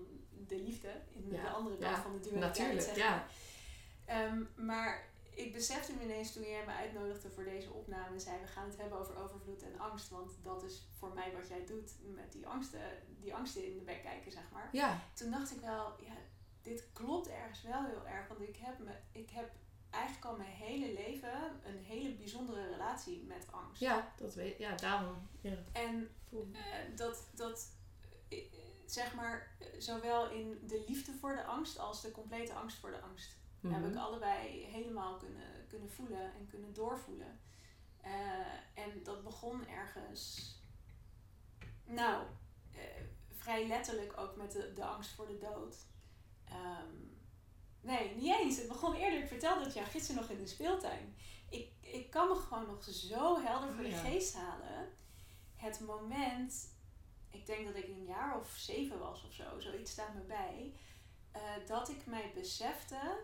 de 0.47 0.57
liefde. 0.59 1.01
In 1.13 1.31
Ja. 1.31 1.43
de 1.43 1.49
andere 1.51 1.77
kant 1.79 1.97
Ja, 1.97 2.03
van 2.03 2.13
de 2.13 2.21
dualiteit. 2.21 2.57
Natuurlijk, 2.57 2.87
zeg 2.87 2.97
ja. 2.97 3.11
maar. 3.11 3.29
Ehm, 4.05 4.43
maar 4.67 5.05
ik 5.35 5.53
besefte 5.53 5.93
me 5.93 6.03
ineens 6.03 6.33
toen 6.33 6.43
jij 6.43 6.65
me 6.67 6.73
uitnodigde 6.73 7.31
voor 7.31 7.45
deze 7.45 7.71
opname 7.73 8.15
en 8.15 8.21
zei 8.21 8.41
we 8.41 8.47
gaan 8.47 8.69
het 8.69 8.77
hebben 8.77 8.99
over 8.99 9.17
overvloed 9.23 9.63
en 9.63 9.79
angst. 9.79 10.09
Want 10.09 10.31
dat 10.43 10.63
is 10.63 10.87
voor 10.99 11.15
mij 11.15 11.33
wat 11.33 11.49
jij 11.49 11.65
doet 11.67 11.91
met 12.15 12.33
die 12.33 12.47
angsten, 12.47 12.81
die 13.21 13.35
angsten 13.35 13.65
in 13.67 13.79
de 13.79 13.85
bek 13.85 14.03
kijken, 14.03 14.33
zeg 14.33 14.51
maar. 14.53 14.69
Ja, 14.73 15.01
Toen 15.15 15.31
dacht 15.31 15.51
ik 15.53 15.61
wel, 15.61 15.95
ja, 16.01 16.15
dit 16.63 16.85
klopt 16.93 17.29
ergens 17.29 17.63
wel 17.63 17.85
heel 17.85 18.07
erg. 18.07 18.29
Want 18.29 18.41
ik 18.41 18.57
heb, 18.57 18.79
me, 18.79 18.91
ik 19.13 19.31
heb 19.31 19.51
eigenlijk 19.97 20.25
al 20.25 20.37
mijn 20.37 20.51
hele 20.51 20.93
leven 20.93 21.61
een 21.65 21.79
hele 21.85 22.15
bijzondere 22.15 22.69
relatie 22.69 23.23
met 23.23 23.47
angst. 23.51 23.81
ja, 23.81 24.13
dat 24.17 24.35
weet 24.35 24.59
ja, 24.59 24.75
daarom. 24.75 25.29
Ja, 25.41 25.57
En 25.73 26.11
eh, 26.31 26.97
dat, 26.97 27.29
dat 27.35 27.71
eh, 28.29 28.39
zeg 28.87 29.15
maar, 29.15 29.57
zowel 29.79 30.31
in 30.31 30.59
de 30.67 30.85
liefde 30.89 31.13
voor 31.13 31.35
de 31.35 31.45
angst 31.45 31.79
als 31.79 32.03
de 32.03 32.11
complete 32.11 32.53
angst 32.53 32.79
voor 32.79 32.91
de 32.91 33.01
angst. 33.01 33.37
Mhm. 33.61 33.75
Heb 33.75 33.93
ik 33.93 33.97
allebei 33.97 34.65
helemaal 34.65 35.17
kunnen, 35.17 35.67
kunnen 35.69 35.91
voelen 35.91 36.35
en 36.35 36.47
kunnen 36.51 36.75
doorvoelen. 36.75 37.41
Eh, 38.01 38.13
en 38.75 39.03
dat 39.03 39.25
begon 39.25 39.67
ergens, 39.69 40.55
nou, 41.85 42.25
vrij 43.37 43.67
letterlijk 43.67 44.19
ook 44.19 44.37
met 44.37 44.53
de, 44.53 44.73
de 44.73 44.85
angst 44.85 45.11
voor 45.11 45.27
de 45.27 45.39
dood. 45.39 45.77
Ehm, 46.45 47.16
nee, 47.87 48.15
niet 48.15 48.39
eens. 48.41 48.57
Het 48.57 48.69
begon 48.69 48.95
eerder, 48.95 49.19
ik 49.23 49.29
vertelde 49.29 49.65
het 49.65 49.75
jou 49.75 49.87
gisteren 49.87 50.21
nog 50.21 50.31
in 50.31 50.39
de 50.39 50.47
speeltuin. 50.47 51.17
Ik, 51.51 51.69
ik 51.81 52.11
kan 52.11 52.29
me 52.29 52.35
gewoon 52.35 52.67
nog 52.67 52.85
zo 52.85 53.41
helder 53.43 53.69
voor 53.69 53.85
Oh, 53.85 53.91
de 53.91 53.97
ja. 53.97 54.03
geest 54.03 54.35
halen. 54.35 54.89
Het 55.57 55.81
moment, 55.81 56.75
ik 57.31 57.47
denk 57.47 57.67
dat 57.67 57.77
ik 57.77 57.89
een 57.89 58.05
jaar 58.05 58.39
of 58.41 58.55
zeven 58.57 58.99
was 58.99 59.25
of 59.25 59.33
zo, 59.33 59.61
zoiets 59.61 59.91
staat 59.91 60.15
me 60.15 60.21
bij. 60.21 60.73
eh, 61.33 61.43
dat 61.67 61.89
ik 61.89 62.07
mij 62.07 62.33
besefte 62.35 63.19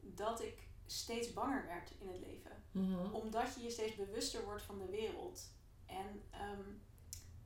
dat 0.00 0.42
ik 0.42 0.68
steeds 0.86 1.32
banger 1.32 1.66
werd 1.66 1.90
in 2.00 2.08
het 2.08 2.20
leven 2.20 2.62
Mhm. 2.70 3.14
omdat 3.14 3.54
je 3.54 3.62
je 3.62 3.70
steeds 3.70 3.94
bewuster 3.94 4.44
wordt 4.44 4.62
van 4.62 4.78
de 4.78 4.86
wereld. 4.90 5.50
En 5.86 6.22
ehm, 6.30 6.62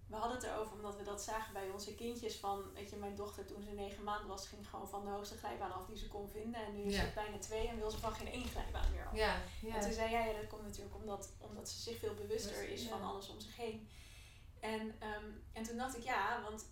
we 0.08 0.16
hadden 0.16 0.36
het 0.36 0.46
erover 0.46 0.72
omdat 0.72 0.96
we 0.96 1.02
dat 1.02 1.22
zagen 1.22 1.52
bij 1.52 1.68
onze 1.70 1.94
kindjes. 1.94 2.36
Van, 2.36 2.72
weet 2.72 2.90
je, 2.90 2.96
mijn 2.96 3.14
dochter 3.14 3.44
toen 3.46 3.62
ze 3.62 3.70
negen 3.70 4.04
maanden 4.04 4.28
was, 4.28 4.48
ging 4.48 4.68
gewoon 4.68 4.88
van 4.88 5.04
de 5.04 5.10
hoogste 5.10 5.36
glijbaan 5.36 5.72
af 5.72 5.86
die 5.86 5.96
ze 5.96 6.08
kon 6.08 6.28
vinden. 6.28 6.64
En 6.66 6.74
nu 6.74 6.82
is 6.82 6.94
Ja. 6.96 7.04
ze 7.04 7.10
bijna 7.14 7.38
twee 7.38 7.68
en 7.68 7.76
wil 7.76 7.90
ze 7.90 7.98
van 7.98 8.12
geen 8.12 8.28
één 8.32 8.48
glijbaan 8.48 8.90
meer 8.92 9.06
af. 9.06 9.14
Ja, 9.16 9.34
En 9.34 9.68
ja. 9.68 9.80
toen 9.80 9.92
zei 9.92 10.10
jij, 10.10 10.32
ja, 10.32 10.40
dat 10.40 10.50
komt 10.50 10.62
natuurlijk 10.62 10.94
omdat, 10.94 11.32
omdat 11.38 11.68
ze 11.68 11.78
zich 11.78 11.98
veel 11.98 12.14
bewuster 12.14 12.52
Bewust, 12.52 12.82
is 12.82 12.88
van 12.88 13.02
alles 13.02 13.28
om 13.28 13.40
zich 13.40 13.56
heen. 13.56 13.88
En, 14.60 14.94
ehm, 14.98 15.24
en 15.52 15.62
toen 15.62 15.76
dacht 15.76 15.96
ik, 15.96 16.02
ja, 16.02 16.42
want 16.42 16.66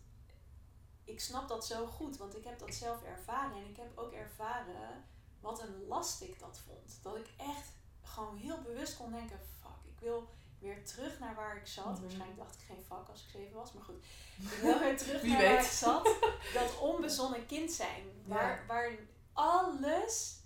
ik 1.04 1.20
snap 1.20 1.48
dat 1.48 1.66
zo 1.66 1.86
goed, 1.86 2.16
want 2.16 2.36
ik 2.36 2.44
heb 2.44 2.58
dat 2.58 2.74
zelf 2.74 3.02
ervaren. 3.02 3.56
En 3.56 3.68
ik 3.68 3.76
heb 3.76 3.98
ook 3.98 4.12
ervaren 4.12 5.04
wat 5.40 5.60
een 5.62 5.86
last 5.86 6.20
ik 6.22 6.38
dat 6.38 6.58
vond. 6.66 6.98
Dat 7.02 7.16
ik 7.16 7.28
echt 7.36 7.72
gewoon 8.02 8.36
heel 8.36 8.62
bewust 8.62 8.96
kon 8.96 9.12
denken, 9.12 9.40
fuck, 9.60 9.84
ik 9.92 10.00
wil 10.00 10.28
weer 10.58 10.84
terug 10.84 11.18
naar 11.18 11.34
waar 11.34 11.56
ik 11.56 11.66
zat. 11.66 11.92
Mhm. 11.92 12.00
Waarschijnlijk 12.00 12.38
dacht 12.38 12.54
ik 12.54 12.66
geen 12.66 12.82
fuck 12.84 13.08
als 13.08 13.22
ik 13.24 13.30
zeven 13.30 13.54
was, 13.54 13.72
maar 13.72 13.82
goed. 13.84 14.04
Ik 14.36 14.58
wil 14.62 14.78
weer 14.78 14.96
terug 15.04 15.22
naar 15.22 15.42
waar 15.42 15.62
ik 15.64 15.70
zat. 15.70 16.16
Dat 16.54 16.78
onbezonnen 16.78 17.46
kind 17.46 17.72
zijn. 17.72 18.02
Waar, 18.24 18.60
Ja. 18.60 18.66
waar 18.66 18.92
alles 19.32 20.40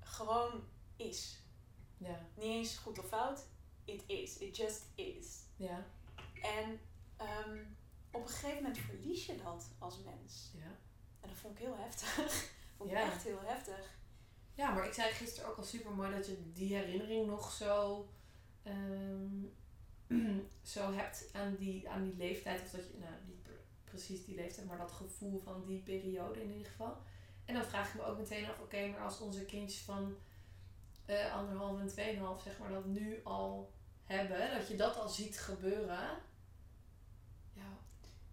gewoon 0.00 0.64
is. 0.96 1.38
Ja, 1.96 2.26
Niet 2.34 2.44
eens 2.46 2.76
goed 2.76 2.98
of 2.98 3.06
fout. 3.08 3.40
It 3.84 4.02
is. 4.06 4.38
It 4.38 4.56
just 4.56 4.82
is. 4.94 5.26
ja, 5.56 5.84
En 6.42 6.80
ehm, 7.16 7.58
op 8.10 8.22
een 8.22 8.28
gegeven 8.28 8.56
moment 8.62 8.78
verlies 8.78 9.26
je 9.26 9.36
dat 9.42 9.66
als 9.78 9.98
mens. 10.04 10.50
ja. 10.54 10.70
En 11.20 11.28
dat 11.28 11.38
vond 11.38 11.58
ik 11.58 11.64
heel 11.64 11.76
heftig. 11.76 12.14
vond 12.76 12.90
ik 12.90 12.96
Ja. 12.96 13.02
echt 13.02 13.22
heel 13.22 13.40
heftig. 13.42 13.96
Ja, 14.54 14.70
maar 14.70 14.86
ik 14.86 14.92
zei 14.92 15.12
gisteren 15.12 15.50
ook 15.50 15.56
al 15.56 15.64
super 15.64 15.90
mooi 15.92 16.10
dat 16.14 16.26
je 16.26 16.52
die 16.52 16.74
herinnering 16.74 17.26
nog 17.26 17.52
zo, 17.52 18.08
ehm, 18.64 19.44
zo 20.74 20.92
hebt 20.92 21.28
aan 21.32 21.56
die, 21.56 21.88
aan 21.88 22.02
die 22.02 22.16
leeftijd. 22.16 22.62
Of 22.62 22.70
dat 22.70 22.86
je, 22.86 22.98
nou 22.98 23.12
niet 23.26 23.42
pre- 23.42 23.64
precies 23.84 24.24
die 24.24 24.34
leeftijd, 24.34 24.66
maar 24.66 24.78
dat 24.78 24.92
gevoel 24.92 25.40
van 25.40 25.64
die 25.66 25.80
periode 25.80 26.42
in 26.42 26.50
ieder 26.50 26.70
geval. 26.70 26.96
En 27.44 27.54
dan 27.54 27.64
vraag 27.64 27.88
ik 27.88 27.94
me 27.94 28.04
ook 28.04 28.18
meteen 28.18 28.48
af, 28.48 28.60
oké, 28.60 28.86
maar 28.86 29.00
als 29.00 29.20
onze 29.20 29.44
kindjes 29.44 29.82
van 29.82 30.16
eh, 31.04 31.34
anderhalf 31.34 31.80
en 31.80 31.88
tweeënhalf 31.88 32.42
zeg 32.42 32.58
maar 32.58 32.70
dat 32.70 32.84
nu 32.84 33.20
al 33.24 33.72
hebben, 34.04 34.58
dat 34.58 34.68
je 34.68 34.76
dat 34.76 34.96
al 34.96 35.08
ziet 35.08 35.38
gebeuren. 35.38 36.18
Ja, 37.52 37.78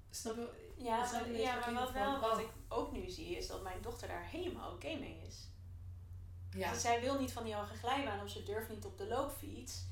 snap 0.10 0.36
je? 0.36 1.34
Ja, 1.38 1.38
ja, 1.38 1.60
maar 1.60 1.74
wat 1.74 1.92
wel, 1.92 2.20
wat 2.20 2.34
oh. 2.36 2.42
ik 2.42 2.50
ook 2.68 2.92
nu 2.92 3.10
zie 3.10 3.38
is 3.38 3.48
dat 3.48 3.64
mijn 3.64 3.82
dochter 3.82 4.08
daar 4.08 4.30
helemaal 4.30 4.72
oké 4.72 4.96
mee 4.96 5.22
is. 5.28 5.48
Ja, 6.52 6.72
Dus 6.72 6.82
zij 6.82 7.02
wil 7.02 7.20
niet 7.20 7.32
van 7.32 7.44
die 7.44 7.56
hoge 7.56 7.76
glijbaan 7.76 8.24
of 8.24 8.30
ze 8.30 8.44
durft 8.44 8.70
niet 8.70 8.86
op 8.86 8.98
de 8.98 9.08
loopfiets. 9.08 9.86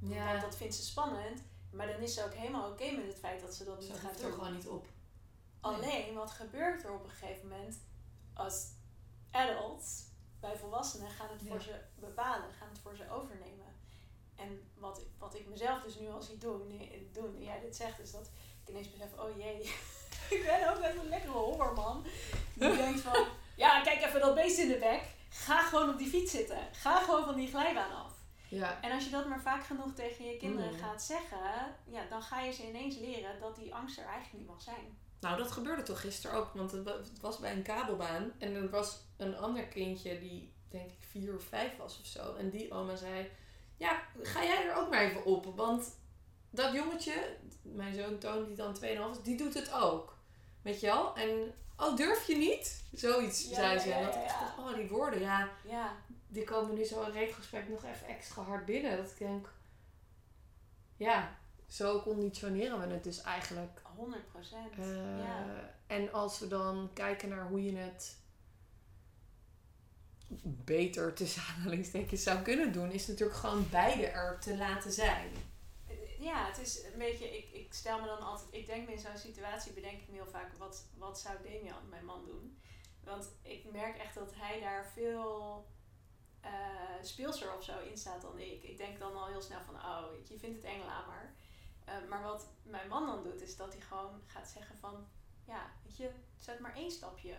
Want 0.00 0.14
ja. 0.14 0.38
dat 0.40 0.56
vindt 0.56 0.74
ze 0.74 0.82
spannend. 0.84 1.42
Maar 1.72 1.86
dan 1.86 2.00
is 2.00 2.14
ze 2.14 2.24
ook 2.24 2.34
helemaal 2.34 2.70
oké 2.70 2.90
met 2.90 3.06
het 3.06 3.18
feit 3.18 3.40
dat 3.40 3.54
ze 3.54 3.64
dat 3.64 3.80
niet 3.80 3.92
gaat 3.92 4.14
er 4.16 4.22
doen. 4.22 4.32
gewoon 4.32 4.54
niet 4.54 4.68
op. 4.68 4.86
Alleen, 5.60 6.14
wat 6.14 6.30
gebeurt 6.30 6.84
er 6.84 6.92
op 6.92 7.04
een 7.04 7.10
gegeven 7.10 7.48
moment 7.48 7.76
als 8.34 8.66
adults, 9.30 10.02
bij 10.40 10.56
volwassenen, 10.56 11.10
gaan 11.10 11.28
het 11.30 11.42
voor 11.46 11.56
Ja. 11.56 11.62
ze 11.62 11.80
bepalen, 11.94 12.52
gaan 12.58 12.68
het 12.68 12.78
voor 12.78 12.96
ze 12.96 13.10
overnemen. 13.10 13.66
En 14.36 14.70
wat, 14.78 14.98
ik- 15.00 15.06
wat 15.18 15.34
ik 15.34 15.48
mezelf 15.48 15.82
dus 15.82 15.98
nu 15.98 16.08
al 16.10 16.20
zie 16.22 16.38
doen, 16.38 16.66
nee, 16.66 17.10
doen, 17.12 17.34
en 17.36 17.42
jij 17.42 17.60
dit 17.60 17.76
zegt, 17.76 18.00
is 18.00 18.10
dat 18.10 18.30
ik 18.62 18.68
ineens 18.68 18.90
besef, 18.90 19.18
oh 19.18 19.36
jee, 19.38 19.60
ik 20.36 20.42
ben 20.46 20.70
ook 20.74 20.80
best 20.80 20.96
een 20.98 21.08
lekkere 21.08 21.32
horrorman. 21.32 22.04
Die 22.54 22.76
denkt 22.84 23.00
van, 23.00 23.26
ja, 23.56 23.82
kijk 23.82 24.02
even 24.04 24.20
dat 24.20 24.34
beest 24.34 24.58
in 24.58 24.68
de 24.68 24.78
bek. 24.78 25.02
Ga 25.28 25.62
gewoon 25.62 25.88
op 25.90 25.98
die 25.98 26.08
fiets 26.08 26.30
zitten. 26.32 26.58
Ga 26.72 27.00
gewoon 27.00 27.24
van 27.24 27.34
die 27.36 27.48
glijbaan 27.48 27.92
af. 28.04 28.12
Ja, 28.50 28.82
En 28.82 28.92
als 28.92 29.04
je 29.04 29.10
dat 29.10 29.26
maar 29.28 29.40
vaak 29.40 29.64
genoeg 29.64 29.94
tegen 29.94 30.24
je 30.24 30.36
kinderen 30.36 30.72
Mm. 30.72 30.78
gaat 30.78 31.02
zeggen, 31.02 31.38
ja, 31.84 32.04
dan 32.08 32.22
ga 32.22 32.40
je 32.40 32.52
ze 32.52 32.68
ineens 32.68 32.96
leren 32.98 33.40
dat 33.40 33.56
die 33.56 33.74
angst 33.74 33.98
er 33.98 34.04
eigenlijk 34.04 34.32
niet 34.38 34.46
mag 34.46 34.62
zijn. 34.62 34.98
Nou, 35.20 35.36
dat 35.36 35.50
gebeurde 35.52 35.82
toch 35.82 36.00
gisteren 36.00 36.36
ook. 36.36 36.52
Want 36.54 36.72
het 36.72 36.84
wa- 36.84 36.96
het 36.96 37.20
was 37.20 37.38
bij 37.38 37.52
een 37.52 37.62
kabelbaan. 37.62 38.32
En 38.38 38.54
er 38.54 38.70
was 38.70 38.98
een 39.16 39.36
ander 39.36 39.64
kindje 39.66 40.18
die, 40.18 40.52
denk 40.68 40.90
ik, 40.90 40.96
vier 41.10 41.34
of 41.34 41.42
vijf 41.42 41.76
was 41.76 42.00
of 42.00 42.06
zo. 42.06 42.34
En 42.34 42.50
die 42.50 42.72
oma 42.72 42.96
zei... 42.96 43.30
Ja, 43.76 44.02
ga 44.22 44.42
jij 44.44 44.66
er 44.68 44.74
ook 44.76 44.90
maar 44.90 45.00
even 45.00 45.24
op. 45.24 45.56
Want 45.56 45.96
dat 46.50 46.72
jongetje, 46.72 47.36
mijn 47.62 47.94
zoon 47.94 48.18
Toon, 48.18 48.44
die 48.46 48.56
dan 48.56 48.74
2,5 48.74 49.10
is, 49.10 49.22
die 49.22 49.36
doet 49.36 49.54
het 49.54 49.72
ook. 49.72 50.16
Weet 50.62 50.80
je 50.80 50.86
wel? 50.86 51.14
En, 51.16 51.54
oh, 51.76 51.96
durf 51.96 52.26
je 52.26 52.36
niet? 52.36 52.84
Zoiets 52.92 53.48
Ja, 53.48 53.54
zei 53.54 53.78
ze. 53.78 53.88
ja, 53.88 53.96
En 53.96 54.04
dat 54.04 54.14
ik 54.14 54.20
dacht, 54.22 54.58
oh, 54.58 54.74
die 54.74 54.88
woorden, 54.88 55.20
ja, 55.20 55.48
Ja, 55.64 55.92
die 56.30 56.44
komen 56.44 56.74
nu 56.74 56.84
zo 56.84 57.02
in 57.02 57.12
reetgesprek 57.12 57.68
nog 57.68 57.84
even 57.84 58.06
extra 58.06 58.42
hard 58.42 58.64
binnen. 58.64 58.96
Dat 58.96 59.10
ik 59.10 59.18
denk, 59.18 59.48
ja, 60.96 61.38
zo 61.66 62.02
conditioneren 62.02 62.80
we 62.80 62.94
het 62.94 63.04
dus 63.04 63.20
eigenlijk. 63.20 63.82
100 63.96 64.26
procent. 64.32 64.72
Eh, 64.78 65.18
ja. 65.18 65.74
En 65.86 66.12
als 66.12 66.38
we 66.38 66.48
dan 66.48 66.90
kijken 66.92 67.28
naar 67.28 67.48
hoe 67.48 67.64
je 67.64 67.76
het 67.76 68.18
beter 70.44 71.14
tussen 71.14 71.42
aanhalingstekens 71.54 72.22
zou 72.22 72.42
kunnen 72.42 72.72
doen, 72.72 72.90
is 72.90 73.06
natuurlijk 73.06 73.38
gewoon 73.38 73.66
beide 73.70 74.06
er 74.06 74.38
te 74.40 74.56
laten 74.56 74.92
zijn. 74.92 75.30
ja, 76.18 76.46
het 76.46 76.58
is 76.58 76.84
een 76.84 76.98
beetje, 76.98 77.38
ik, 77.38 77.50
ik 77.52 77.74
stel 77.74 78.00
me 78.00 78.06
dan 78.06 78.20
altijd, 78.20 78.48
ik 78.54 78.66
denk 78.66 78.86
me 78.86 78.92
in 78.92 78.98
zo'n 78.98 79.16
situatie, 79.16 79.72
bedenk 79.72 80.00
ik 80.00 80.08
me 80.08 80.14
heel 80.14 80.26
vaak, 80.26 80.52
wat, 80.58 80.84
wat 80.98 81.20
zou 81.20 81.36
Damian, 81.42 81.88
mijn 81.88 82.04
man, 82.04 82.24
doen? 82.24 82.58
Want 83.04 83.28
ik 83.42 83.72
merk 83.72 83.98
echt 83.98 84.14
dat 84.14 84.32
hij 84.34 84.60
daar 84.60 84.90
veel 84.94 85.66
eh 86.40 86.50
speelser 87.02 87.56
of 87.56 87.64
zo 87.64 87.72
in 87.90 87.96
staat 87.98 88.22
dan 88.22 88.38
ik. 88.38 88.62
Ik 88.62 88.76
denk 88.76 88.98
dan 88.98 89.16
al 89.16 89.26
heel 89.26 89.40
snel 89.42 89.60
van, 89.60 89.74
oh, 89.74 90.04
je, 90.28 90.38
vindt 90.38 90.56
het 90.56 90.64
eng, 90.64 90.84
laat 90.84 91.06
maar. 91.06 91.34
Eh, 91.84 91.94
maar 92.08 92.22
wat 92.22 92.46
mijn 92.62 92.88
man 92.88 93.06
dan 93.06 93.22
doet, 93.22 93.42
is 93.42 93.56
dat 93.56 93.72
hij 93.72 93.82
gewoon 93.82 94.20
gaat 94.26 94.48
zeggen 94.48 94.76
van, 94.78 95.06
ja, 95.46 95.70
weet 95.84 95.96
je, 95.96 96.10
zet 96.38 96.58
maar 96.60 96.74
één 96.74 96.90
stapje. 96.90 97.34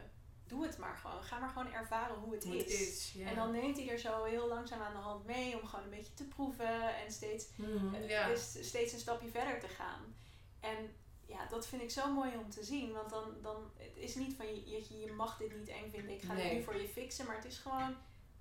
Doe 0.48 0.66
het 0.66 0.78
maar 0.78 0.98
gewoon. 0.98 1.24
Ga 1.24 1.40
maar 1.40 1.50
gewoon 1.50 1.72
ervaren 1.74 2.16
hoe 2.16 2.34
het 2.34 2.44
is. 2.46 2.62
het 2.62 2.70
is. 2.70 3.12
Ja. 3.16 3.28
En 3.28 3.36
dan 3.36 3.52
neemt 3.52 3.78
hij 3.78 3.90
er 3.90 4.00
zo 4.00 4.24
heel 4.24 4.48
langzaam 4.48 4.82
aan 4.82 4.94
de 4.94 5.00
hand 5.00 5.26
mee 5.26 5.62
om 5.62 5.68
gewoon 5.68 5.84
een 5.86 5.92
beetje 5.92 6.14
te 6.14 6.24
proeven 6.28 6.96
en 6.96 7.12
steeds, 7.12 7.46
Mhm, 7.56 7.94
eh, 7.96 8.10
ja. 8.10 8.28
dus 8.28 8.58
steeds 8.68 8.94
een 8.94 9.00
stapje 9.00 9.28
verder 9.30 9.60
te 9.60 9.68
gaan. 9.68 10.16
En 10.60 10.96
ja, 11.26 11.46
dat 11.46 11.68
vind 11.68 11.82
ik 11.82 11.92
zo 11.92 12.12
mooi 12.14 12.38
om 12.38 12.50
te 12.50 12.64
zien, 12.64 12.92
want 12.94 13.10
dan, 13.10 13.36
dan 13.42 13.72
het 13.78 13.98
is 13.98 14.16
niet 14.16 14.36
van 14.36 14.46
je, 14.46 14.70
je, 14.70 15.00
je 15.00 15.12
mag 15.12 15.38
dit 15.38 15.56
niet 15.58 15.68
eng 15.68 15.90
vinden, 15.90 16.16
ik 16.16 16.22
ga 16.22 16.34
Nee. 16.34 16.44
het 16.44 16.54
nu 16.54 16.64
voor 16.64 16.76
je 16.82 16.88
fixen, 16.88 17.26
maar 17.26 17.36
het 17.36 17.46
is 17.46 17.58
gewoon 17.58 17.96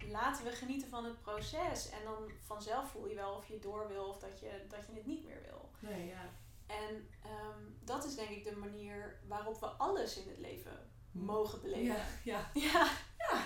laten 0.08 0.44
we 0.44 0.50
genieten 0.50 0.88
van 0.88 1.04
het 1.04 1.20
proces 1.20 1.90
en 1.90 2.04
dan 2.04 2.30
vanzelf 2.40 2.90
voel 2.90 3.08
je 3.08 3.14
wel 3.14 3.34
of 3.34 3.46
je 3.46 3.58
door 3.58 3.88
wil 3.88 4.04
of 4.04 4.18
dat 4.18 4.40
je, 4.40 4.64
dat 4.68 4.86
je 4.86 4.92
het 4.92 5.06
niet 5.06 5.24
meer 5.24 5.42
wil. 5.42 5.70
Nee, 5.78 6.06
ja. 6.06 6.30
En 6.66 7.08
ehm, 7.22 7.62
dat 7.84 8.04
is 8.04 8.14
denk 8.14 8.28
ik 8.28 8.44
de 8.44 8.56
manier 8.56 9.20
waarop 9.28 9.60
we 9.60 9.66
alles 9.66 10.16
in 10.16 10.28
het 10.28 10.38
leven 10.38 10.90
mogen 11.10 11.60
beleven. 11.60 11.84
Ja, 11.84 12.04
ja. 12.24 12.50
Ja. 12.68 12.90
Ja. 13.18 13.42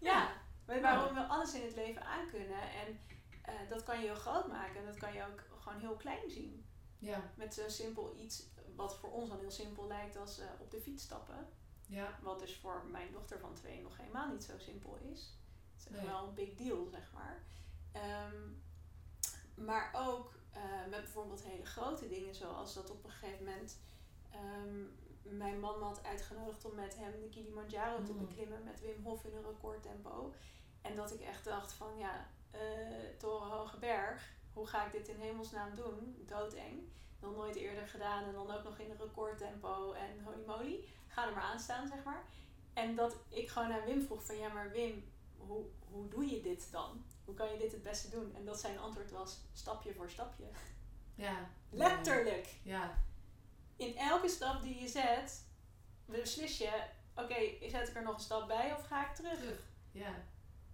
Ja. 0.00 0.32
Maar 0.66 0.80
Waarom 0.80 1.14
we 1.14 1.20
alles 1.20 1.54
in 1.54 1.62
het 1.62 1.74
leven 1.74 2.04
aankunnen. 2.04 2.60
En 2.60 3.00
eh, 3.42 3.54
dat 3.68 3.82
kan 3.82 4.00
je 4.00 4.06
heel 4.06 4.14
groot 4.14 4.48
maken. 4.48 4.80
En 4.80 4.86
dat 4.86 4.96
kan 4.96 5.12
je 5.12 5.22
ook 5.22 5.42
gewoon 5.60 5.80
heel 5.80 5.96
klein 5.96 6.30
zien. 6.30 6.66
Ja. 6.98 7.32
Met 7.34 7.54
zo'n 7.54 7.70
simpel 7.70 8.16
iets 8.16 8.46
wat 8.76 8.96
voor 8.96 9.10
ons 9.12 9.28
dan 9.28 9.38
heel 9.38 9.50
simpel 9.50 9.86
lijkt 9.86 10.16
als 10.16 10.38
eh, 10.38 10.46
op 10.60 10.70
de 10.70 10.80
fiets 10.80 11.02
stappen. 11.02 11.48
Ja. 11.86 12.18
Wat 12.22 12.38
dus 12.38 12.56
voor 12.56 12.84
mijn 12.90 13.12
dochter 13.12 13.38
van 13.38 13.54
twee 13.54 13.82
nog 13.82 13.96
helemaal 13.96 14.32
niet 14.32 14.44
zo 14.44 14.58
simpel 14.58 14.98
is. 15.12 15.38
Het 15.76 15.86
is 15.86 15.86
echt 15.92 15.96
Nee. 16.02 16.10
wel 16.10 16.26
een 16.28 16.34
big 16.34 16.54
deal, 16.54 16.86
zeg 16.90 17.12
maar. 17.12 17.42
Ehm, 17.92 18.42
maar 19.66 19.90
ook 19.94 20.34
eh, 20.52 20.62
met 20.90 21.00
bijvoorbeeld 21.02 21.42
hele 21.44 21.64
grote 21.64 22.08
dingen, 22.08 22.34
zoals 22.34 22.74
dat 22.74 22.90
op 22.90 23.04
een 23.04 23.10
gegeven 23.10 23.44
moment 23.44 23.78
ehm, 24.30 24.84
mijn 25.36 25.60
man 25.60 25.78
me 25.78 25.84
had 25.84 26.04
uitgenodigd 26.04 26.64
om 26.64 26.74
met 26.74 26.96
hem 26.96 27.20
de 27.20 27.28
Kilimanjaro 27.28 28.02
te 28.02 28.12
Mm. 28.12 28.18
beklimmen 28.26 28.64
met 28.64 28.80
Wim 28.80 29.02
Hof 29.04 29.24
in 29.24 29.34
een 29.36 29.44
recordtempo. 29.44 30.34
En 30.82 30.94
dat 30.94 31.12
ik 31.14 31.20
echt 31.20 31.44
dacht 31.44 31.72
van 31.72 31.98
ja, 31.98 32.28
eh 32.50 32.60
torenhoge 33.18 33.78
berg, 33.78 34.30
hoe 34.52 34.66
ga 34.66 34.86
ik 34.86 34.92
dit 34.92 35.08
in 35.08 35.20
hemelsnaam 35.20 35.74
doen? 35.74 36.24
Doodeng. 36.26 36.88
Nog 37.20 37.36
nooit 37.36 37.56
eerder 37.56 37.88
gedaan 37.88 38.24
en 38.24 38.32
dan 38.32 38.50
ook 38.50 38.64
nog 38.64 38.78
in 38.78 38.90
een 38.90 38.96
recordtempo 38.98 39.92
en 39.92 40.24
holy 40.24 40.44
moly. 40.46 40.84
Ga 41.08 41.26
er 41.26 41.32
maar 41.34 41.42
aan 41.42 41.60
staan, 41.60 41.88
zeg 41.88 42.04
maar. 42.04 42.22
En 42.74 42.94
dat 42.94 43.16
ik 43.28 43.48
gewoon 43.48 43.68
naar 43.68 43.84
Wim 43.84 44.02
vroeg 44.02 44.24
van 44.24 44.36
ja, 44.38 44.48
maar 44.48 44.70
Wim, 44.70 45.04
hoe, 45.46 45.64
hoe 45.90 46.08
doe 46.08 46.26
je 46.26 46.40
dit 46.40 46.72
dan? 46.72 47.04
Hoe 47.24 47.34
kan 47.34 47.52
je 47.52 47.58
dit 47.58 47.72
het 47.72 47.82
beste 47.82 48.10
doen? 48.10 48.34
En 48.34 48.44
dat 48.44 48.60
zijn 48.60 48.78
antwoord 48.78 49.10
was 49.10 49.40
stapje 49.52 49.94
voor 49.94 50.10
stapje. 50.10 50.44
Ja. 51.14 51.50
Letterlijk! 51.70 52.54
Ja. 52.62 53.02
In 53.76 53.96
elke 53.96 54.28
stap 54.28 54.62
die 54.62 54.80
je 54.80 54.88
zet, 54.88 55.44
beslis 56.04 56.58
je, 56.58 56.82
oké, 57.14 57.68
zet 57.68 57.88
ik 57.88 57.94
er 57.94 58.02
nog 58.02 58.14
een 58.14 58.20
stap 58.20 58.46
bij 58.46 58.72
of 58.72 58.86
ga 58.86 59.08
ik 59.08 59.14
terug? 59.14 59.38
Terug. 59.38 59.60
Ja. 59.92 60.14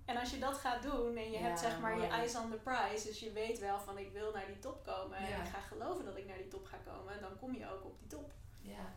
En 0.04 0.16
als 0.16 0.30
je 0.30 0.38
dat 0.38 0.56
gaat 0.56 0.82
doen 0.82 1.16
en 1.16 1.30
je 1.30 1.38
Ja, 1.38 1.46
hebt 1.46 1.60
zeg 1.60 1.80
maar 1.80 2.00
je 2.00 2.06
eyes 2.06 2.36
on 2.36 2.50
the 2.50 2.56
prize, 2.56 3.06
dus 3.06 3.20
je 3.20 3.32
weet 3.32 3.58
wel 3.58 3.80
van 3.80 3.98
ik 3.98 4.12
wil 4.12 4.32
naar 4.32 4.46
die 4.46 4.58
top 4.58 4.84
komen 4.84 5.18
en 5.18 5.40
ik 5.40 5.48
ga 5.48 5.60
geloven 5.60 6.04
dat 6.04 6.16
ik 6.16 6.26
naar 6.26 6.36
die 6.36 6.48
top 6.48 6.66
ga 6.66 6.76
komen, 6.76 7.20
dan 7.20 7.38
kom 7.38 7.54
je 7.54 7.70
ook 7.70 7.84
op 7.84 7.98
die 7.98 8.08
top. 8.08 8.32
Ja. 8.60 8.94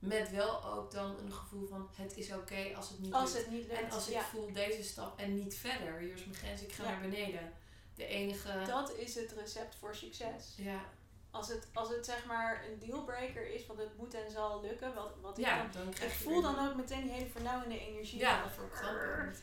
Met 0.00 0.30
wel 0.30 0.64
ook 0.64 0.90
dan 0.90 1.16
een 1.18 1.32
gevoel 1.32 1.66
van 1.66 1.88
het 1.94 2.16
is 2.16 2.32
oké 2.32 2.72
als 2.76 2.88
het 2.88 2.98
niet 2.98 3.12
Als 3.12 3.32
lukt. 3.32 3.44
het 3.44 3.54
niet 3.54 3.66
lukt, 3.66 3.80
En 3.80 3.90
als 3.90 4.08
ik 4.08 4.20
voel 4.20 4.52
deze 4.52 4.82
stap 4.82 5.18
en 5.18 5.34
niet 5.34 5.54
verder, 5.54 5.98
hier 5.98 6.14
is 6.14 6.24
mijn 6.24 6.36
grens, 6.36 6.62
ik 6.62 6.72
ga 6.72 6.82
Ja. 6.84 6.90
naar 6.90 7.00
beneden. 7.00 7.52
De 7.94 8.06
enige. 8.06 8.62
dat 8.66 8.94
is 8.94 9.14
het 9.14 9.32
recept 9.32 9.74
voor 9.74 9.94
succes. 9.94 10.54
Ja, 10.56 10.80
Als 11.30 11.48
het, 11.48 11.66
als 11.72 11.88
het 11.88 12.04
zeg 12.06 12.24
maar 12.26 12.64
een 12.68 12.78
dealbreaker 12.78 13.54
is, 13.54 13.66
want 13.66 13.78
het 13.78 13.96
moet 13.96 14.14
en 14.14 14.30
zal 14.30 14.60
lukken, 14.60 14.94
wat, 14.94 15.12
wat 15.20 15.38
ik 15.38 15.44
dan... 15.44 15.70
dan 15.72 15.88
Ik 15.88 15.94
krijg 15.94 16.18
je 16.18 16.24
voel 16.24 16.42
dan 16.42 16.68
ook 16.68 16.74
meteen 16.76 17.02
die 17.02 17.10
hele 17.12 17.28
vernauwende 17.30 17.78
energie. 17.80 18.18
Ja, 18.18 18.48
van-. 18.50 18.64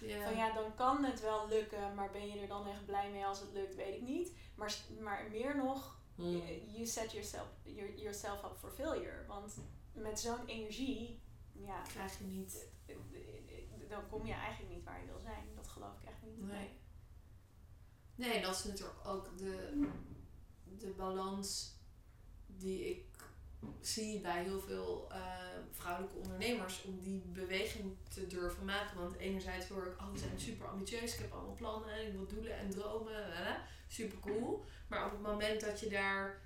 Ja. 0.09 0.23
Van 0.23 0.35
ja, 0.37 0.53
dan 0.53 0.75
kan 0.75 1.03
het 1.05 1.21
wel 1.21 1.47
lukken, 1.47 1.93
maar 1.95 2.11
ben 2.11 2.27
je 2.27 2.39
er 2.41 2.47
dan 2.47 2.67
echt 2.67 2.85
blij 2.85 3.09
mee 3.09 3.25
als 3.25 3.39
het 3.39 3.49
lukt, 3.53 3.75
weet 3.75 3.95
ik 3.95 4.01
niet. 4.01 4.31
Maar, 4.55 4.75
maar 4.99 5.27
meer 5.31 5.55
nog, 5.57 5.95
Hmm. 6.15 6.41
you 6.73 6.85
set 6.85 7.11
yourself, 7.11 7.47
your- 7.63 7.95
yourself 7.95 8.43
up 8.43 8.55
for 8.59 8.71
failure. 8.71 9.25
Want 9.27 9.53
met 9.97 10.19
zo'n 10.19 10.45
energie, 10.45 11.21
ja, 11.53 11.81
Krijg 11.81 12.17
je 12.17 12.23
niet. 12.23 12.67
dan 13.89 14.07
kom 14.09 14.25
je 14.25 14.33
eigenlijk 14.33 14.73
niet 14.75 14.83
waar 14.83 14.99
je 14.99 15.05
wil 15.05 15.19
zijn. 15.19 15.45
Dat 15.55 15.67
geloof 15.67 16.01
ik 16.01 16.07
echt 16.09 16.21
niet. 16.23 16.47
Nee. 16.47 16.69
Nee, 18.15 18.41
dat 18.41 18.55
is 18.55 18.63
natuurlijk 18.63 19.07
ook 19.07 19.37
de, 19.37 19.87
de 20.77 20.89
balans 20.89 21.75
die 22.47 22.89
ik 22.89 23.05
zie 23.81 24.19
bij 24.19 24.43
heel 24.43 24.59
veel 24.59 25.07
eh, 25.11 25.19
vrouwelijke 25.71 26.17
ondernemers 26.17 26.83
om 26.83 26.99
die 26.99 27.21
beweging 27.25 27.95
te 28.07 28.27
durven 28.27 28.65
maken. 28.65 28.97
Want 28.97 29.15
enerzijds 29.15 29.67
hoor 29.67 29.85
ik, 29.85 30.01
oh, 30.01 30.11
we 30.11 30.17
zijn 30.17 30.39
super 30.39 30.67
ambitieus, 30.67 31.13
ik 31.13 31.19
heb 31.19 31.31
allemaal 31.31 31.53
plannen 31.55 31.89
en 31.89 32.07
ik 32.07 32.13
wil 32.13 32.27
doelen 32.27 32.57
en 32.57 32.69
dromen, 32.69 33.33
hè, 33.33 33.55
super 33.87 34.19
cool. 34.19 34.65
Maar 34.87 35.05
op 35.05 35.11
het 35.11 35.21
moment 35.21 35.61
dat 35.61 35.79
je 35.79 35.89
daar 35.89 36.41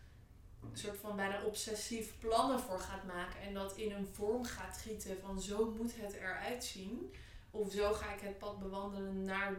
een 0.71 0.77
soort 0.77 0.97
van 0.97 1.15
bijna 1.15 1.43
obsessief 1.43 2.11
plannen 2.19 2.59
voor 2.59 2.79
gaat 2.79 3.03
maken 3.03 3.41
en 3.41 3.53
dat 3.53 3.77
in 3.77 3.91
een 3.91 4.07
vorm 4.13 4.45
gaat 4.45 4.77
gieten 4.77 5.17
van 5.21 5.41
zo 5.41 5.71
moet 5.77 5.91
het 5.95 6.13
eruit 6.13 6.63
zien, 6.63 7.13
of 7.51 7.71
zo 7.71 7.93
ga 7.93 8.13
ik 8.13 8.19
het 8.21 8.37
pad 8.37 8.59
bewandelen 8.59 9.23
naar 9.23 9.53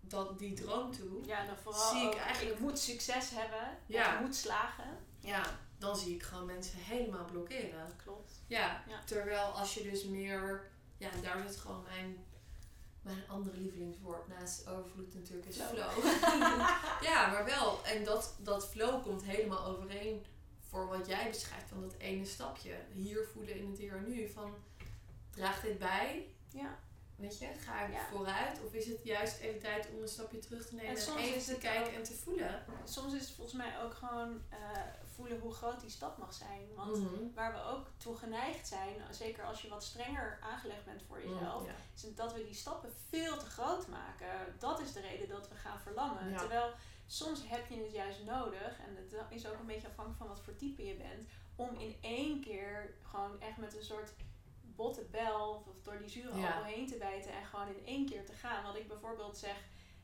dat, 0.00 0.38
die 0.38 0.52
droom 0.54 0.92
toe. 0.92 1.24
Ja, 1.24 1.44
dan 1.46 1.56
vooral 1.62 1.90
Zie 1.90 2.06
ik 2.10 2.16
eigenlijk- 2.16 2.54
ik 2.54 2.60
moet 2.60 2.78
succes 2.78 3.30
hebben, 3.30 3.78
Ja. 3.86 4.14
ik 4.14 4.20
moet 4.20 4.34
slagen. 4.36 4.98
Ja, 5.18 5.42
dan 5.78 5.96
zie 5.96 6.14
ik 6.14 6.22
gewoon 6.22 6.46
mensen 6.46 6.78
helemaal 6.78 7.24
blokkeren. 7.24 7.96
Klopt. 8.04 8.32
Ja, 8.46 8.82
Ja. 8.88 9.00
terwijl 9.04 9.44
als 9.44 9.74
je 9.74 9.82
dus 9.82 10.04
meer, 10.04 10.70
ja, 10.96 11.08
daar 11.22 11.42
zit 11.48 11.56
gewoon 11.56 11.82
mijn, 11.82 12.24
mijn 13.02 13.24
andere 13.28 13.56
lievelingswoord 13.56 14.28
naast 14.28 14.66
overvloed 14.68 15.14
natuurlijk 15.14 15.46
is 15.48 15.56
Flow. 15.56 15.90
flow. 15.90 16.04
ja, 17.10 17.26
maar 17.30 17.44
wel. 17.44 17.84
En 17.84 18.04
dat, 18.04 18.34
dat 18.38 18.68
flow 18.68 19.02
komt 19.02 19.24
helemaal 19.24 19.64
overeen 19.64 20.24
voor 20.76 20.98
wat 20.98 21.06
jij 21.06 21.28
beschrijft 21.30 21.68
van 21.68 21.80
dat 21.80 21.94
ene 21.98 22.24
stapje. 22.24 22.74
Hier 22.92 23.24
voelen 23.32 23.54
in 23.56 23.70
het 23.70 23.78
hier 23.78 23.96
en 23.96 24.08
nu. 24.08 24.28
Van, 24.28 24.54
draagt 25.30 25.62
dit 25.62 25.78
bij? 25.78 26.26
Ja. 26.48 26.78
Weet 27.16 27.38
je, 27.38 27.46
ga 27.64 27.84
ik 27.86 27.92
Ja. 27.92 28.06
vooruit? 28.10 28.60
Of 28.66 28.72
is 28.72 28.86
het 28.86 28.98
juist 29.04 29.38
even 29.38 29.60
tijd 29.60 29.88
om 29.94 30.02
een 30.02 30.08
stapje 30.08 30.38
terug 30.38 30.66
te 30.68 30.74
nemen 30.74 30.90
En 30.96 31.16
even 31.16 31.54
te 31.54 31.58
kijken 31.60 31.86
ook- 31.86 31.92
en 31.98 32.02
te 32.02 32.12
voelen? 32.14 32.64
Soms 32.84 33.12
is 33.14 33.20
het 33.20 33.30
volgens 33.30 33.56
mij 33.56 33.82
ook 33.82 33.94
gewoon 33.94 34.42
eh, 34.50 34.58
voelen 35.14 35.38
hoe 35.40 35.52
groot 35.52 35.80
die 35.80 35.90
stap 35.90 36.18
mag 36.18 36.32
zijn. 36.34 36.60
Want 36.74 36.96
Mhm. 36.96 37.32
waar 37.34 37.52
we 37.52 37.60
ook 37.62 37.86
toe 37.96 38.16
geneigd 38.16 38.68
zijn, 38.68 38.94
zeker 39.10 39.44
als 39.44 39.62
je 39.62 39.68
wat 39.68 39.84
strenger 39.84 40.38
aangelegd 40.42 40.84
bent 40.84 41.02
voor 41.08 41.22
jezelf, 41.22 41.60
Mm, 41.62 41.66
ja. 41.66 41.74
is 41.94 42.14
dat 42.14 42.32
we 42.32 42.44
die 42.44 42.54
stappen 42.54 42.92
veel 43.08 43.36
te 43.38 43.46
groot 43.50 43.86
maken. 43.88 44.54
Dat 44.58 44.80
is 44.80 44.92
de 44.92 45.00
reden 45.00 45.28
dat 45.28 45.48
we 45.48 45.54
gaan 45.54 45.78
verlammen. 45.80 46.30
Ja. 46.30 46.38
Terwijl 46.38 46.72
soms 47.06 47.48
heb 47.48 47.66
je 47.68 47.82
het 47.82 47.92
juist 47.92 48.24
nodig, 48.24 48.78
en 48.86 48.96
het 48.96 49.16
is 49.30 49.46
ook 49.46 49.58
een 49.58 49.66
beetje 49.66 49.88
afhankelijk 49.88 50.18
van 50.18 50.28
wat 50.28 50.40
voor 50.40 50.56
type 50.56 50.84
je 50.86 50.94
bent, 50.94 51.26
om 51.56 51.76
in 51.78 51.96
één 52.00 52.40
keer 52.40 52.94
gewoon 53.02 53.40
echt 53.40 53.56
met 53.56 53.76
een 53.76 53.84
soort 53.84 54.12
botte 54.62 55.04
bel 55.10 55.64
of 55.68 55.82
door 55.82 55.98
die 55.98 56.08
zure 56.08 56.38
Ja. 56.38 56.62
heen 56.62 56.86
te 56.86 56.96
bijten 56.96 57.32
en 57.32 57.44
gewoon 57.44 57.68
in 57.68 57.86
één 57.86 58.06
keer 58.06 58.24
te 58.26 58.32
gaan. 58.32 58.64
Wat 58.64 58.76
ik 58.76 58.88
bijvoorbeeld 58.88 59.36
zeg 59.38 59.56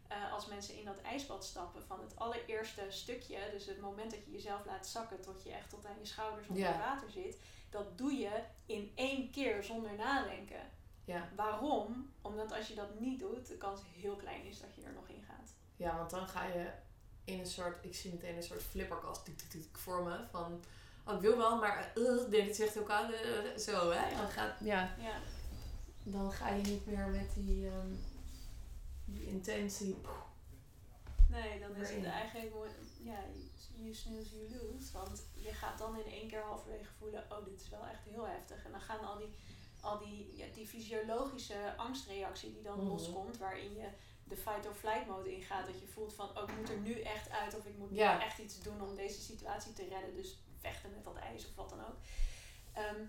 eh, 0.09 0.32
als 0.32 0.46
mensen 0.46 0.78
in 0.78 0.84
dat 0.84 1.00
ijsbad 1.00 1.44
stappen, 1.44 1.82
van 1.82 2.00
het 2.00 2.16
allereerste 2.16 2.86
stukje, 2.88 3.38
dus 3.50 3.66
het 3.66 3.80
moment 3.80 4.11
dat 4.11 4.24
je 4.24 4.30
jezelf 4.30 4.64
laat 4.66 4.86
zakken 4.86 5.20
tot 5.20 5.42
je 5.42 5.53
echt 5.53 5.70
tot 5.70 5.86
aan 5.86 5.98
je 5.98 6.07
schouders 6.07 6.48
onder 6.48 6.62
Ja. 6.62 6.78
water 6.78 7.11
zit, 7.11 7.38
dat 7.70 7.98
doe 7.98 8.12
je 8.12 8.42
in 8.66 8.92
één 8.94 9.30
keer 9.30 9.62
zonder 9.62 9.94
nadenken. 9.94 10.70
Ja. 11.05 11.28
Waarom? 11.36 12.12
Omdat 12.22 12.53
als 12.53 12.68
je 12.68 12.74
dat 12.74 13.00
niet 13.00 13.18
doet, 13.20 13.46
de 13.46 13.57
kans 13.57 13.80
heel 13.92 14.16
klein 14.16 14.44
is 14.44 14.61
dat 14.61 14.74
je 14.74 14.82
er 14.82 14.92
nog 14.92 15.09
in 15.09 15.22
gaat. 15.22 15.55
Ja, 15.76 15.96
want 15.96 16.11
dan 16.11 16.28
ga 16.28 16.44
je 16.46 16.70
in 17.24 17.38
een 17.40 17.46
soort, 17.46 17.84
ik 17.84 17.94
zie 17.94 18.10
meteen 18.12 18.36
een 18.36 18.42
soort 18.42 18.62
flipperkast 18.62 19.24
tik, 19.24 19.66
vormen 19.72 20.28
van, 20.30 20.60
oh 21.06 21.14
ik 21.14 21.20
wil 21.20 21.36
wel, 21.36 21.58
maar 21.58 21.92
uh, 21.94 22.28
nee, 22.28 22.44
dit 22.44 22.56
zegt 22.56 22.78
ook 22.78 22.90
aan, 22.90 23.12
eh, 23.12 23.56
zo 23.58 23.90
hè. 23.90 24.08
Ja. 24.10 24.16
Dan, 24.16 24.28
gaat, 24.30 24.54
ja, 24.60 24.94
Ja, 25.00 25.20
dan 26.02 26.32
ga 26.32 26.48
je 26.48 26.62
niet 26.62 26.86
meer 26.86 27.06
met 27.08 27.30
die, 27.34 27.66
ehm, 27.68 27.88
die 29.04 29.26
intentie. 29.26 29.96
nee, 31.30 31.60
dan 31.60 31.74
is 31.76 31.90
het 31.90 32.04
eigenlijk, 32.04 32.52
ja, 33.02 33.18
you 33.74 33.94
snooze, 33.94 34.36
you 34.36 34.48
lose. 34.50 34.92
Want 34.92 35.22
je 35.34 35.52
gaat 35.52 35.78
dan 35.78 35.96
in 35.98 36.12
één 36.12 36.28
keer 36.28 36.42
halverwege 36.42 36.90
voelen, 36.98 37.24
oh 37.30 37.44
dit 37.44 37.60
is 37.60 37.68
wel 37.68 37.86
echt 37.86 38.04
heel 38.10 38.26
heftig. 38.26 38.64
En 38.64 38.70
dan 38.70 38.80
gaan 38.80 39.00
al 39.04 39.18
die, 39.18 39.30
al 39.80 39.98
die, 39.98 40.32
ja, 40.36 40.44
die 40.54 40.66
fysiologische 40.66 41.74
angstreactie 41.76 42.52
die 42.52 42.62
dan 42.62 42.78
Mhm. 42.78 42.86
loskomt, 42.88 43.36
waarin 43.38 43.74
je 43.74 43.88
de 44.24 44.36
fight 44.36 44.66
or 44.66 44.74
flight 44.74 45.06
mode 45.06 45.34
ingaat. 45.34 45.66
Dat 45.66 45.80
je 45.80 45.86
voelt 45.86 46.14
van, 46.14 46.38
oh 46.38 46.48
ik 46.48 46.56
moet 46.56 46.70
er 46.70 46.78
nu 46.78 47.00
echt 47.00 47.30
uit 47.30 47.56
of 47.56 47.66
ik 47.66 47.78
moet 47.78 47.90
nu 47.90 47.98
echt 47.98 48.38
iets 48.38 48.62
doen 48.62 48.80
om 48.82 48.94
deze 48.94 49.20
situatie 49.20 49.72
te 49.72 49.88
redden. 49.88 50.14
Dus 50.14 50.38
vechten 50.60 50.90
met 50.90 51.04
dat 51.04 51.16
ijs 51.16 51.46
of 51.46 51.54
wat 51.54 51.68
dan 51.68 51.80
ook. 51.80 51.96
Ehm, 52.72 53.04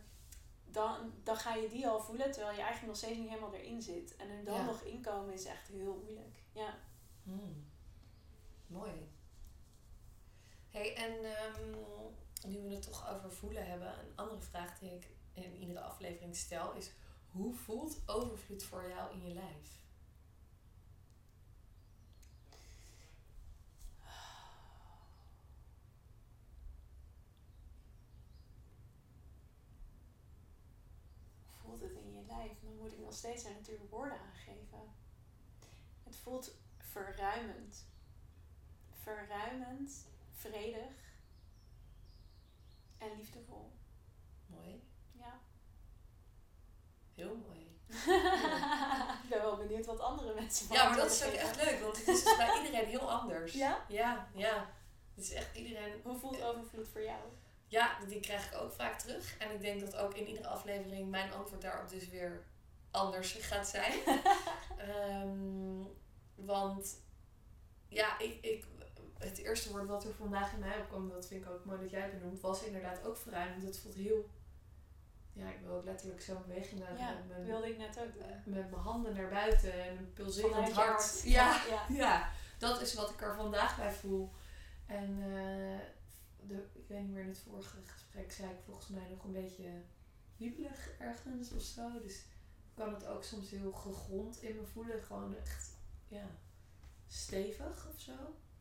dan, 0.66 1.14
dan 1.24 1.36
ga 1.36 1.54
je 1.56 1.70
die 1.70 1.88
al 1.88 2.00
voelen, 2.00 2.32
terwijl 2.32 2.56
je 2.56 2.62
eigenlijk 2.62 2.88
nog 2.88 2.98
steeds 2.98 3.18
niet 3.18 3.30
helemaal 3.30 3.54
erin 3.54 3.82
zit. 3.82 4.16
En 4.16 4.30
er 4.30 4.44
dan 4.44 4.56
Ja. 4.56 4.66
nog 4.66 4.82
inkomen 4.82 5.34
is 5.34 5.46
echt 5.46 5.68
heel 5.68 6.00
moeilijk. 6.04 6.38
Ja. 6.52 6.78
Hmm. 7.24 7.72
Mooi. 8.68 8.92
hey, 10.72 10.96
en 10.96 11.36
ehm, 11.36 11.70
nu 12.48 12.62
we 12.62 12.74
het 12.74 12.82
toch 12.82 13.10
over 13.16 13.32
voelen 13.32 13.68
hebben, 13.68 14.00
een 14.00 14.16
andere 14.16 14.42
vraag 14.42 14.80
die 14.80 14.92
ik 14.96 15.08
in 15.34 15.56
iedere 15.56 15.80
aflevering 15.82 16.36
stel 16.36 16.74
is, 16.74 16.92
hoe 17.32 17.54
voelt 17.54 18.02
overvloed 18.06 18.64
voor 18.64 18.90
jou 18.90 19.14
in 19.14 19.28
je 19.28 19.34
lijf? 19.34 19.82
voelt 31.62 31.82
het 31.82 31.92
in 31.92 32.14
je 32.14 32.24
lijf? 32.28 32.58
Steeds 33.14 33.44
er 33.44 33.52
natuurlijk 33.52 33.90
woorden 33.90 34.18
aan 34.20 34.36
geven. 34.46 34.94
Het 36.04 36.16
voelt 36.16 36.56
verruimend. 36.78 37.86
Verruimend, 38.92 40.08
vredig 40.32 40.94
en 42.98 43.18
liefdevol. 43.18 43.72
Mooi. 44.46 44.84
Ja. 45.12 45.40
Heel 47.14 47.36
mooi. 47.36 47.62
ik 49.24 49.30
ben 49.30 49.42
wel 49.42 49.58
benieuwd 49.58 49.86
wat 49.86 50.00
andere 50.00 50.34
mensen 50.34 50.68
van 50.68 50.76
Ja, 50.76 50.90
maar 50.90 50.98
dat 50.98 51.12
is 51.12 51.24
ook 51.24 51.34
echt 51.34 51.64
leuk, 51.64 51.80
want 51.82 51.98
het 51.98 52.08
is 52.08 52.24
dus 52.24 52.38
bij 52.38 52.58
iedereen 52.58 52.88
heel 52.88 53.12
anders. 53.12 53.54
Ja? 53.54 53.86
Ja, 53.88 54.30
ja. 54.34 54.70
Het 55.16 55.24
is 55.24 55.32
echt 55.32 55.56
iedereen... 55.56 56.02
Hoe 56.04 56.18
voelt 56.18 56.42
overvloed 56.42 56.88
voor 56.88 57.04
jou? 57.04 57.22
Ja, 57.68 57.98
die 58.08 58.20
krijg 58.20 58.52
ik 58.52 58.60
ook 58.60 58.72
vaak 58.72 59.00
terug. 59.00 59.38
En 59.38 59.52
ik 59.52 59.62
denk 59.62 59.80
dat 59.80 59.96
ook 59.96 60.14
in 60.14 60.28
iedere 60.28 60.48
aflevering 60.48 61.10
mijn 61.10 61.34
antwoord 61.34 61.62
daarop 61.62 61.90
dus 61.90 62.10
weer 62.10 62.46
anders 62.94 63.32
gaat 63.32 63.68
zijn. 63.68 63.94
Ehm, 64.78 65.84
want 66.36 66.98
ja, 67.88 68.20
ik, 68.20 68.38
ik, 68.42 68.66
het 69.18 69.38
eerste 69.38 69.72
woord 69.72 69.88
wat 69.88 70.06
er 70.06 70.14
vandaag 70.14 70.54
in 70.54 70.60
mij 70.60 70.78
opkwam, 70.78 71.10
dat 71.10 71.28
vind 71.28 71.44
ik 71.46 71.50
ook 71.50 71.66
mooi 71.66 71.80
dat 71.80 71.90
jij 71.90 72.02
het 72.02 72.20
benoemt, 72.20 72.42
was 72.42 72.64
inderdaad 72.64 73.06
ook 73.06 73.18
verruimend. 73.18 73.64
Het 73.64 73.80
voelt 73.80 73.96
heel, 73.96 74.30
ja, 75.34 75.50
ik 75.50 75.60
wil 75.64 75.76
ook 75.76 75.84
letterlijk 75.84 76.22
zo'n 76.22 76.42
beweging 76.48 76.82
Ja, 76.98 77.14
met, 77.14 77.28
mijn, 77.28 77.46
wilde 77.46 77.70
ik 77.70 77.78
net 77.78 78.00
ook 78.00 78.14
doen. 78.14 78.54
met 78.54 78.72
mijn 78.72 78.82
handen 78.82 79.16
naar 79.16 79.30
buiten 79.30 79.84
en 79.84 79.98
een 79.98 80.14
pulserend 80.14 80.72
hart. 80.72 80.76
hart. 80.76 81.22
Ja, 81.24 81.62
ja. 81.70 81.86
ja, 82.04 82.32
dat 82.58 82.82
is 82.82 82.94
wat 82.94 83.10
ik 83.10 83.22
er 83.22 83.36
vandaag 83.36 83.78
bij 83.78 83.92
voel. 83.92 84.32
En 84.86 85.18
eh, 85.20 85.80
de, 86.48 86.66
ik 86.74 86.88
weet 86.88 87.02
niet 87.02 87.12
meer, 87.12 87.24
in 87.24 87.30
het 87.30 87.44
vorige 87.50 87.78
gesprek 87.86 88.32
zei 88.32 88.50
ik 88.50 88.60
volgens 88.66 88.88
mij 88.88 89.08
nog 89.10 89.24
een 89.24 89.32
beetje 89.32 89.70
wiebelig 90.38 90.90
ergens 91.00 91.52
of 91.52 91.62
zo. 91.62 92.00
Dus 92.02 92.24
kan 92.76 92.94
het 92.94 93.06
ook 93.06 93.24
soms 93.24 93.50
heel 93.50 93.72
gegrond 93.72 94.42
in 94.42 94.56
me 94.56 94.66
voelen. 94.74 95.04
Gewoon 95.04 95.36
echt, 95.38 95.70
ja, 96.08 96.26
stevig 97.08 97.88
of 97.94 98.02
zo. 98.02 98.12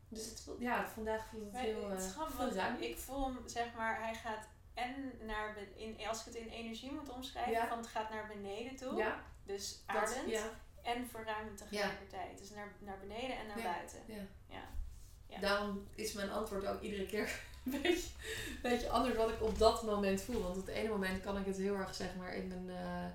Dus 0.09 0.25
het, 0.25 0.47
ja, 0.59 0.89
vandaag 0.89 1.27
voelt 1.27 1.45
het 1.45 1.53
Maar 1.53 1.63
heel 1.63 1.91
het 1.91 2.01
is 2.03 2.11
grappig, 2.13 2.37
want 2.37 2.81
ik 2.81 2.99
voel 2.99 3.25
hem, 3.25 3.39
zeg 3.47 3.75
maar, 3.77 4.03
hij 4.03 4.15
gaat 4.15 4.47
en 4.75 5.13
naar, 5.27 5.55
ben- 5.55 5.77
in, 5.77 6.07
als 6.09 6.19
ik 6.21 6.25
het 6.25 6.35
in 6.35 6.49
energie 6.49 6.93
moet 6.93 7.09
omschrijven, 7.09 7.53
Ja. 7.53 7.69
van 7.69 7.79
het 7.79 7.87
gaat 7.87 8.11
naar 8.11 8.27
beneden 8.27 8.77
toe. 8.77 8.95
Ja, 8.97 9.23
Dus 9.45 9.83
aardend. 9.87 10.31
ja, 10.31 10.45
En 10.83 11.07
verruimend 11.09 11.59
tegelijkertijd. 11.59 12.39
Dus 12.39 12.51
naar, 12.51 12.73
naar 12.79 12.99
beneden 12.99 13.37
en 13.37 13.47
naar 13.47 13.63
buiten. 13.63 13.99
ja. 14.07 14.15
Ja. 14.49 14.63
Ja. 15.27 15.39
Daarom 15.41 15.87
is 15.95 16.13
mijn 16.13 16.31
antwoord 16.31 16.67
ook 16.67 16.81
iedere 16.81 17.07
keer 17.07 17.41
een 17.65 17.81
beetje, 17.83 18.09
een 18.49 18.59
beetje 18.63 18.91
anders 18.91 19.17
wat 19.17 19.31
ik 19.31 19.43
op 19.43 19.59
dat 19.59 19.83
moment 19.83 20.21
voel. 20.23 20.43
Want 20.43 20.57
op 20.57 20.67
het 20.67 20.75
ene 20.75 20.89
moment 20.89 21.21
kan 21.23 21.39
ik 21.39 21.47
het 21.47 21.57
heel 21.57 21.75
erg 21.77 21.95
zeg 21.95 22.17
maar 22.17 22.35
in 22.35 22.49
mijn, 22.49 22.71
eh, 22.71 23.11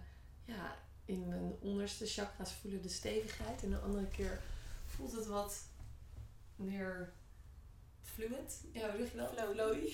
ja, 0.55 0.75
in 1.07 1.27
mijn 1.27 1.55
onderste 1.61 2.05
chakras 2.05 2.51
voelen 2.51 2.81
de 2.81 2.89
stevigheid. 2.89 3.63
En 3.63 3.69
de 3.69 3.79
andere 3.79 4.07
keer 4.07 4.41
voelt 4.85 5.11
het 5.11 5.25
wat 5.25 5.61
meer 6.55 7.13
fluid. 8.01 8.63
Ja, 8.71 8.91
hoe 8.91 8.99
zeg 8.99 9.11
je 9.11 9.17
dat? 9.17 9.31
Flowy. 9.51 9.89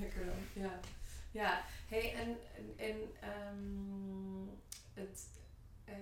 Lekker 0.00 0.26
dan, 0.26 0.62
ja. 0.62 0.80
Ja, 1.30 1.64
hey, 1.88 2.14
en, 2.14 2.36
en, 2.76 2.96
ehm, 3.20 4.46
het, 4.94 5.28
eh, 5.84 5.94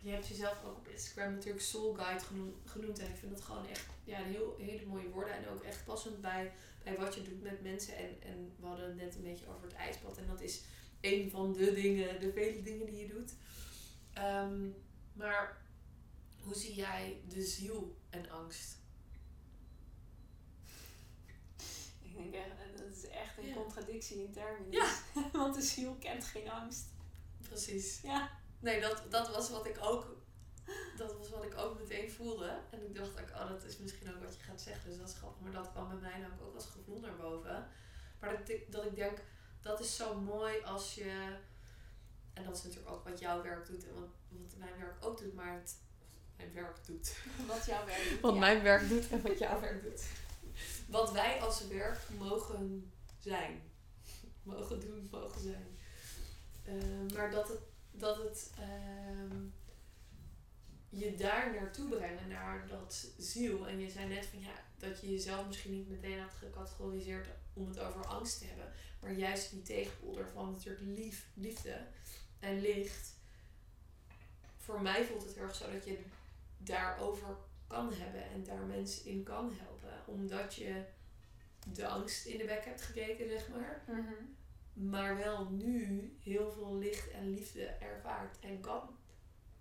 je 0.00 0.10
hebt 0.10 0.28
jezelf 0.28 0.64
ook 0.64 0.76
op 0.76 0.88
Instagram 0.88 1.32
natuurlijk 1.32 1.64
Soul 1.64 1.94
Guide 1.94 2.24
genoemd, 2.64 2.98
en 2.98 3.08
ik 3.08 3.16
vind 3.16 3.32
dat 3.32 3.42
gewoon 3.42 3.68
echt 3.68 3.86
ja, 4.04 4.18
een 4.18 4.30
heel, 4.30 4.56
hele 4.58 4.86
mooie 4.86 5.08
woorden 5.08 5.34
en 5.34 5.48
ook 5.48 5.62
echt 5.62 5.84
passend 5.84 6.20
bij, 6.20 6.52
bij 6.82 6.96
wat 6.96 7.14
je 7.14 7.22
doet 7.22 7.42
met 7.42 7.62
mensen. 7.62 7.96
En, 7.96 8.22
en 8.22 8.54
we 8.60 8.66
hadden 8.66 8.86
het 8.86 8.96
net 8.96 9.14
een 9.14 9.22
beetje 9.22 9.48
over 9.48 9.62
het 9.62 9.76
ijsbad 9.76 10.16
en 10.16 10.26
dat 10.26 10.40
is 10.40 10.62
een 11.00 11.30
van 11.30 11.52
de 11.52 11.74
dingen, 11.74 12.20
de 12.20 12.32
vele 12.32 12.62
dingen 12.62 12.86
die 12.86 12.96
je 12.96 13.08
doet. 13.14 13.32
Ehm, 14.12 14.68
maar 15.12 15.62
hoe 16.40 16.54
zie 16.54 16.74
jij 16.74 17.20
de 17.28 17.42
ziel 17.42 17.96
en 18.10 18.30
angst? 18.30 18.76
Ik 22.02 22.14
denk 22.16 22.34
echt, 22.34 22.50
eh, 22.50 22.78
dat 22.78 22.96
is 22.96 23.08
echt 23.08 23.38
een 23.38 23.46
Ja. 23.46 23.54
contradictie 23.54 24.24
in 24.24 24.32
termen. 24.32 24.70
Ja. 24.70 24.92
Want 25.32 25.54
de 25.54 25.62
ziel 25.62 25.94
kent 26.00 26.24
geen 26.24 26.50
angst. 26.50 26.84
Precies. 27.48 28.00
Ja. 28.02 28.30
Nee, 28.60 28.80
dat, 28.80 29.02
dat 29.10 29.30
was 29.30 29.50
wat 29.50 29.66
ik 29.66 29.78
ook. 29.80 30.14
Dat 30.96 31.16
was 31.18 31.30
wat 31.30 31.44
ik 31.44 31.56
ook 31.56 31.78
meteen 31.78 32.10
voelde. 32.10 32.58
En 32.70 32.82
ik 32.86 32.94
dacht 32.94 33.20
ook, 33.20 33.30
oh, 33.30 33.48
dat 33.48 33.64
is 33.64 33.78
misschien 33.78 34.14
ook 34.14 34.22
wat 34.24 34.34
je 34.36 34.42
gaat 34.42 34.60
zeggen. 34.60 34.88
Dus 34.90 34.98
dat 34.98 35.08
is 35.08 35.14
grappig. 35.14 35.40
Maar 35.42 35.52
dat 35.52 35.70
kwam 35.70 35.88
bij 35.88 35.98
mij 36.10 36.18
namelijk 36.18 36.42
ook 36.42 36.54
als 36.54 36.66
gevoel 36.66 37.00
naar 37.00 37.16
boven. 37.16 37.68
Maar 38.20 38.38
dat 38.38 38.48
ik, 38.48 38.72
dat 38.72 38.84
ik 38.84 38.96
denk, 38.96 39.18
dat 39.66 39.80
is 39.80 39.96
zo 39.96 40.14
mooi 40.14 40.62
als 40.64 40.94
je. 40.94 41.36
En 42.32 42.44
dat 42.44 42.56
is 42.56 42.62
natuurlijk 42.62 42.90
ook 42.90 43.04
wat 43.08 43.18
jouw 43.18 43.42
werk 43.42 43.66
doet 43.66 43.84
en 43.88 43.94
wat, 43.94 44.08
wat 44.28 44.56
mijn 44.58 44.78
werk 44.78 45.04
ook 45.04 45.18
doet. 45.18 45.34
Maar 45.34 45.54
het, 45.54 45.76
mijn 46.36 46.52
werk 46.52 46.86
doet. 46.86 47.16
Wat 47.48 47.64
jouw 47.64 47.84
werk 47.84 48.08
doet. 48.10 48.20
Wat 48.20 48.34
ja. 48.34 48.40
mijn 48.40 48.62
werk 48.62 48.88
doet 48.88 49.08
en 49.10 49.22
wat 49.22 49.38
jouw 49.38 49.60
werk 49.60 49.82
doet. 49.82 50.02
Wat 50.88 51.12
wij 51.12 51.40
als 51.40 51.66
werk 51.66 51.98
mogen 52.18 52.92
zijn. 53.18 53.62
Mogen 54.42 54.80
doen, 54.80 55.08
mogen 55.10 55.40
zijn. 55.40 55.78
Eh, 56.62 57.14
maar 57.14 57.30
dat 57.30 57.48
het, 57.48 57.60
dat 57.90 58.16
het 58.16 58.52
ehm, 58.58 59.44
je 60.88 61.14
daar 61.14 61.54
naartoe 61.54 61.88
brengen, 61.88 62.28
naar 62.28 62.66
dat 62.68 63.08
ziel. 63.18 63.68
En 63.68 63.78
je 63.78 63.90
zei 63.90 64.08
net 64.08 64.26
van 64.26 64.40
ja, 64.40 64.64
dat 64.78 65.00
je 65.00 65.10
jezelf 65.10 65.46
misschien 65.46 65.72
niet 65.72 65.88
meteen 65.88 66.20
had 66.20 66.32
gecategoriseerd 66.32 67.28
om 67.56 67.68
het 67.68 67.78
over 67.78 68.06
angst 68.06 68.38
te 68.38 68.44
hebben. 68.44 68.72
Maar 69.00 69.12
juist 69.12 69.50
die 69.50 69.62
tegenpool 69.62 70.18
ervan 70.18 70.50
natuurlijk 70.50 70.84
lief, 70.86 71.26
liefde 71.34 71.86
en 72.38 72.60
licht. 72.60 73.14
Voor 74.56 74.82
mij 74.82 75.04
voelt 75.04 75.22
het 75.24 75.34
heel 75.34 75.42
erg 75.42 75.54
zo 75.54 75.72
dat 75.72 75.84
je 75.84 75.98
daarover 76.56 77.36
kan 77.66 77.92
hebben 77.92 78.30
en 78.30 78.44
daar 78.44 78.64
mensen 78.64 79.04
in 79.04 79.22
kan 79.22 79.52
helpen. 79.58 80.14
Omdat 80.14 80.54
je 80.54 80.84
de 81.72 81.86
angst 81.86 82.26
in 82.26 82.38
de 82.38 82.44
bek 82.44 82.64
hebt 82.64 82.82
gekeken, 82.82 83.28
zeg 83.28 83.48
maar. 83.48 83.82
Mhm. 83.86 84.12
Maar 84.90 85.16
wel 85.16 85.50
nu 85.50 86.12
heel 86.22 86.52
veel 86.52 86.76
licht 86.76 87.10
en 87.10 87.30
liefde 87.30 87.64
ervaart 87.64 88.38
en 88.40 88.60
kan 88.60 88.96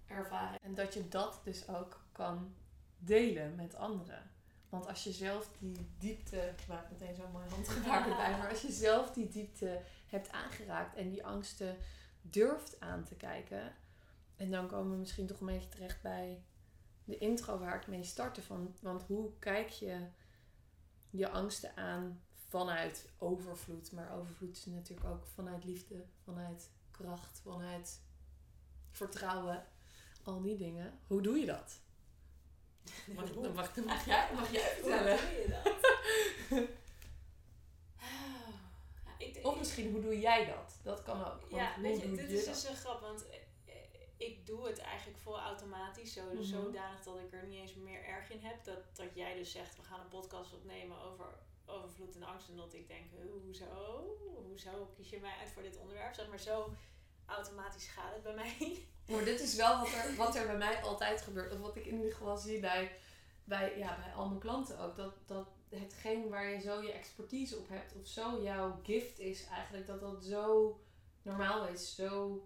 ervaren. 0.08 0.60
En 0.62 0.76
dat 0.76 0.94
je 0.94 1.08
dat 1.08 1.42
dus 1.44 1.68
ook 1.68 2.06
kan 2.12 2.56
delen 2.98 3.56
met 3.56 3.76
anderen. 3.76 4.32
Want 4.70 4.88
als 4.88 5.04
je 5.04 5.12
zelf 5.12 5.52
die 5.60 5.90
diepte, 5.98 6.38
ik 6.38 6.68
maak 6.68 6.92
meteen 6.92 7.16
zo'n 7.16 7.32
mooi 7.32 7.50
handgebaar 7.50 8.10
erbij, 8.10 8.38
maar 8.38 8.50
als 8.50 8.62
je 8.62 8.72
zelf 8.72 9.12
die 9.12 9.28
diepte 9.28 9.82
hebt 10.08 10.32
aangeraakt 10.32 10.96
en 10.96 11.10
die 11.10 11.26
angsten 11.26 11.78
durft 12.22 12.80
aan 12.80 13.04
te 13.04 13.16
kijken. 13.16 13.74
En 14.36 14.52
dan 14.52 14.68
komen 14.68 14.92
we 14.92 14.98
misschien 14.98 15.28
toch 15.28 15.40
een 15.40 15.46
beetje 15.46 15.70
terecht 15.70 16.02
bij 16.02 16.44
de 17.04 17.18
intro 17.18 17.60
waar 17.60 17.76
ik 17.76 17.88
mee 17.88 18.04
startte. 18.04 18.42
Van, 18.42 18.76
want 18.82 19.04
hoe 19.04 19.32
kijk 19.40 19.70
je 19.70 20.08
je 21.10 21.30
angsten 21.30 21.76
aan 21.76 22.22
vanuit 22.48 23.10
overvloed? 23.18 23.92
Maar 23.92 24.12
overvloed 24.12 24.58
is 24.58 24.66
natuurlijk 24.66 25.10
ook 25.10 25.26
vanuit 25.26 25.64
liefde, 25.64 26.06
vanuit 26.24 26.70
kracht, 26.92 27.40
vanuit 27.44 28.02
vertrouwen. 28.90 29.64
Al 30.24 30.42
die 30.42 30.58
dingen. 30.58 31.00
Hoe 31.08 31.22
doe 31.22 31.38
je 31.38 31.46
dat? 31.46 31.80
Mag, 33.16 33.30
Hoe? 33.30 33.50
mag, 33.50 33.76
mag, 33.86 34.06
jij, 34.06 34.30
mag 34.36 34.52
jij 34.52 34.62
Hoe 34.82 34.90
vertellen? 34.90 35.18
doe 35.18 35.42
je 35.42 35.48
dat? 35.64 35.74
Ja, 39.06 39.16
ik, 39.18 39.40
Of 39.46 39.58
misschien, 39.58 39.92
hoe 39.92 40.02
doe 40.02 40.20
jij 40.20 40.46
dat? 40.46 40.80
Dat 40.84 41.04
kan 41.04 41.26
ook. 41.26 41.40
Ja, 41.50 41.74
hoe 41.74 41.84
weet 41.84 42.02
je, 42.02 42.12
dit 42.12 42.30
je 42.30 42.38
is 42.38 42.46
dus 42.46 42.64
een 42.64 42.76
grap, 42.76 43.02
want 43.02 43.28
eh, 43.30 43.36
eh, 43.66 43.74
ik 44.18 44.46
doe 44.46 44.68
het 44.68 44.80
eigenlijk 44.80 45.20
vol 45.20 45.40
automatisch, 45.40 46.14
zo, 46.14 46.22
Mhm. 46.34 46.44
zodanig 46.44 47.04
dat 47.04 47.18
ik 47.20 47.34
er 47.34 47.46
niet 47.48 47.60
eens 47.60 47.74
meer 47.76 48.04
erg 48.06 48.30
in 48.30 48.40
heb. 48.40 48.64
Dat, 48.64 48.96
dat 48.96 49.16
jij 49.16 49.36
dus 49.36 49.52
zegt, 49.52 49.76
we 49.78 49.84
gaan 49.84 50.00
een 50.00 50.08
podcast 50.08 50.54
opnemen 50.54 51.02
over 51.02 51.26
overvloed 51.68 52.16
en 52.16 52.24
angst. 52.24 52.50
En 52.50 52.56
dat 52.56 52.74
ik 52.74 52.88
denk, 52.88 53.06
hoezo? 53.44 53.66
Hoezo 54.48 54.92
kies 54.96 55.10
je 55.10 55.20
mij 55.20 55.34
uit 55.40 55.52
voor 55.52 55.64
dit 55.64 55.78
onderwerp? 55.78 56.14
Zeg 56.14 56.28
maar, 56.28 56.40
zo 56.40 56.74
automatisch 57.26 57.88
gaat 57.88 58.14
het 58.14 58.24
bij 58.24 58.34
mij. 58.34 58.56
Maar 59.10 59.24
dit 59.24 59.40
is 59.40 59.56
wel 59.56 59.80
wat 59.80 59.88
er, 59.88 60.16
wat 60.16 60.36
er 60.36 60.46
bij 60.46 60.58
mij 60.58 60.82
altijd 60.82 61.22
gebeurt. 61.22 61.54
Of 61.54 61.60
wat 61.60 61.76
ik 61.76 61.86
in 61.86 61.96
ieder 61.96 62.12
geval 62.12 62.38
zie 62.38 62.60
bij, 62.60 62.92
bij, 63.44 63.78
ja, 63.78 63.98
bij 64.04 64.14
al 64.14 64.28
mijn 64.28 64.40
klanten 64.40 64.80
ook. 64.80 64.96
Dat, 64.96 65.14
dat 65.26 65.48
hetgeen 65.70 66.30
waar 66.30 66.50
je 66.50 66.60
zo 66.60 66.82
je 66.82 66.92
expertise 66.92 67.58
op 67.58 67.70
hebt. 67.70 67.96
Of 68.02 68.08
zo 68.08 68.44
jouw 68.44 68.80
gift 68.84 69.20
is 69.20 69.48
eigenlijk. 69.48 69.88
Dat 69.88 70.00
dat 70.00 70.24
zo 70.24 70.80
normaal 71.22 71.68
is. 71.68 71.96
Zo 71.96 72.42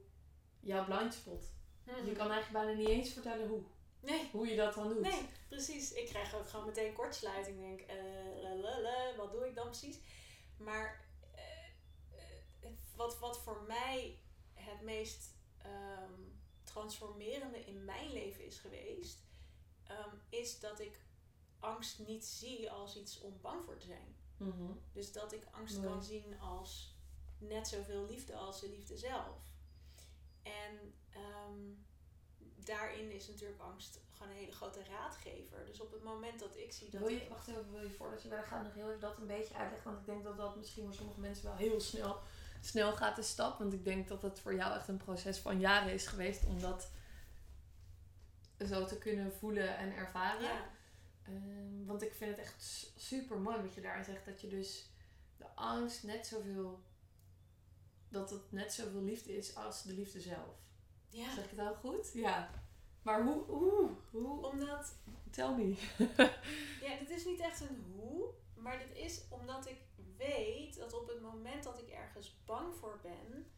jouw 0.60 0.86
blindspot. 0.86 1.44
Je 1.84 2.12
kan 2.12 2.32
eigenlijk 2.32 2.66
bijna 2.66 2.80
niet 2.80 2.88
eens 2.88 3.14
vertellen 3.14 3.48
hoe. 3.48 3.62
Nee, 4.02 4.30
Hoe 4.32 4.48
je 4.48 4.56
dat 4.56 4.74
dan 4.74 4.88
doet. 4.88 5.02
Nee, 5.02 5.26
precies. 5.50 5.94
Ik 5.94 6.06
krijg 6.06 6.36
ook 6.36 6.50
gewoon 6.50 6.66
meteen 6.66 6.94
kortsluiting. 6.94 7.80
Ik 7.80 7.88
denk, 7.88 8.00
lalala, 8.42 9.16
wat 9.18 9.32
doe 9.32 9.48
ik 9.48 9.56
dan 9.56 9.66
precies? 9.66 10.00
Maar 10.58 11.06
eh, 11.36 11.42
eh, 12.62 12.72
wat, 12.96 13.20
wat 13.20 13.40
voor 13.40 13.64
mij 13.68 14.20
het 14.60 14.82
meest 14.82 15.34
ehm, 15.58 16.22
transformerende 16.64 17.66
in 17.66 17.86
mijn 17.86 18.12
leven 18.12 18.46
is 18.46 18.60
geweest, 18.60 19.24
ehm, 19.84 20.16
is 20.30 20.60
dat 20.60 20.80
ik 20.80 21.00
angst 21.60 22.00
niet 22.08 22.26
zie 22.26 22.72
als 22.72 22.96
iets 22.98 23.20
om 23.20 23.38
bang 23.42 23.66
voor 23.66 23.78
te 23.78 23.86
zijn. 23.86 24.16
Mhm. 24.38 24.72
Dus 24.94 25.12
dat 25.12 25.34
ik 25.34 25.44
angst 25.52 25.76
Mooi. 25.78 25.88
kan 25.90 26.04
zien 26.04 26.40
als 26.40 26.96
net 27.38 27.68
zoveel 27.68 28.06
liefde 28.06 28.36
als 28.36 28.60
de 28.60 28.70
liefde 28.70 28.98
zelf. 28.98 29.38
En 30.44 30.94
ehm, 31.10 31.74
daarin 32.56 33.12
is 33.12 33.28
natuurlijk 33.28 33.62
angst 33.62 34.00
gewoon 34.12 34.32
een 34.32 34.38
hele 34.40 34.52
grote 34.52 34.84
raadgever. 34.84 35.66
Dus 35.66 35.80
op 35.80 35.92
het 35.92 36.04
moment 36.04 36.40
dat 36.40 36.58
ik 36.58 36.72
zie 36.74 36.90
dat 36.90 37.02
Wil 37.02 37.10
ik- 37.10 37.24
je, 37.24 37.30
wacht 37.30 37.48
even, 37.48 37.72
wil 37.72 37.82
je 37.84 37.92
voordat 37.92 38.22
je 38.22 38.28
verder 38.28 38.46
gaat 38.46 38.64
nog 38.64 38.74
heel 38.74 38.88
even 38.88 39.00
dat 39.00 39.18
een 39.18 39.28
beetje 39.28 39.54
uitleggen? 39.56 39.92
Want 39.92 40.00
ik 40.00 40.06
denk 40.14 40.24
dat 40.24 40.38
dat 40.38 40.56
misschien 40.56 40.84
voor 40.86 40.94
sommige 40.94 41.20
mensen 41.20 41.46
wel 41.46 41.56
heel 41.56 41.80
snel 41.80 42.20
snel 42.60 42.96
gaat 42.96 43.16
de 43.16 43.22
stap. 43.22 43.58
Want 43.60 43.74
ik 43.74 43.84
denk 43.84 44.08
dat 44.08 44.22
het 44.22 44.40
voor 44.40 44.56
jou 44.56 44.76
echt 44.76 44.88
een 44.88 44.98
proces 44.98 45.38
van 45.38 45.60
jaren 45.60 45.94
is 45.94 46.08
geweest 46.08 46.46
om 46.46 46.60
dat 46.60 46.92
zo 48.68 48.86
te 48.86 48.98
kunnen 48.98 49.34
voelen 49.34 49.78
en 49.78 49.96
ervaren. 49.96 50.42
Ja. 50.42 50.70
Ehm, 51.24 51.86
want 51.86 52.02
ik 52.02 52.14
vind 52.14 52.38
het 52.38 52.46
echt 52.46 52.92
super 52.96 53.38
mooi 53.38 53.62
wat 53.62 53.74
je 53.74 53.82
daarin 53.82 54.04
zegt. 54.04 54.26
Dat 54.26 54.42
je 54.42 54.48
dus 54.48 54.90
de 55.38 55.48
angst 55.56 56.04
net 56.04 56.28
zoveel. 56.28 56.84
Dat 58.10 58.30
het 58.30 58.52
net 58.52 58.74
zoveel 58.74 59.02
liefde 59.02 59.38
is 59.38 59.56
als 59.56 59.84
de 59.84 59.94
liefde 59.94 60.22
zelf. 60.22 60.56
ja. 61.10 61.34
Zeg 61.34 61.44
ik 61.44 61.50
het 61.50 61.60
al 61.60 61.76
goed? 61.76 62.12
Ja. 62.14 62.50
Maar 63.02 63.24
hoe, 63.24 63.44
hoe, 63.44 63.90
hoe? 64.12 64.46
Omdat 64.46 64.94
Tell 65.32 65.56
me. 65.56 65.76
Ja, 66.86 66.98
dit 67.00 67.10
is 67.10 67.26
niet 67.26 67.40
echt 67.40 67.62
een 67.62 67.94
hoe, 67.96 68.30
maar 68.56 68.80
dit 68.80 68.98
is 68.98 69.22
omdat 69.30 69.68
ik 69.68 69.78
weet 70.20 70.78
dat 70.78 70.94
op 70.94 71.08
het 71.08 71.22
moment 71.22 71.64
dat 71.64 71.80
ik 71.80 71.90
ergens 71.90 72.36
bang 72.46 72.76
voor 72.76 73.00
ben, 73.02 73.52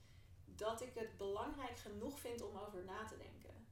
dat 0.45 0.81
ik 0.81 0.93
het 0.93 1.17
belangrijk 1.17 1.77
genoeg 1.77 2.19
vind 2.19 2.41
om 2.41 2.57
over 2.57 2.83
na 2.83 3.05
te 3.05 3.17
denken. 3.17 3.67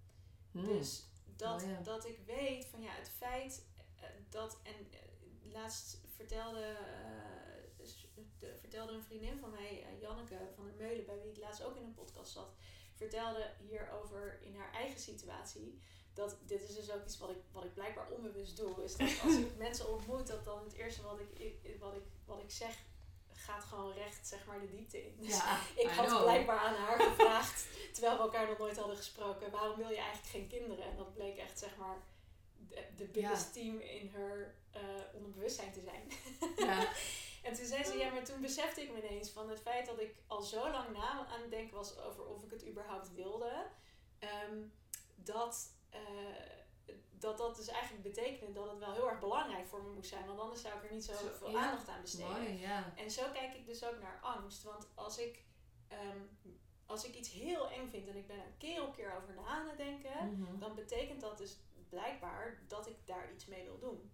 Hmm. 0.52 0.66
Dus 0.66 1.06
dat, 1.36 1.64
Oh 1.64 1.70
ja. 1.70 1.82
dat 1.82 2.06
ik 2.06 2.20
weet 2.26 2.66
van 2.66 2.82
ja, 2.82 2.92
het 2.92 3.10
feit 3.10 3.66
eh, 3.96 4.10
dat, 4.30 4.60
en 4.64 4.74
eh, 4.92 5.54
laatst 5.54 6.02
vertelde, 6.16 6.64
eh, 6.64 7.86
de, 8.40 8.56
vertelde 8.60 8.94
een 8.94 9.04
vriendin 9.04 9.40
van 9.40 9.52
mij, 9.52 9.86
Janneke 10.00 10.38
van 10.56 10.66
der 10.66 10.76
Meulen, 10.76 11.06
bij 11.06 11.22
wie 11.22 11.32
ik 11.32 11.38
laatst 11.38 11.64
ook 11.64 11.76
in 11.76 11.84
een 11.84 11.94
podcast 11.94 12.32
zat, 12.32 12.54
vertelde 12.96 13.52
hierover 13.60 14.42
in 14.42 14.56
haar 14.56 14.74
eigen 14.74 15.00
situatie. 15.00 15.82
Dat 16.20 16.36
dit 16.46 16.62
is 16.70 16.76
dus 16.76 16.92
ook 16.92 17.04
iets 17.06 17.18
wat 17.18 17.30
ik, 17.30 17.38
wat 17.52 17.64
ik 17.64 17.74
blijkbaar 17.74 18.08
onbewust 18.12 18.58
doe. 18.58 18.84
Is 18.84 18.96
dat 18.98 19.10
als 19.24 19.36
ik 19.36 19.56
mensen 19.66 19.90
ontmoet, 19.90 20.28
dat 20.28 20.46
dan 20.46 20.64
het 20.64 20.74
eerste 20.74 21.02
wat 21.02 21.20
ik, 21.20 21.40
ik- 21.40 21.80
wat 21.80 21.94
ik, 21.96 22.04
wat 22.26 22.40
ik 22.40 22.52
zeg, 22.52 22.76
gaat 23.34 23.64
gewoon 23.64 23.94
recht 23.94 24.28
zeg 24.28 24.46
maar 24.46 24.60
de 24.60 24.70
diepte 24.70 25.06
in. 25.06 25.16
Dus 25.20 25.38
ja, 25.38 25.58
ik 25.84 25.86
I 25.90 25.94
had 25.94 26.06
know. 26.08 26.22
blijkbaar 26.24 26.60
aan 26.60 26.74
haar 26.76 27.02
gevraagd, 27.10 27.66
terwijl 27.94 28.16
we 28.16 28.22
elkaar 28.22 28.48
nog 28.48 28.58
nooit 28.58 28.78
hadden 28.78 28.98
gesproken, 28.98 29.52
waarom 29.52 29.78
wil 29.78 29.90
je 29.90 29.96
eigenlijk 29.98 30.28
geen 30.28 30.48
kinderen? 30.48 30.86
En 30.86 30.96
dat 30.96 31.14
bleek 31.14 31.38
echt, 31.38 31.60
zeg 31.60 31.78
maar, 31.78 32.04
de, 32.70 32.84
de 32.96 33.06
biggest 33.06 33.54
team 33.54 33.80
in 33.80 34.12
haar 34.16 34.56
eh, 34.72 34.82
onderbewustzijn 35.14 35.72
te 35.74 35.82
zijn. 35.82 36.12
Ja. 36.70 36.88
en 37.44 37.54
toen 37.54 37.66
zei 37.66 37.84
ze, 37.84 37.98
ja, 37.98 38.12
maar 38.12 38.24
toen 38.24 38.42
besefte 38.42 38.82
ik 38.82 38.92
me 38.92 38.98
ineens 39.08 39.30
van 39.30 39.50
het 39.50 39.60
feit 39.62 39.86
dat 39.86 40.00
ik 40.00 40.16
al 40.28 40.42
zo 40.42 40.70
lang 40.70 40.90
na 40.94 41.28
aan 41.28 41.42
het 41.42 41.52
denken 41.52 41.76
was 41.76 41.98
over 41.98 42.26
of 42.26 42.44
ik 42.44 42.52
het 42.52 42.66
überhaupt 42.68 43.14
wilde, 43.14 43.66
ehm, 44.20 44.58
dat, 45.16 45.70
eh, 45.90 46.00
dat 47.12 47.38
dat 47.38 47.56
dus 47.56 47.68
eigenlijk 47.68 48.04
betekende 48.04 48.52
dat 48.54 48.70
het 48.70 48.80
wel 48.80 48.94
heel 48.94 49.10
erg 49.10 49.20
belangrijk 49.20 49.68
voor 49.68 49.84
me 49.84 49.90
moest 49.94 50.10
zijn, 50.10 50.26
want 50.26 50.40
anders 50.40 50.62
zou 50.62 50.78
ik 50.78 50.84
er 50.84 50.94
niet 50.94 51.06
zo, 51.06 51.14
Zo, 51.14 51.28
veel 51.38 51.50
ja. 51.50 51.60
aandacht 51.64 51.88
aan 51.88 52.02
besteden. 52.02 52.32
Mooi, 52.32 52.60
ja. 52.60 52.94
En 52.96 53.12
zo 53.12 53.24
kijk 53.34 53.54
ik 53.54 53.66
dus 53.66 53.84
ook 53.86 54.00
naar 54.02 54.20
angst. 54.22 54.64
Want 54.64 54.88
als 54.96 55.18
ik, 55.18 55.44
ehm, 55.88 56.20
als 56.86 57.06
ik 57.06 57.16
iets 57.16 57.32
heel 57.32 57.70
eng 57.70 57.88
vind 57.90 58.08
en 58.08 58.16
ik 58.16 58.28
ben 58.28 58.38
er 58.40 58.52
keer 58.58 58.84
op 58.84 58.94
keer 58.96 59.16
over 59.16 59.34
na 59.34 59.46
aan 59.46 59.68
het 59.68 59.78
denken, 59.78 60.30
Mhm. 60.40 60.60
dan 60.60 60.76
betekent 60.76 61.22
dat 61.22 61.38
dus 61.38 61.58
blijkbaar 61.90 62.60
dat 62.68 62.88
ik 62.88 62.96
daar 63.06 63.32
iets 63.34 63.46
mee 63.46 63.64
wil 63.64 63.80
doen. 63.80 64.12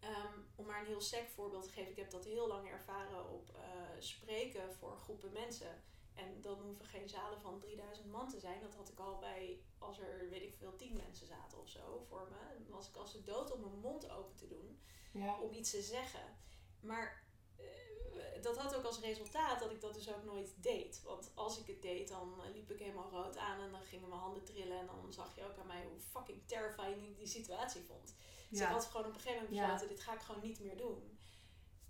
Ehm, 0.00 0.38
om 0.56 0.66
maar 0.66 0.80
een 0.80 0.86
heel 0.86 1.00
sec 1.00 1.28
voorbeeld 1.28 1.62
te 1.64 1.70
geven, 1.70 1.90
ik 1.90 1.96
heb 1.96 2.10
dat 2.10 2.24
heel 2.24 2.46
lang 2.48 2.68
ervaren 2.68 3.30
op 3.30 3.50
eh, 3.56 3.60
spreken 3.98 4.74
voor 4.74 4.96
groepen 4.96 5.32
mensen. 5.32 5.82
En 6.14 6.40
dan 6.40 6.58
hoeven 6.60 6.86
geen 6.86 7.08
zalen 7.08 7.40
van 7.40 7.58
3000 7.60 8.10
man 8.10 8.28
te 8.28 8.38
zijn. 8.40 8.60
Dat 8.60 8.74
had 8.74 8.88
ik 8.88 8.98
al 8.98 9.18
bij, 9.18 9.60
als 9.78 9.98
er 9.98 10.28
weet 10.30 10.42
ik 10.42 10.54
veel, 10.58 10.76
10 10.76 10.96
mensen 10.96 11.26
zaten 11.26 11.58
of 11.60 11.68
zo 11.68 12.04
voor 12.08 12.28
me. 12.30 12.62
Dan 12.64 12.76
was 12.76 12.88
ik 12.88 12.96
als 12.96 13.12
de 13.12 13.22
dood 13.22 13.52
om 13.52 13.60
mijn 13.60 13.78
mond 13.80 14.10
open 14.10 14.36
te 14.36 14.46
doen 14.48 14.80
Ja. 15.12 15.40
om 15.40 15.52
iets 15.54 15.70
te 15.70 15.82
zeggen. 15.82 16.36
Maar 16.80 17.22
eh, 17.56 18.42
dat 18.42 18.56
had 18.58 18.74
ook 18.74 18.84
als 18.84 19.00
resultaat 19.00 19.60
dat 19.60 19.70
ik 19.70 19.80
dat 19.80 19.94
dus 19.94 20.12
ook 20.14 20.24
nooit 20.24 20.54
deed. 20.62 21.02
Want 21.02 21.30
als 21.34 21.58
ik 21.58 21.66
het 21.66 21.82
deed, 21.82 22.08
dan 22.08 22.40
liep 22.52 22.70
ik 22.70 22.78
helemaal 22.78 23.10
rood 23.10 23.36
aan 23.36 23.60
en 23.60 23.70
dan 23.70 23.82
gingen 23.82 24.08
mijn 24.08 24.20
handen 24.20 24.44
trillen. 24.44 24.78
En 24.78 24.86
dan 24.86 25.12
zag 25.12 25.34
je 25.36 25.44
ook 25.44 25.58
aan 25.58 25.66
mij 25.66 25.84
hoe 25.84 26.00
fucking 26.00 26.42
terrifying 26.46 27.08
ik 27.08 27.16
die 27.16 27.26
situatie 27.26 27.82
vond. 27.82 28.14
Dus 28.50 28.60
ik 28.60 28.66
had 28.66 28.84
gewoon 28.84 29.06
op 29.06 29.14
een 29.14 29.20
gegeven 29.20 29.42
moment 29.42 29.56
Ja. 29.60 29.62
besloten, 29.72 29.94
dit 29.96 30.04
ga 30.04 30.14
ik 30.14 30.20
gewoon 30.20 30.42
niet 30.42 30.60
meer 30.60 30.76
doen. 30.76 31.18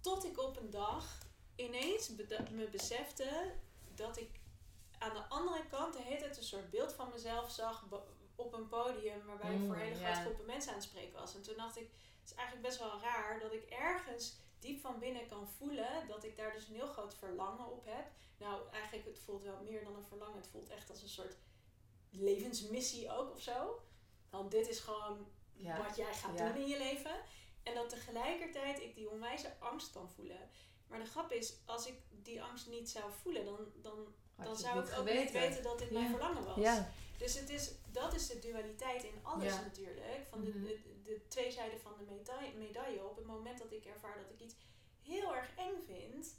Tot 0.00 0.24
ik 0.24 0.38
op 0.38 0.56
een 0.56 0.70
dag 0.70 1.18
ineens 1.56 2.08
me 2.50 2.68
besefte 2.70 3.54
dat 4.02 4.16
ik 4.16 4.30
aan 4.98 5.14
de 5.14 5.28
andere 5.28 5.66
kant 5.66 5.92
de 5.92 6.02
hele 6.02 6.20
tijd 6.20 6.36
een 6.36 6.42
soort 6.42 6.70
beeld 6.70 6.92
van 6.92 7.08
mezelf 7.10 7.50
zag 7.50 7.84
op 8.36 8.52
een 8.52 8.68
podium 8.68 9.26
waarbij 9.26 9.52
ik 9.52 9.58
Mm, 9.58 9.66
voor 9.66 9.76
hele 9.76 9.98
ja. 9.98 10.04
grote 10.06 10.20
groepen 10.20 10.46
mensen 10.46 10.70
aan 10.72 10.78
het 10.78 10.86
spreken 10.86 11.12
was. 11.20 11.34
En 11.34 11.42
toen 11.42 11.56
dacht 11.56 11.76
ik, 11.76 11.88
het 12.20 12.30
is 12.30 12.34
eigenlijk 12.36 12.66
best 12.68 12.78
wel 12.78 13.00
raar 13.00 13.40
dat 13.40 13.52
ik 13.52 13.62
ergens 13.70 14.36
diep 14.58 14.80
van 14.80 14.98
binnen 14.98 15.26
kan 15.26 15.48
voelen 15.48 16.06
dat 16.08 16.24
ik 16.24 16.36
daar 16.36 16.52
dus 16.52 16.68
een 16.68 16.74
heel 16.74 16.86
groot 16.86 17.14
verlangen 17.14 17.66
op 17.72 17.84
heb. 17.84 18.06
Nou, 18.38 18.70
eigenlijk 18.72 19.06
het 19.06 19.18
voelt 19.18 19.42
wel 19.42 19.60
meer 19.62 19.84
dan 19.84 19.96
een 19.96 20.04
verlangen. 20.04 20.36
Het 20.36 20.48
voelt 20.48 20.68
echt 20.68 20.90
als 20.90 21.02
een 21.02 21.08
soort 21.08 21.36
levensmissie 22.10 23.10
ook 23.12 23.30
of 23.30 23.40
zo. 23.40 23.80
Want 24.30 24.50
dit 24.50 24.68
is 24.68 24.80
gewoon 24.80 25.26
Ja. 25.52 25.82
wat 25.86 25.96
jij 25.96 26.14
gaat 26.14 26.38
Ja. 26.38 26.48
doen 26.52 26.62
in 26.62 26.68
je 26.68 26.78
leven. 26.78 27.20
En 27.62 27.74
dat 27.74 27.88
tegelijkertijd 27.88 28.80
ik 28.80 28.94
die 28.94 29.10
onwijze 29.10 29.52
angst 29.58 29.92
kan 29.92 30.10
voelen. 30.10 30.50
Maar 30.92 31.00
de 31.00 31.10
grap 31.10 31.32
is, 31.32 31.54
als 31.66 31.86
ik 31.86 31.94
die 32.22 32.42
angst 32.42 32.66
niet 32.68 32.90
zou 32.90 33.04
voelen, 33.22 33.44
dan, 33.44 33.58
dan, 33.82 34.14
Had 34.36 34.46
dan 34.46 34.56
zou 34.56 34.78
ik 34.86 34.98
ook 34.98 35.12
niet 35.12 35.30
weten 35.32 35.62
dat 35.62 35.78
dit 35.78 35.88
Ja. 35.90 35.98
mijn 35.98 36.10
verlangen 36.10 36.44
was. 36.44 36.56
Ja. 36.56 36.90
Dus 37.18 37.38
het 37.38 37.50
is, 37.50 37.72
dat 37.92 38.14
is 38.14 38.26
de 38.26 38.38
dualiteit 38.38 39.04
in 39.04 39.14
alles 39.22 39.44
Ja. 39.54 39.60
natuurlijk. 39.60 40.26
Van 40.30 40.44
de, 40.44 40.48
Mhm. 40.50 40.62
de, 40.64 40.80
de 41.02 41.20
twee 41.28 41.50
zijden 41.52 41.80
van 41.80 41.92
de 41.98 42.04
medaille, 42.14 42.52
medaille. 42.54 43.04
Op 43.08 43.16
het 43.16 43.26
moment 43.26 43.58
dat 43.58 43.72
ik 43.72 43.84
ervaar 43.84 44.16
dat 44.16 44.30
ik 44.30 44.40
iets 44.40 44.54
heel 45.02 45.34
erg 45.36 45.54
eng 45.56 45.82
vind, 45.86 46.34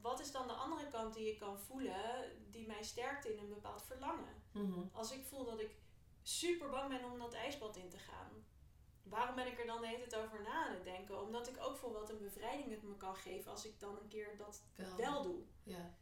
wat 0.00 0.20
is 0.20 0.32
dan 0.32 0.46
de 0.46 0.52
andere 0.52 0.88
kant 0.88 1.14
die 1.14 1.30
ik 1.32 1.38
kan 1.38 1.58
voelen 1.58 2.32
die 2.50 2.66
mij 2.66 2.82
sterkt 2.82 3.26
in 3.26 3.38
een 3.38 3.48
bepaald 3.48 3.82
verlangen? 3.82 4.42
Mhm. 4.52 4.80
Als 4.92 5.12
ik 5.12 5.24
voel 5.24 5.44
dat 5.44 5.60
ik 5.60 5.70
super 6.22 6.68
bang 6.70 6.88
ben 6.88 7.04
om 7.12 7.18
dat 7.18 7.34
ijsbad 7.34 7.76
in 7.76 7.88
te 7.88 7.98
gaan, 7.98 8.44
waarom 9.10 9.34
ben 9.34 9.46
ik 9.46 9.58
er 9.58 9.66
dan 9.66 9.80
de 9.80 9.86
hele 9.86 10.06
tijd 10.06 10.24
over 10.24 10.42
na 10.42 10.66
aan 10.66 10.74
het 10.74 10.84
denken? 10.84 11.20
Omdat 11.20 11.48
ik 11.48 11.56
ook 11.60 11.76
voel 11.76 11.92
wat 11.92 12.10
een 12.10 12.18
bevrijding 12.18 12.70
het 12.70 12.82
me 12.82 12.96
kan 12.96 13.16
geven 13.16 13.50
als 13.50 13.66
ik 13.66 13.80
dan 13.80 13.96
een 13.96 14.08
keer 14.08 14.36
dat 14.36 14.62
Wel. 14.74 14.96
wel 14.96 15.22
doe. 15.22 15.42
Ja. 15.62 15.94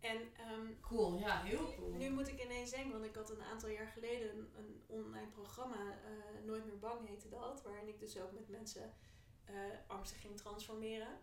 En 0.00 0.34
ehm, 0.36 0.80
Cool, 0.80 1.18
ja, 1.18 1.42
heel 1.42 1.74
cool. 1.74 1.92
nu 1.92 2.10
moet 2.10 2.28
ik 2.28 2.44
ineens 2.44 2.70
denken, 2.70 2.92
want 2.92 3.04
ik 3.04 3.14
had 3.14 3.30
een 3.30 3.42
aantal 3.42 3.68
jaar 3.68 3.86
geleden 3.86 4.30
een, 4.36 4.50
een 4.56 4.82
online 4.86 5.28
programma, 5.30 5.92
eh, 6.04 6.44
Nooit 6.44 6.64
meer 6.66 6.78
bang 6.78 7.08
heette 7.08 7.28
dat, 7.28 7.62
waarin 7.62 7.88
ik 7.88 7.98
dus 8.00 8.20
ook 8.20 8.32
met 8.32 8.48
mensen 8.48 8.94
angsten 9.86 10.18
ging 10.18 10.36
transformeren. 10.36 11.18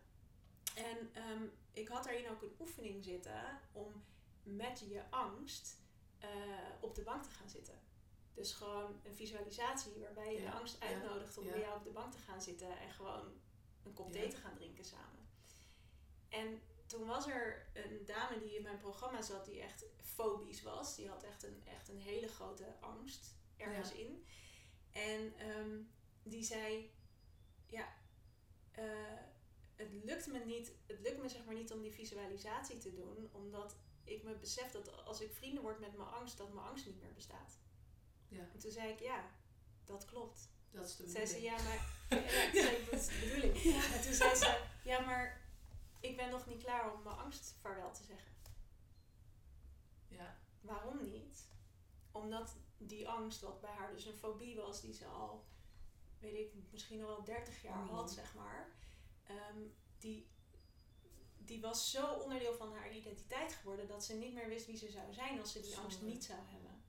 En 0.75 1.09
ehm, 1.13 1.43
ik 1.71 1.87
had 1.87 2.03
daarin 2.03 2.29
ook 2.29 2.41
een 2.41 2.55
oefening 2.59 3.03
zitten 3.03 3.59
om 3.71 4.03
met 4.43 4.79
je 4.79 5.01
angst 5.09 5.81
eh, 6.19 6.29
op 6.79 6.95
de 6.95 7.01
bank 7.01 7.23
te 7.23 7.29
gaan 7.29 7.49
zitten. 7.49 7.79
Dus 8.33 8.53
gewoon 8.53 8.99
een 9.03 9.15
visualisatie 9.15 9.99
waarbij 9.99 10.33
je 10.33 10.41
Ja, 10.41 10.51
de 10.51 10.57
angst 10.57 10.79
uitnodigt 10.79 11.37
om 11.37 11.47
bij 11.47 11.59
jou 11.59 11.77
op 11.77 11.83
de 11.83 11.89
bank 11.91 12.11
te 12.11 12.17
gaan 12.17 12.41
zitten 12.41 12.79
en 12.79 12.91
gewoon 12.91 13.41
een 13.83 13.93
kop 13.93 14.11
thee 14.11 14.27
te 14.27 14.37
gaan 14.37 14.55
drinken 14.55 14.85
samen. 14.85 15.27
En 16.29 16.61
toen 16.85 17.05
was 17.05 17.27
er 17.27 17.67
een 17.73 18.05
dame 18.05 18.39
die 18.39 18.55
in 18.55 18.63
mijn 18.63 18.77
programma 18.77 19.21
zat 19.21 19.45
die 19.45 19.61
echt 19.61 19.85
fobisch 20.01 20.61
was. 20.61 20.95
Die 20.95 21.09
had 21.09 21.23
echt 21.23 21.43
een, 21.43 21.61
echt 21.65 21.89
een 21.89 21.97
hele 21.99 22.27
grote 22.27 22.75
angst 22.79 23.35
ergens 23.57 23.91
Ja. 23.91 23.97
in. 23.97 24.25
En 24.91 25.33
ehm, 25.37 25.81
die 26.23 26.43
zei, 26.43 26.91
ja, 27.67 27.93
eh, 28.71 28.83
het 29.75 29.93
lukt 29.93 30.27
me 30.27 30.39
niet, 30.39 30.71
het 30.85 30.99
lukt 30.99 31.21
me 31.21 31.29
zeg 31.29 31.45
maar 31.45 31.55
niet 31.55 31.71
om 31.71 31.81
die 31.81 31.91
visualisatie 31.93 32.77
te 32.77 32.93
doen, 32.93 33.29
omdat 33.31 33.75
ik 34.03 34.23
me 34.23 34.35
besef 34.35 34.71
dat 34.71 35.05
als 35.05 35.21
ik 35.21 35.33
vrienden 35.33 35.63
word 35.63 35.79
met 35.79 35.97
mijn 35.97 36.09
angst, 36.09 36.37
dat 36.37 36.53
mijn 36.53 36.67
angst 36.67 36.85
niet 36.85 37.01
meer 37.01 37.13
bestaat. 37.13 37.59
Ja. 38.33 38.39
En 38.53 38.59
toen 38.59 38.71
zei 38.71 38.91
ik, 38.91 38.99
ja, 38.99 39.25
dat 39.85 40.05
klopt. 40.05 40.49
Dat 40.71 40.85
is 40.85 40.95
de 40.95 41.03
Toen 41.03 41.11
zei 41.11 41.25
ze, 41.25 41.33
bedoeling. 41.33 41.57
ja, 41.59 41.63
maar... 41.63 41.91
Ja, 42.23 42.51
toen 42.51 42.61
zei 42.61 42.75
ik, 42.75 42.89
dat 42.91 42.99
is 42.99 43.05
de 43.07 43.19
bedoeling. 43.19 43.75
En 43.93 44.01
toen 44.01 44.13
zei 44.13 44.35
ze, 44.35 44.63
ja, 44.83 44.99
maar 44.99 45.41
ik 45.99 46.17
ben 46.17 46.29
nog 46.29 46.45
niet 46.47 46.63
klaar 46.63 46.93
om 46.93 47.03
mijn 47.03 47.15
angst 47.15 47.55
vaarwel 47.61 47.91
te 47.93 48.03
zeggen. 48.03 48.31
Ja. 50.07 50.37
Waarom 50.61 51.03
niet? 51.03 51.45
Omdat 52.11 52.55
die 52.77 53.09
angst, 53.09 53.41
wat 53.41 53.61
bij 53.61 53.71
haar 53.71 53.91
dus 53.93 54.05
een 54.05 54.13
fobie 54.17 54.55
was, 54.55 54.81
die 54.81 54.93
ze 54.93 55.05
al, 55.05 55.45
weet 56.19 56.35
ik, 56.35 56.53
misschien 56.71 57.01
al 57.01 57.07
wel 57.07 57.23
30 57.23 57.61
jaar 57.61 57.77
Mhm. 57.83 57.93
had, 57.93 58.11
zeg 58.11 58.35
maar. 58.35 58.71
ehm, 59.23 59.57
die, 59.97 60.27
die 61.37 61.61
was 61.61 61.91
zo 61.91 62.13
onderdeel 62.13 62.53
van 62.53 62.73
haar 62.73 62.95
identiteit 62.95 63.53
geworden 63.53 63.87
dat 63.87 64.05
ze 64.05 64.13
niet 64.13 64.33
meer 64.33 64.47
wist 64.47 64.65
wie 64.65 64.77
ze 64.77 64.91
zou 64.91 65.13
zijn 65.13 65.39
als 65.39 65.51
ze 65.51 65.61
die 65.61 65.77
angst 65.77 66.01
niet 66.01 66.23
zou 66.23 66.39
hebben. 66.45 66.83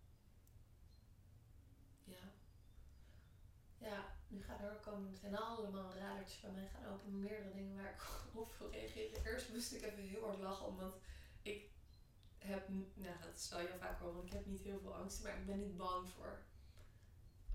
Ja. 2.04 2.32
Ja, 3.84 4.14
nu 4.28 4.42
gaan 4.42 4.60
er 4.60 4.72
ook 4.72 4.86
al 4.86 4.96
meteen 4.96 5.36
allemaal 5.36 5.94
radertjes 5.94 6.40
bij 6.40 6.50
mij 6.50 6.68
gaan 6.74 6.92
open. 6.92 7.20
Meerdere 7.20 7.54
dingen 7.54 7.76
waar 7.76 7.92
ik 7.92 8.02
op 8.42 8.54
wil 8.58 8.70
reageren. 8.70 9.24
Eerst 9.24 9.48
moest 9.48 9.72
ik 9.72 9.82
even 9.82 10.02
heel 10.02 10.26
hard 10.26 10.38
lachen, 10.38 10.66
omdat 10.66 10.94
ik 11.42 11.70
heb, 12.38 12.68
nou 12.94 13.16
dat 13.20 13.40
zal 13.40 13.60
je 13.60 13.78
vaak 13.78 14.00
horen, 14.00 14.14
want 14.14 14.26
ik 14.26 14.32
heb 14.32 14.46
niet 14.46 14.62
heel 14.62 14.80
veel 14.80 14.94
angst, 14.94 15.22
maar 15.22 15.38
ik 15.38 15.46
ben 15.46 15.58
niet 15.58 15.76
bang 15.76 16.08
voor 16.16 16.42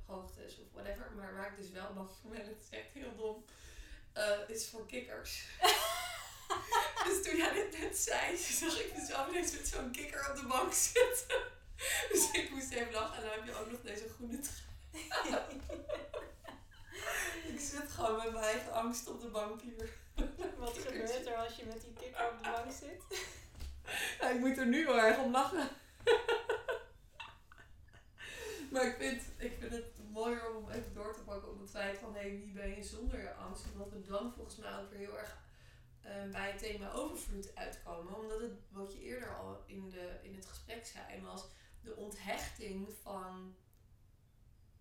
hoogtes 0.06 0.60
of 0.60 0.72
whatever. 0.72 1.12
Maar 1.16 1.34
waar 1.34 1.52
ik 1.52 1.58
dus 1.58 1.72
wel 1.72 1.94
bang 1.94 2.12
voor 2.12 2.30
ben, 2.30 2.46
het 2.54 2.62
is 2.62 2.78
echt 2.78 2.94
heel 2.94 3.16
dom, 3.16 3.46
eh, 4.14 4.50
is 4.50 4.70
voor 4.70 4.86
kikkers. 4.86 5.48
dus 7.06 7.24
toen 7.24 7.38
jij 7.38 7.54
dit 7.54 7.80
net 7.80 7.98
zei, 7.98 8.38
zag 8.38 8.80
ik 8.80 8.98
mezelf 8.98 9.30
ineens 9.30 9.52
met 9.52 9.68
zo'n 9.68 9.92
kikker 9.92 10.30
op 10.30 10.36
de 10.36 10.48
bank 10.48 10.74
zitten. 10.74 11.42
Dus 12.12 12.32
ik 12.32 12.50
moest 12.50 12.72
even 12.72 12.94
lachen. 12.94 13.16
En 13.16 13.22
dan 13.22 13.32
heb 13.32 13.46
je 13.46 13.56
ook 13.56 13.72
nog 13.72 13.82
deze 13.82 14.10
groene 14.10 14.40
trui. 14.40 14.69
ik 17.54 17.60
zit 17.60 17.92
gewoon 17.92 18.18
met 18.18 18.32
mijn 18.32 18.44
eigen 18.44 18.74
angst 18.74 19.08
op 19.08 19.22
de 19.22 19.28
bank 19.28 19.62
hier. 19.62 19.90
Wat 20.60 20.78
gebeurt 20.78 21.26
er 21.26 21.36
als 21.36 21.56
je 21.56 21.66
met 21.66 21.82
die 21.82 21.94
kikker 21.94 22.32
op 22.32 22.44
de 22.44 22.50
bank 22.50 22.72
zit? 22.72 23.04
Ik 24.34 24.40
moet 24.40 24.58
er 24.58 24.68
nu 24.68 24.86
heel 24.86 25.00
erg 25.00 25.18
om 25.18 25.32
lachen. 25.32 25.70
maar 28.72 28.86
ik 28.86 28.96
vind, 28.98 29.24
ik 29.38 29.56
vind 29.60 29.72
het 29.72 30.00
mooier 30.12 30.56
om 30.56 30.70
even 30.70 30.94
door 30.94 31.14
te 31.14 31.24
pakken 31.24 31.52
op 31.52 31.60
het 31.60 31.70
feit 31.70 31.98
van 31.98 32.14
hey, 32.14 32.30
wie 32.30 32.54
ben 32.54 32.76
je 32.76 32.84
zonder 32.84 33.22
je 33.22 33.34
angst? 33.34 33.66
Omdat 33.72 33.90
we 33.90 34.02
dan 34.02 34.34
volgens 34.36 34.56
mij 34.56 34.80
ook 34.80 34.90
weer 34.90 35.00
heel 35.00 35.18
erg 35.18 35.38
uh, 36.06 36.32
bij 36.32 36.52
het 36.52 36.60
thema 36.60 36.92
overvloed 36.92 37.56
uitkomen. 37.56 38.16
Omdat 38.16 38.42
het, 38.42 38.52
wat 38.70 38.94
je 38.94 39.02
eerder 39.02 39.36
al 39.36 39.64
in, 39.66 39.90
de, 39.90 40.20
in 40.22 40.36
het 40.36 40.46
gesprek 40.46 40.86
zei, 40.86 41.22
was 41.22 41.48
de 41.82 41.96
onthechting 41.96 42.90
van 43.02 43.56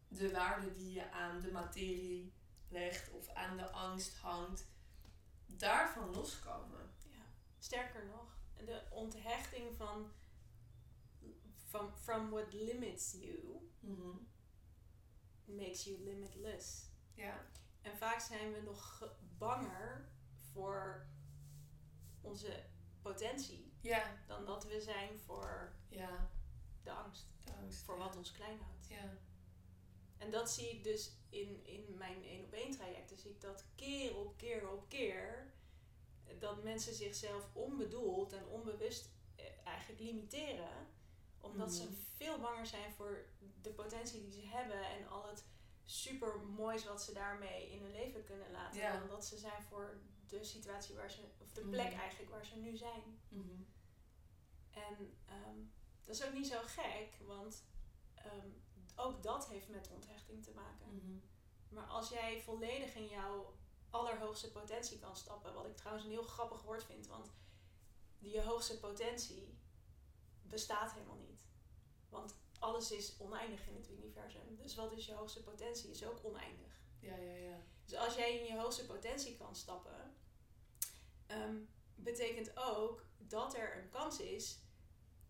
de 0.09 0.31
waarde 0.31 0.75
die 0.75 0.93
je 0.93 1.11
aan 1.11 1.41
de 1.41 1.53
materie 1.53 2.33
legt 2.69 3.11
of 3.11 3.29
aan 3.29 3.57
de 3.57 3.71
angst 3.71 4.17
hangt, 4.17 4.67
daarvan 5.47 6.11
loskomen. 6.11 6.91
Ja. 7.09 7.25
Sterker 7.59 8.07
nog, 8.07 8.39
de 8.65 8.83
onthechting 8.91 9.77
van 9.77 10.13
from, 11.69 11.93
from 11.95 12.31
what 12.31 12.53
limits 12.53 13.13
you 13.13 13.71
mm 13.81 14.27
makes 15.45 15.85
you 15.85 15.99
limitless. 15.99 16.91
Ja. 17.15 17.47
En 17.83 17.97
vaak 17.97 18.21
zijn 18.21 18.53
we 18.53 18.61
nog 18.61 19.13
banger 19.39 20.09
voor 20.53 21.07
onze 22.21 22.65
potentie 23.03 23.73
ja. 23.81 24.23
dan 24.27 24.45
dat 24.45 24.65
we 24.65 24.81
zijn 24.81 25.19
voor 25.19 25.73
ja. 25.89 26.31
de 26.83 26.91
angst. 26.91 27.27
De 27.45 27.53
angst 27.53 27.83
voor 27.83 27.99
wat 27.99 28.17
ons 28.17 28.33
klein 28.33 28.59
houdt. 28.61 28.89
Ja. 28.89 29.19
En 30.19 30.31
dat 30.31 30.51
zie 30.51 30.69
ik 30.71 30.85
dus 30.85 31.13
in, 31.29 31.61
in 31.67 31.95
mijn 31.97 32.25
één 32.25 32.45
op 32.45 32.53
één 32.53 32.71
trajecten. 32.71 33.19
Zie 33.19 33.31
ik 33.31 33.41
dat 33.41 33.65
keer 33.75 34.17
op 34.17 34.37
keer 34.37 34.71
op 34.71 34.89
keer. 34.89 35.53
Dat 36.39 36.63
mensen 36.63 36.95
zichzelf 36.95 37.49
onbedoeld 37.53 38.33
en 38.33 38.47
onbewust 38.47 39.11
eh, 39.37 39.45
eigenlijk 39.65 40.01
limiteren. 40.01 40.87
Omdat 41.41 41.73
ze 41.73 41.83
Mhm. 41.85 41.93
veel 42.17 42.39
banger 42.39 42.67
zijn 42.67 42.93
voor 42.93 43.25
de 43.63 43.71
potentie 43.71 44.21
die 44.21 44.33
ze 44.41 44.47
hebben. 44.47 44.85
En 44.91 45.09
al 45.09 45.29
het 45.29 45.45
super 45.85 46.39
moois 46.41 46.85
wat 46.85 47.03
ze 47.03 47.13
daarmee 47.13 47.71
in 47.71 47.83
hun 47.83 47.93
leven 47.93 48.25
kunnen 48.25 48.51
laten. 48.51 48.81
Ja. 48.81 48.99
Dan 48.99 49.09
dat 49.09 49.27
ze 49.27 49.37
zijn 49.39 49.63
voor 49.63 50.01
de 50.27 50.45
situatie 50.45 50.95
waar 50.95 51.11
ze, 51.11 51.21
of 51.39 51.53
de 51.53 51.61
plek 51.67 51.91
Mhm. 51.91 52.01
eigenlijk 52.01 52.31
waar 52.31 52.45
ze 52.47 52.57
nu 52.57 52.77
zijn. 52.77 53.19
Mhm. 53.29 53.63
En 54.71 55.17
ehm, 55.27 55.59
dat 56.05 56.15
is 56.15 56.25
ook 56.25 56.33
niet 56.33 56.47
zo 56.47 56.59
gek, 56.65 57.17
want 57.27 57.65
ehm, 58.15 58.49
ook 58.99 59.23
dat 59.23 59.49
heeft 59.49 59.69
met 59.69 59.91
onthechting 59.95 60.45
te 60.45 60.53
maken. 60.55 60.95
Mhm. 60.95 61.19
Maar 61.69 61.87
als 61.87 62.09
jij 62.09 62.43
volledig 62.43 62.95
in 62.95 63.07
jouw 63.07 63.55
allerhoogste 63.91 64.51
potentie 64.51 64.99
kan 64.99 65.17
stappen, 65.17 65.55
wat 65.55 65.67
ik 65.67 65.77
trouwens 65.77 66.05
een 66.05 66.13
heel 66.13 66.23
grappig 66.23 66.63
woord 66.63 66.85
vind, 66.85 67.07
want 67.07 67.31
die 68.19 68.43
hoogste 68.43 68.79
potentie 68.79 69.59
bestaat 70.43 70.93
helemaal 70.93 71.17
niet. 71.29 71.47
Want 72.09 72.35
alles 72.59 72.91
is 72.91 73.15
oneindig 73.19 73.67
in 73.67 73.75
het 73.75 73.91
universum. 73.91 74.57
Dus 74.57 74.75
wat 74.75 74.93
is 74.93 75.07
je 75.07 75.15
hoogste 75.15 75.43
potentie? 75.43 75.91
Is 75.91 76.05
ook 76.05 76.25
oneindig. 76.25 76.81
Ja, 77.01 77.17
ja, 77.17 77.35
ja. 77.35 77.57
Dus 77.85 77.99
als 77.99 78.15
jij 78.15 78.39
in 78.39 78.45
je 78.45 78.61
hoogste 78.61 78.87
potentie 78.87 79.37
kan 79.37 79.57
stappen, 79.57 80.15
ehm, 81.27 81.57
betekent 81.95 82.57
ook 82.57 83.05
dat 83.19 83.55
er 83.55 83.79
een 83.79 83.89
kans 83.89 84.21
is 84.21 84.59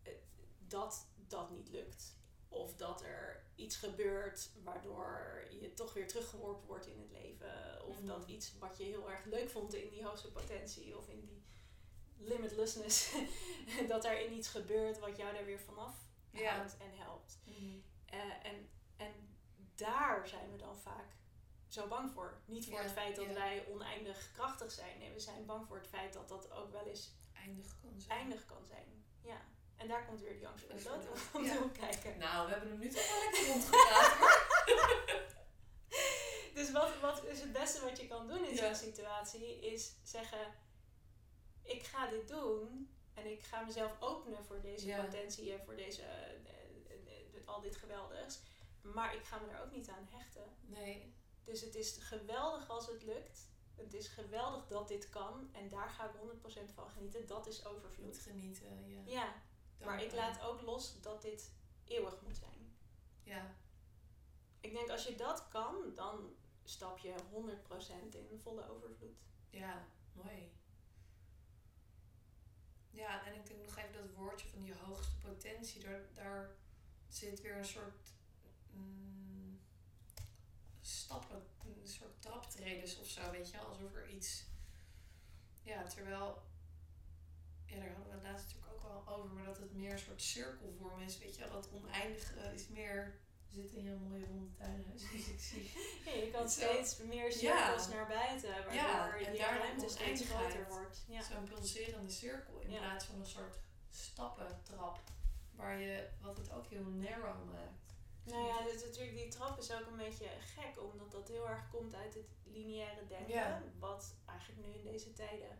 eh, 0.02 0.12
dat 0.58 1.06
dat 1.14 1.50
niet 1.50 1.68
lukt. 1.68 2.16
Of 2.49 2.76
dat 2.76 3.03
er 3.03 3.42
iets 3.55 3.76
gebeurt 3.76 4.51
waardoor 4.62 5.46
je 5.61 5.72
toch 5.74 5.92
weer 5.92 6.09
teruggeworpen 6.09 6.66
wordt 6.66 6.86
in 6.86 6.99
het 7.01 7.11
leven. 7.11 7.84
Of 7.86 7.96
Mhm. 7.99 8.07
dat 8.07 8.26
iets 8.28 8.59
wat 8.59 8.76
je 8.76 8.84
heel 8.84 9.11
erg 9.11 9.24
leuk 9.24 9.51
vond 9.51 9.74
in 9.74 9.90
die 9.90 10.05
hoogste 10.05 10.32
potentie 10.32 10.96
of 10.96 11.09
in 11.09 11.20
die 11.20 11.42
limitlessness, 12.16 13.12
dat 13.88 14.05
er 14.05 14.20
in 14.20 14.32
iets 14.32 14.49
gebeurt 14.49 14.99
wat 14.99 15.16
jou 15.16 15.32
daar 15.34 15.44
weer 15.44 15.61
vanaf 15.61 15.96
Ja. 16.30 16.55
houdt 16.57 16.76
en 16.76 16.90
helpt. 16.96 17.38
Mhm. 17.44 17.78
Eh, 18.07 18.46
en, 18.46 18.68
en 18.96 19.12
daar 19.74 20.28
zijn 20.28 20.51
we 20.51 20.57
dan 20.57 20.78
vaak 20.78 21.16
zo 21.68 21.86
bang 21.88 22.11
voor. 22.12 22.40
Niet 22.44 22.64
voor 22.64 22.74
Ja, 22.76 22.82
het 22.82 22.92
feit 22.92 23.16
dat 23.16 23.24
ja. 23.26 23.32
wij 23.32 23.66
oneindig 23.70 24.30
krachtig 24.32 24.70
zijn. 24.70 24.99
Nee, 24.99 25.12
we 25.12 25.20
zijn 25.20 25.46
bang 25.46 25.66
voor 25.66 25.76
het 25.76 25.88
feit 25.88 26.12
dat 26.12 26.28
dat 26.28 26.51
ook 26.51 26.72
wel 26.72 26.86
eens 26.86 27.16
Eindig 27.32 27.80
kan 27.80 28.01
zijn. 28.01 28.18
eindig 28.18 28.44
kan 28.46 28.66
zijn. 28.66 29.05
Ja. 29.22 29.40
En 29.78 29.88
daar 29.88 30.06
komt 30.06 30.20
weer 30.20 30.36
die 30.36 30.48
angst 30.48 30.64
Voor 30.64 30.74
de 30.74 30.82
dood 30.82 31.06
om 31.34 31.44
ja. 31.44 31.56
te 31.56 31.68
kijken. 31.80 32.18
Nou, 32.18 32.46
we 32.46 32.52
hebben 32.52 32.70
hem 32.70 32.78
nu 32.78 32.88
toch 32.88 33.08
wel 33.08 33.22
lekker 33.24 33.46
rondgepraat. 33.46 34.16
Dus 36.54 36.72
wat, 36.72 37.00
wat 37.00 37.24
is 37.24 37.40
het 37.40 37.52
beste 37.52 37.80
wat 37.84 38.00
je 38.00 38.06
kan 38.06 38.28
doen 38.28 38.44
in 38.48 38.54
Ja. 38.54 38.66
zo'n 38.74 38.90
situatie? 38.92 39.60
Is 39.60 39.92
zeggen, 40.02 40.54
ik 41.62 41.82
ga 41.82 42.06
dit 42.06 42.28
doen. 42.28 42.92
En 43.14 43.30
ik 43.30 43.42
ga 43.42 43.60
mezelf 43.64 43.96
openen 44.00 44.44
voor 44.44 44.60
deze 44.60 44.86
Ja. 44.86 45.02
potentie 45.04 45.52
en 45.52 45.64
voor 45.64 45.76
deze, 45.76 46.02
eh, 46.02 46.30
eh, 46.30 47.36
eh, 47.36 47.46
al 47.48 47.60
dit 47.60 47.76
geweldigs. 47.76 48.40
Maar 48.82 49.14
ik 49.14 49.24
ga 49.24 49.38
me 49.38 49.48
er 49.52 49.62
ook 49.62 49.70
niet 49.72 49.88
aan 49.88 50.08
hechten. 50.10 50.56
Nee. 50.60 51.14
Dus 51.44 51.60
het 51.60 51.74
is 51.74 51.96
geweldig 52.00 52.68
als 52.68 52.86
het 52.86 53.02
lukt. 53.02 53.40
Het 53.76 53.94
is 53.94 54.08
geweldig 54.08 54.66
dat 54.66 54.88
dit 54.88 55.08
kan. 55.08 55.50
En 55.52 55.68
daar 55.68 55.88
ga 55.88 56.04
ik 56.04 56.14
100% 56.20 56.72
van 56.72 56.90
genieten. 56.90 57.26
Dat 57.26 57.46
is 57.46 57.62
Moet 57.62 57.72
overvloed. 57.72 58.18
genieten, 58.18 58.88
ja. 58.90 59.00
Ja, 59.04 59.34
maar 59.84 60.02
ik 60.02 60.12
laat 60.12 60.40
ook 60.42 60.62
los 60.62 61.00
dat 61.00 61.22
dit 61.22 61.52
eeuwig 61.84 62.20
moet 62.22 62.36
zijn. 62.36 62.76
Ja. 63.22 63.54
Ik 64.60 64.72
denk 64.72 64.88
als 64.88 65.04
je 65.04 65.14
dat 65.14 65.48
kan, 65.48 65.94
dan 65.94 66.36
stap 66.64 66.98
je 66.98 67.14
100% 68.12 68.16
in 68.30 68.40
volle 68.42 68.68
overvloed. 68.70 69.18
Ja, 69.50 69.86
mooi. 70.12 70.52
Ja, 72.90 73.26
en 73.26 73.34
ik 73.34 73.46
denk 73.46 73.60
nog 73.64 73.76
even 73.76 73.92
dat 73.92 74.14
woordje 74.14 74.48
van 74.48 74.62
die 74.62 74.74
hoogste 74.74 75.16
potentie. 75.16 75.80
Daar, 75.80 76.00
daar 76.14 76.56
zit 77.08 77.40
weer 77.40 77.56
een 77.56 77.64
soort 77.64 78.12
mm, 78.72 79.60
stappen, 80.80 81.46
een 81.58 81.88
soort 81.88 82.22
traptredens 82.22 82.98
of 82.98 83.06
zo, 83.06 83.30
weet 83.30 83.50
je. 83.50 83.58
Alsof 83.58 83.94
er 83.94 84.10
iets... 84.10 84.44
Ja, 85.62 85.82
terwijl... 85.82 86.46
Ja, 87.70 87.76
daar 87.78 87.88
hadden 87.94 88.06
we 88.06 88.14
het 88.14 88.22
laatst 88.22 88.46
natuurlijk 88.46 88.72
ook 88.74 88.84
al 89.06 89.14
over. 89.14 89.30
Maar 89.30 89.44
dat 89.44 89.58
het 89.58 89.72
meer 89.74 89.92
een 89.92 89.98
soort 89.98 90.22
cirkelvorm 90.22 91.00
is, 91.00 91.18
weet 91.18 91.36
je. 91.36 91.48
Dat 91.48 91.68
oneindige 91.72 92.52
is 92.54 92.68
meer... 92.68 93.18
We 93.48 93.54
zitten 93.54 93.78
in 93.78 93.86
een 93.86 94.02
mooie 94.08 94.26
ronde 94.26 94.52
tuinhuis, 94.52 95.02
dus 95.12 95.28
ik 95.28 95.40
zie... 95.40 95.70
Ja, 96.04 96.12
je 96.24 96.30
kan 96.30 96.50
Zo. 96.50 96.60
steeds 96.60 96.96
meer 96.96 97.40
Ja. 97.40 97.66
cirkels 97.66 97.88
naar 97.88 98.06
buiten, 98.06 98.50
waardoor 98.50 98.72
Ja, 98.72 99.16
en 99.26 99.32
die 99.32 99.40
ruimte 99.40 99.88
steeds 99.88 100.24
groter 100.30 100.66
wordt. 100.68 101.04
Ja. 101.08 101.22
Zo'n 101.22 101.44
pulserende 101.44 102.10
cirkel 102.10 102.60
in 102.60 102.68
plaats 102.68 103.04
van 103.04 103.18
een 103.20 103.26
soort 103.26 103.58
stappentrap. 103.90 105.00
Waar 105.54 105.80
je, 105.80 106.08
wat 106.20 106.36
het 106.36 106.52
ook 106.52 106.66
heel 106.66 106.84
narrow 106.84 107.44
maakt. 107.52 107.94
Nou 108.22 108.46
ja, 108.46 108.62
dus 108.62 108.84
natuurlijk, 108.84 109.16
die 109.16 109.28
trap 109.28 109.58
is 109.58 109.72
ook 109.72 109.86
een 109.86 109.96
beetje 109.96 110.28
gek, 110.40 110.82
omdat 110.92 111.10
dat 111.10 111.28
heel 111.28 111.48
erg 111.48 111.70
komt 111.70 111.94
uit 111.94 112.14
het 112.14 112.28
lineaire 112.44 113.06
denken. 113.06 113.72
Wat 113.78 114.14
eigenlijk 114.26 114.66
nu 114.66 114.72
in 114.72 114.84
deze 114.84 115.12
tijden 115.12 115.58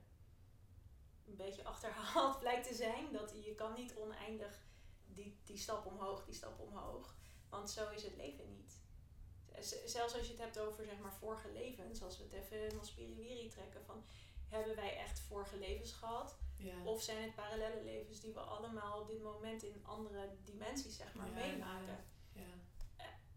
een 1.29 1.37
beetje 1.37 1.65
achterhaald 1.65 2.39
blijkt 2.45 2.69
te 2.69 2.75
zijn. 2.75 3.13
Dat 3.13 3.33
je 3.45 3.55
kan 3.55 3.75
niet 3.75 3.95
oneindig 3.95 4.63
die, 5.07 5.41
die 5.45 5.59
stap 5.59 5.87
omhoog, 5.87 6.25
die 6.25 6.35
stap 6.35 6.61
omhoog. 6.61 7.15
Want 7.49 7.71
zo 7.71 7.89
is 7.91 8.03
het 8.03 8.17
leven 8.17 8.49
niet. 8.57 8.81
Zelfs 9.87 10.15
als 10.15 10.25
je 10.27 10.33
het 10.33 10.41
hebt 10.43 10.59
over 10.59 10.85
zeg 10.85 10.99
maar 10.99 11.13
vorige 11.15 11.53
levens, 11.53 12.03
als 12.03 12.19
we 12.19 12.25
het 12.25 12.33
even 12.33 12.57
helemaal 12.57 12.85
spiriwiri 12.85 13.49
trekken 13.49 13.85
van 13.85 14.05
hebben 14.49 14.77
wij 14.77 14.97
echt 14.97 15.21
vorige 15.21 15.59
levens 15.59 15.93
gehad? 15.93 16.37
Ja. 16.57 16.85
Of 16.85 17.03
zijn 17.03 17.23
het 17.23 17.35
parallele 17.35 17.83
levens 17.85 18.21
die 18.21 18.33
we 18.33 18.41
allemaal 18.41 19.01
op 19.01 19.09
dit 19.09 19.23
moment 19.23 19.63
in 19.63 19.85
andere 19.87 20.37
dimensies 20.45 20.97
zeg 20.97 21.15
maar 21.15 21.27
Ja, 21.27 21.33
meemaken? 21.35 22.05
ja. 22.33 22.43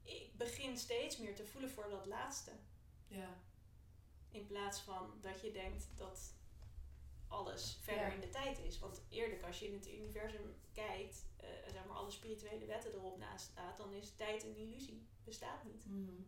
ik 0.03 0.37
begin 0.37 0.77
steeds 0.77 1.17
meer 1.17 1.35
te 1.35 1.45
voelen 1.45 1.69
voor 1.69 1.89
dat 1.89 2.05
laatste. 2.05 2.51
Ja. 3.07 3.37
In 4.31 4.45
plaats 4.45 4.79
van 4.81 5.13
dat 5.21 5.41
je 5.41 5.51
denkt 5.51 5.87
dat 5.95 6.33
alles 7.31 7.79
verder 7.81 8.07
Ja. 8.07 8.13
in 8.13 8.19
de 8.19 8.29
tijd 8.29 8.59
is. 8.59 8.79
Want 8.79 9.01
eerlijk, 9.09 9.43
als 9.43 9.59
je 9.59 9.67
in 9.67 9.73
het 9.73 9.87
universum 9.89 10.55
kijkt, 10.73 11.25
eh, 11.37 11.47
zeg 11.71 11.85
maar 11.85 11.95
alle 11.97 12.11
spirituele 12.11 12.65
wetten 12.65 12.93
erop 12.93 13.17
naast 13.17 13.45
staat, 13.45 13.77
dan 13.77 13.93
is 13.93 14.15
tijd 14.15 14.43
een 14.43 14.55
illusie. 14.55 15.07
Bestaat 15.23 15.63
niet. 15.63 15.85
Mhm. 15.85 16.21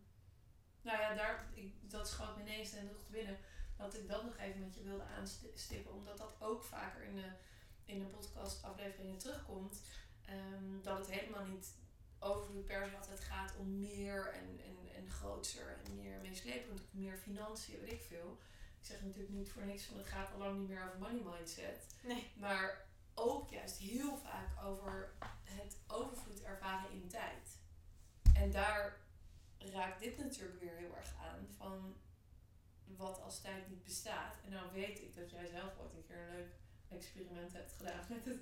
Nou 0.81 0.99
ja, 1.01 1.15
daar, 1.15 1.49
ik, 1.53 1.89
dat 1.91 2.07
schoot 2.07 2.35
me 2.37 2.41
ineens 2.41 2.73
en 2.73 2.85
nog 2.85 3.03
te 3.03 3.11
binnen. 3.11 3.37
Dat 3.77 3.93
ik 3.97 4.07
dat 4.07 4.23
nog 4.23 4.37
even 4.37 4.59
met 4.59 4.75
je 4.75 4.83
wilde 4.83 5.03
aanstippen. 5.03 5.93
Omdat 5.93 6.17
dat 6.17 6.35
ook 6.39 6.63
vaker 6.63 7.03
in 7.03 7.15
de, 7.15 7.31
in 7.85 7.99
de 7.99 8.05
podcastafleveringen 8.05 9.17
terugkomt. 9.17 9.81
Ehm, 10.25 10.81
dat 10.81 10.97
het 10.97 11.11
helemaal 11.11 11.45
niet 11.45 11.75
overvloed 12.19 12.65
per 12.65 12.87
se 12.89 12.97
altijd 12.97 13.19
gaat 13.19 13.55
om 13.57 13.79
meer 13.79 14.33
en, 14.33 14.59
en, 14.65 14.95
en 14.95 15.09
grootser 15.09 15.79
en 15.85 15.95
meer 15.95 16.19
meeslepend 16.21 16.81
meer 16.91 17.17
financiën, 17.17 17.79
weet 17.79 17.91
ik 17.91 18.01
veel. 18.01 18.37
Ik 18.83 18.89
zeg 18.89 19.01
natuurlijk 19.01 19.33
niet 19.33 19.51
voor 19.51 19.65
niks 19.65 19.83
van 19.83 19.97
het 19.97 20.07
gaat 20.07 20.31
al 20.33 20.37
lang 20.37 20.59
niet 20.59 20.69
meer 20.69 20.83
over 20.83 20.99
money 20.99 21.21
mindset. 21.23 21.95
Nee. 22.01 22.31
Maar 22.35 22.85
ook 23.13 23.49
juist 23.49 23.77
heel 23.77 24.17
vaak 24.17 24.65
over 24.65 25.13
het 25.43 25.77
overvloed 25.87 26.41
ervaren 26.41 26.91
in 26.91 27.07
tijd. 27.07 27.57
En 28.33 28.51
daar 28.51 28.97
raakt 29.57 29.99
dit 29.99 30.17
natuurlijk 30.17 30.59
weer 30.59 30.75
heel 30.75 30.95
erg 30.95 31.13
aan 31.21 31.47
van 31.57 31.95
wat 32.85 33.21
als 33.21 33.41
tijd 33.41 33.69
niet 33.69 33.83
bestaat. 33.83 34.35
En 34.45 34.51
nou 34.51 34.71
weet 34.71 34.99
ik 34.99 35.15
dat 35.15 35.29
jij 35.29 35.45
zelf 35.45 35.79
ooit 35.79 35.93
een 35.93 36.05
keer 36.07 36.17
een 36.17 36.35
leuk 36.35 36.53
experiment 36.89 37.53
hebt 37.53 37.73
gedaan 37.77 38.05
met 38.09 38.25
het, 38.25 38.41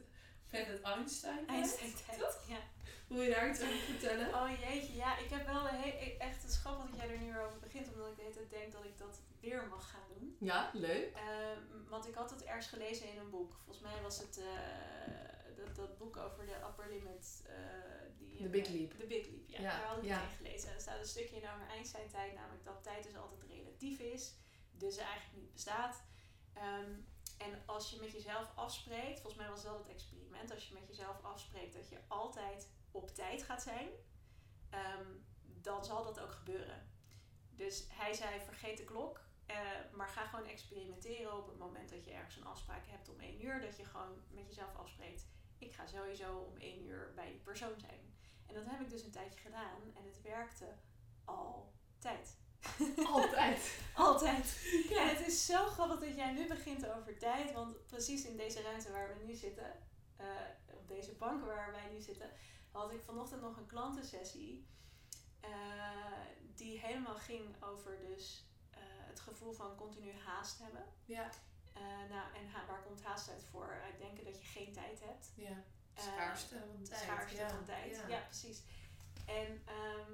met 0.51 0.67
het 0.67 0.81
Einstein. 0.81 1.47
Einstein-tijd, 1.47 2.37
ja. 2.47 2.59
Wil 3.07 3.21
je 3.21 3.29
daar 3.29 3.49
iets 3.49 3.61
over 3.61 3.77
vertellen? 3.77 4.27
Oh 4.27 4.59
jeetje, 4.59 4.95
ja, 4.95 5.17
ik 5.17 5.29
heb 5.29 5.45
wel 5.45 5.67
een 5.67 5.79
he- 5.79 6.15
echt 6.19 6.43
is 6.43 6.57
grappig 6.57 6.89
dat 6.89 6.99
jij 6.99 7.09
er 7.09 7.19
nu 7.19 7.25
weer 7.31 7.45
over 7.45 7.59
begint, 7.59 7.93
omdat 7.93 8.09
ik 8.09 8.15
de 8.15 8.21
hele 8.21 8.33
tijd 8.33 8.49
denk 8.49 8.71
dat 8.71 8.85
ik 8.85 8.97
dat 8.97 9.19
weer 9.41 9.67
mag 9.67 9.89
gaan 9.89 10.07
doen. 10.09 10.35
Ja, 10.39 10.71
leuk. 10.73 11.15
Ehm, 11.15 11.89
want 11.89 12.07
ik 12.07 12.15
had 12.15 12.29
het 12.29 12.43
ergens 12.43 12.67
gelezen 12.67 13.09
in 13.09 13.17
een 13.19 13.29
boek. 13.29 13.53
Volgens 13.63 13.79
mij 13.85 14.01
was 14.01 14.17
het 14.19 14.37
eh, 14.37 15.55
dat, 15.55 15.75
dat 15.75 15.97
boek 15.97 16.17
over 16.17 16.45
de 16.45 16.55
upper 16.55 16.89
limit. 16.89 17.43
eh, 17.47 17.55
die, 18.17 18.41
The 18.41 18.49
Big 18.49 18.67
Leap. 18.67 18.91
The 18.99 19.05
Big 19.05 19.25
Leap, 19.27 19.47
ja. 19.49 19.61
Ja, 19.61 19.77
Daar 19.79 19.87
had 19.87 19.97
ik 19.97 20.03
ja. 20.03 20.19
het 20.19 20.29
in 20.29 20.35
gelezen. 20.37 20.69
En 20.69 20.75
er 20.75 20.81
staat 20.81 20.99
een 20.99 21.05
stukje 21.05 21.35
in 21.35 21.49
over 21.49 21.67
Einstein-tijd, 21.67 22.33
namelijk 22.33 22.63
dat 22.65 22.83
tijd 22.83 23.03
dus 23.03 23.15
altijd 23.15 23.41
relatief 23.49 23.99
is. 23.99 24.33
Dus 24.71 24.97
eigenlijk 24.97 25.41
niet 25.41 25.51
bestaat. 25.53 26.03
Ehm, 26.53 26.91
en 27.37 27.61
als 27.65 27.89
je 27.91 27.99
met 27.99 28.11
jezelf 28.11 28.51
afspreekt, 28.55 29.19
volgens 29.19 29.41
mij 29.41 29.49
was 29.49 29.63
dat 29.63 29.77
het 29.77 29.87
experiment, 29.89 30.51
als 30.51 30.67
je 30.67 30.73
met 30.73 30.87
jezelf 30.87 31.23
afspreekt 31.23 31.73
dat 31.73 31.89
je 31.89 31.97
altijd 32.07 32.69
op 32.91 33.09
tijd 33.15 33.43
gaat 33.43 33.61
zijn, 33.61 33.89
ehm, 34.69 35.05
dan 35.43 35.85
zal 35.85 36.03
dat 36.03 36.19
ook 36.19 36.31
gebeuren. 36.31 36.89
Dus 37.51 37.87
hij 37.89 38.13
zei: 38.13 38.39
vergeet 38.41 38.77
de 38.77 38.83
klok, 38.83 39.19
eh, 39.51 39.95
maar 39.95 40.07
ga 40.07 40.25
gewoon 40.25 40.45
experimenteren 40.45 41.37
op 41.37 41.47
het 41.47 41.57
moment 41.57 41.89
dat 41.89 42.05
je 42.05 42.11
ergens 42.11 42.35
een 42.35 42.45
afspraak 42.45 42.87
hebt 42.87 43.09
om 43.09 43.19
één 43.19 43.43
uur, 43.45 43.61
dat 43.61 43.77
je 43.77 43.85
gewoon 43.85 44.23
met 44.29 44.47
jezelf 44.47 44.75
afspreekt: 44.75 45.27
ik 45.57 45.73
ga 45.73 45.85
sowieso 45.87 46.37
om 46.37 46.57
één 46.57 46.85
uur 46.85 47.11
bij 47.15 47.31
die 47.31 47.39
persoon 47.39 47.79
zijn. 47.79 48.15
En 48.47 48.53
dat 48.53 48.65
heb 48.65 48.79
ik 48.81 48.89
dus 48.89 49.03
een 49.03 49.11
tijdje 49.11 49.39
gedaan 49.39 49.81
en 49.95 50.05
het 50.05 50.21
werkte 50.21 50.65
altijd. 51.25 52.39
Altijd. 53.05 53.79
Altijd. 53.95 54.57
En 54.89 55.09
het 55.09 55.27
is 55.27 55.45
zo 55.45 55.65
grappig 55.65 55.99
dat 55.99 56.15
jij 56.15 56.31
nu 56.31 56.47
begint 56.47 56.89
over 56.89 57.17
tijd. 57.17 57.53
Want 57.53 57.85
precies 57.85 58.25
in 58.25 58.37
deze 58.37 58.61
ruimte 58.61 58.91
waar 58.91 59.17
we 59.17 59.23
nu 59.25 59.33
zitten, 59.33 59.73
eh, 60.15 60.25
op 60.73 60.87
deze 60.87 61.11
bank 61.11 61.45
waar 61.45 61.71
wij 61.71 61.89
nu 61.93 62.01
zitten, 62.01 62.29
had 62.71 62.91
ik 62.91 63.01
vanochtend 63.01 63.41
nog 63.41 63.57
een 63.57 63.65
klantensessie. 63.65 64.69
eh, 65.39 65.49
die 66.55 66.79
helemaal 66.79 67.15
ging 67.15 67.63
over 67.63 67.99
dus 67.99 68.50
het 69.25 69.29
gevoel 69.33 69.53
van 69.53 69.75
continu 69.75 70.11
haast 70.25 70.59
hebben. 70.59 70.83
Ja, 71.05 71.29
Eh, 71.73 71.81
nou, 72.09 72.25
en 72.35 72.49
ha- 72.49 72.65
waar 72.67 72.83
komt 72.83 73.03
haast 73.03 73.29
uit 73.29 73.43
voor? 73.51 73.81
Uit 73.83 73.97
denken 73.99 74.23
dat 74.25 74.37
je 74.41 74.45
geen 74.47 74.73
tijd 74.73 74.99
hebt. 75.03 75.31
ja. 75.35 75.63
Eh, 75.93 76.03
Schaarste 76.03 76.55
van 76.59 76.83
tijd. 76.83 76.99
Schaarste 77.01 77.37
ja. 77.37 77.49
van 77.49 77.63
tijd, 77.65 77.95
ja, 77.95 78.07
Ja. 78.07 78.19
precies. 78.21 78.61
En 79.25 79.61
ehm, 79.65 80.13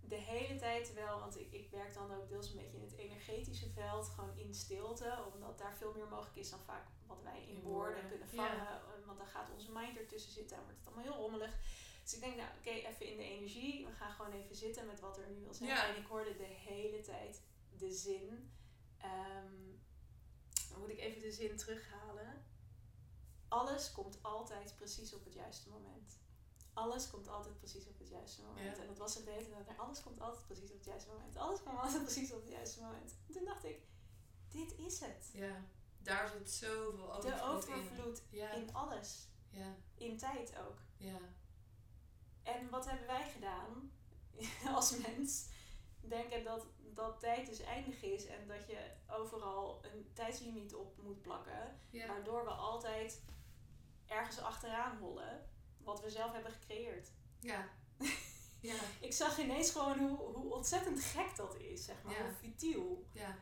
de 0.00 0.14
hele 0.14 0.56
tijd 0.58 0.94
wel, 0.94 1.18
want 1.18 1.38
ik, 1.40 1.52
ik 1.52 1.70
werk 1.70 1.94
dan 1.94 2.14
ook 2.14 2.28
deels 2.28 2.50
een 2.50 2.56
beetje 2.56 2.76
in 2.76 2.82
het 2.82 2.96
energetische 2.96 3.70
veld, 3.70 4.08
gewoon 4.08 4.36
in 4.38 4.54
stilte, 4.54 5.24
omdat 5.32 5.58
daar 5.58 5.74
veel 5.76 5.92
meer 5.96 6.08
mogelijk 6.08 6.36
is 6.36 6.50
dan 6.50 6.60
vaak 6.66 6.86
wat 7.06 7.22
wij 7.22 7.40
in 7.42 7.48
In 7.56 7.62
woorden 7.62 7.92
woorden, 7.92 8.08
kunnen 8.08 8.28
vangen. 8.28 8.66
eh, 8.68 9.06
Want 9.06 9.18
dan 9.18 9.26
gaat 9.28 9.50
onze 9.50 9.72
mind 9.72 9.96
ertussen 9.98 10.32
zitten 10.32 10.56
en 10.56 10.62
wordt 10.62 10.78
het 10.78 10.86
allemaal 10.86 11.04
heel 11.12 11.22
rommelig. 11.22 11.54
Dus 12.02 12.14
ik 12.14 12.20
denk, 12.20 12.36
nou 12.36 12.48
oké, 12.58 12.70
even 12.70 13.06
in 13.06 13.16
de 13.16 13.22
energie. 13.24 13.86
We 13.86 13.92
gaan 13.92 14.12
gewoon 14.12 14.32
even 14.32 14.56
zitten 14.56 14.86
met 14.86 15.00
wat 15.00 15.18
er 15.18 15.28
nu 15.28 15.40
wil 15.40 15.54
zijn. 15.54 15.68
Ja. 15.68 15.86
En 15.88 15.96
ik 15.96 16.06
hoorde 16.06 16.36
de 16.36 16.44
hele 16.44 17.00
tijd 17.00 17.40
de 17.78 17.92
zin. 17.92 18.52
ehm, 18.98 19.54
dan 20.70 20.78
moet 20.80 20.88
ik 20.88 20.98
even 20.98 21.20
de 21.20 21.32
zin 21.32 21.56
terughalen. 21.56 22.44
Alles 23.48 23.92
komt 23.92 24.22
altijd 24.22 24.74
precies 24.76 25.14
op 25.14 25.24
het 25.24 25.34
juiste 25.34 25.68
moment. 25.68 26.18
Alles 26.72 27.10
komt 27.10 27.28
altijd 27.28 27.56
precies 27.58 27.86
op 27.86 27.98
het 27.98 28.08
juiste 28.08 28.42
moment. 28.42 28.76
Ja. 28.76 28.82
En 28.82 28.86
dat 28.88 28.98
was 28.98 29.14
het 29.14 29.24
beter 29.24 29.50
dan 29.66 29.76
alles 29.78 30.02
komt 30.02 30.20
altijd 30.20 30.46
precies 30.46 30.70
op 30.70 30.76
het 30.76 30.84
juiste 30.84 31.08
moment. 31.10 31.36
Alles 31.36 31.62
komt 31.62 31.78
altijd 31.78 32.02
precies 32.02 32.32
op 32.32 32.40
het 32.42 32.50
juiste 32.50 32.80
moment. 32.80 33.14
En 33.26 33.32
toen 33.34 33.44
dacht 33.44 33.64
ik, 33.64 33.80
dit 34.48 34.74
is 34.78 35.00
het. 35.00 35.30
Ja. 35.32 35.64
Daar 36.02 36.28
zit 36.28 36.50
zoveel 36.50 37.14
overvloed 37.14 37.62
De 37.66 37.72
in. 37.72 37.80
overvloed 37.80 38.22
Ja, 38.30 38.50
in 38.52 38.74
alles. 38.74 39.28
ja, 39.50 39.76
In 39.94 40.16
tijd 40.18 40.56
ook. 40.56 40.78
ja. 40.96 41.18
En 42.42 42.70
wat 42.70 42.88
hebben 42.88 43.06
wij 43.06 43.30
gedaan 43.30 43.92
als 44.76 44.96
mens? 44.98 45.46
Denken 46.00 46.44
dat, 46.44 46.66
dat 46.98 47.20
tijd 47.20 47.46
dus 47.46 47.60
eindig 47.60 48.02
is 48.02 48.26
en 48.26 48.46
dat 48.48 48.66
je 48.66 48.90
overal 49.10 49.78
een 49.84 50.10
tijdslimiet 50.12 50.74
op 50.74 51.02
moet 51.02 51.22
plakken. 51.22 51.78
ja. 51.90 52.06
Waardoor 52.06 52.44
we 52.44 52.50
altijd 52.50 53.22
ergens 54.06 54.40
achteraan 54.40 54.98
hollen 54.98 55.48
wat 55.78 56.00
we 56.00 56.10
zelf 56.10 56.32
hebben 56.32 56.52
gecreëerd. 56.52 57.10
Ja. 57.40 57.68
Ja. 58.60 58.74
Ik 59.00 59.12
zag 59.12 59.38
ineens 59.38 59.70
gewoon 59.70 59.98
hoe, 59.98 60.16
hoe 60.18 60.54
ontzettend 60.54 61.00
gek 61.00 61.36
dat 61.36 61.56
is, 61.56 61.84
zeg 61.84 62.02
maar. 62.02 62.12
Ja. 62.14 62.22
Hoe 62.22 62.32
futiel. 62.32 63.04
Ja. 63.12 63.36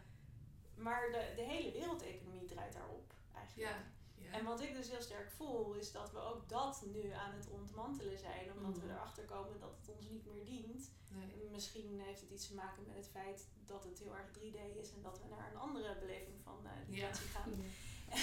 Maar 0.74 1.10
de, 1.10 1.32
de 1.36 1.42
hele 1.42 1.72
wereldeconomie 1.72 2.44
draait 2.44 2.72
daarop 2.72 3.12
eigenlijk. 3.34 3.70
Ja. 3.70 3.76
Ja. 4.24 4.32
En 4.38 4.44
wat 4.44 4.60
ik 4.60 4.74
dus 4.74 4.90
heel 4.90 5.00
sterk 5.02 5.30
voel, 5.30 5.72
is 5.74 5.92
dat 5.92 6.12
we 6.12 6.18
ook 6.18 6.48
dat 6.48 6.82
nu 6.86 7.10
aan 7.10 7.32
het 7.34 7.48
ontmantelen 7.50 8.18
zijn. 8.18 8.52
Omdat 8.52 8.78
we 8.78 8.84
Mhm. 8.86 8.94
erachter 8.94 9.24
komen 9.24 9.60
dat 9.60 9.76
het 9.80 9.88
ons 9.96 10.08
niet 10.08 10.26
meer 10.26 10.44
dient. 10.44 10.90
Nee. 11.18 11.48
Misschien 11.50 12.00
heeft 12.00 12.20
het 12.20 12.30
iets 12.30 12.46
te 12.48 12.54
maken 12.54 12.82
met 12.86 12.96
het 12.96 13.08
feit 13.08 13.48
dat 13.66 13.84
het 13.84 13.98
heel 13.98 14.16
erg 14.16 14.28
3D 14.38 14.78
is 14.80 14.92
en 14.92 15.02
dat 15.02 15.18
we 15.22 15.28
naar 15.28 15.50
een 15.50 15.56
andere 15.58 15.96
beleving 15.98 16.40
van 16.42 16.66
eh 16.66 16.72
dimensie 16.86 17.26
gaan. 17.26 17.50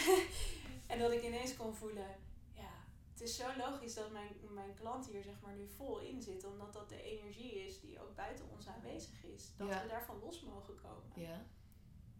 en 0.92 1.00
dat 1.00 1.12
ik 1.12 1.24
ineens 1.24 1.56
kon 1.56 1.76
voelen, 1.76 2.16
ja, 2.54 2.72
het 3.12 3.22
is 3.22 3.36
zo 3.36 3.48
logisch 3.58 3.94
dat 3.94 4.12
mijn, 4.12 4.32
mijn 4.50 4.74
klant 4.74 5.08
hier 5.08 5.24
zeg 5.24 5.42
maar 5.42 5.54
nu 5.56 5.68
vol 5.68 6.00
in 6.00 6.22
zit, 6.22 6.44
omdat 6.46 6.74
dat 6.74 6.90
de 6.90 7.02
energie 7.02 7.66
is 7.66 7.80
die 7.80 8.02
ook 8.02 8.16
buiten 8.16 8.46
ons 8.50 8.68
aanwezig 8.68 9.24
is. 9.24 9.52
Dat 9.58 9.68
Ja. 9.68 9.82
we 9.82 9.88
daarvan 9.88 10.20
los 10.20 10.42
mogen 10.44 10.76
komen. 10.82 11.12
Ja. 11.16 11.46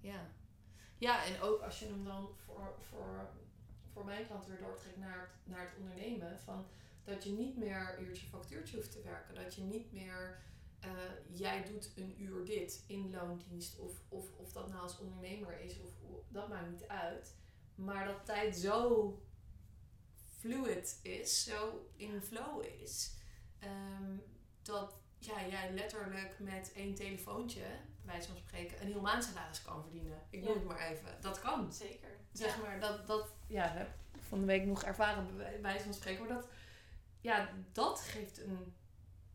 Ja. 0.02 0.30
Ja, 0.98 1.26
en 1.26 1.42
ook 1.42 1.62
als 1.62 1.80
je 1.80 1.86
hem 1.86 2.04
dan 2.04 2.30
voor, 2.46 2.76
voor, 2.90 3.30
voor 3.92 4.06
mijn 4.06 4.26
klant 4.28 4.46
weer 4.46 4.58
doortrekt 4.60 4.98
naar 4.98 5.20
het, 5.22 5.52
naar 5.54 5.66
het 5.70 5.78
ondernemen. 5.80 6.40
Van 6.40 6.66
dat 7.04 7.24
je 7.24 7.30
niet 7.32 7.58
meer 7.58 8.00
uurtje 8.00 8.28
factuurtje 8.28 8.76
hoeft 8.76 8.92
te 8.92 9.02
werken. 9.02 9.36
Dat 9.36 9.56
je 9.56 9.62
niet 9.62 9.92
meer, 9.92 10.42
eh, 10.84 10.90
jij 11.40 11.64
doet 11.64 11.92
een 11.96 12.22
uur 12.22 12.46
dit 12.46 12.84
in 12.88 13.12
loondienst. 13.12 13.80
Of, 13.80 13.92
of, 14.10 14.26
of 14.38 14.52
dat 14.52 14.68
nou 14.70 14.82
als 14.82 15.00
ondernemer 15.00 15.60
is, 15.60 15.80
of, 15.80 15.90
dat 16.30 16.50
maakt 16.50 16.70
niet 16.72 16.88
uit. 16.88 17.36
Maar 17.76 18.06
dat 18.06 18.26
tijd 18.26 18.56
zo 18.56 19.18
fluid 20.40 21.00
is, 21.04 21.44
zo 21.44 21.90
in 21.96 22.22
flow 22.22 22.64
is. 22.82 23.14
ehm, 23.60 24.18
dat 24.62 24.94
ja, 25.20 25.48
jij 25.48 25.74
letterlijk 25.74 26.40
met 26.40 26.72
één 26.76 26.96
telefoontje, 26.96 27.60
bij 27.62 28.14
wijze 28.14 28.28
van 28.28 28.38
spreken, 28.38 28.82
een 28.82 28.88
heel 28.88 29.02
maandsalaris 29.02 29.62
kan 29.62 29.82
verdienen. 29.82 30.22
Ik 30.30 30.40
noem 30.40 30.50
Ja. 30.54 30.58
het 30.60 30.68
maar 30.68 30.90
even. 30.92 31.18
Dat 31.22 31.40
kan. 31.40 31.74
Zeker. 31.74 32.10
Zeg 32.32 32.56
Ja. 32.56 32.62
maar, 32.62 32.80
dat, 32.80 33.08
dat 33.08 33.28
ja, 33.48 33.68
heb 33.68 33.88
ik 33.88 34.22
van 34.22 34.40
de 34.40 34.46
week 34.46 34.66
nog 34.66 34.84
ervaren, 34.84 35.38
bij 35.38 35.62
wijze 35.62 35.84
van 35.84 35.94
spreken. 35.94 36.26
Maar 36.26 36.36
dat, 36.36 36.48
ja, 37.22 37.50
dat 37.72 38.00
geeft 38.00 38.42
een 38.42 38.74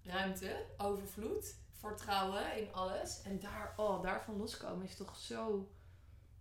ruimte, 0.08 0.64
overvloed, 0.76 1.54
vertrouwen 1.72 2.56
in 2.56 2.74
alles. 2.74 3.22
En 3.22 3.38
daar, 3.38 3.74
oh, 3.76 4.02
daarvan 4.02 4.36
loskomen 4.36 4.86
is 4.86 4.96
toch 4.96 5.16
zo 5.16 5.68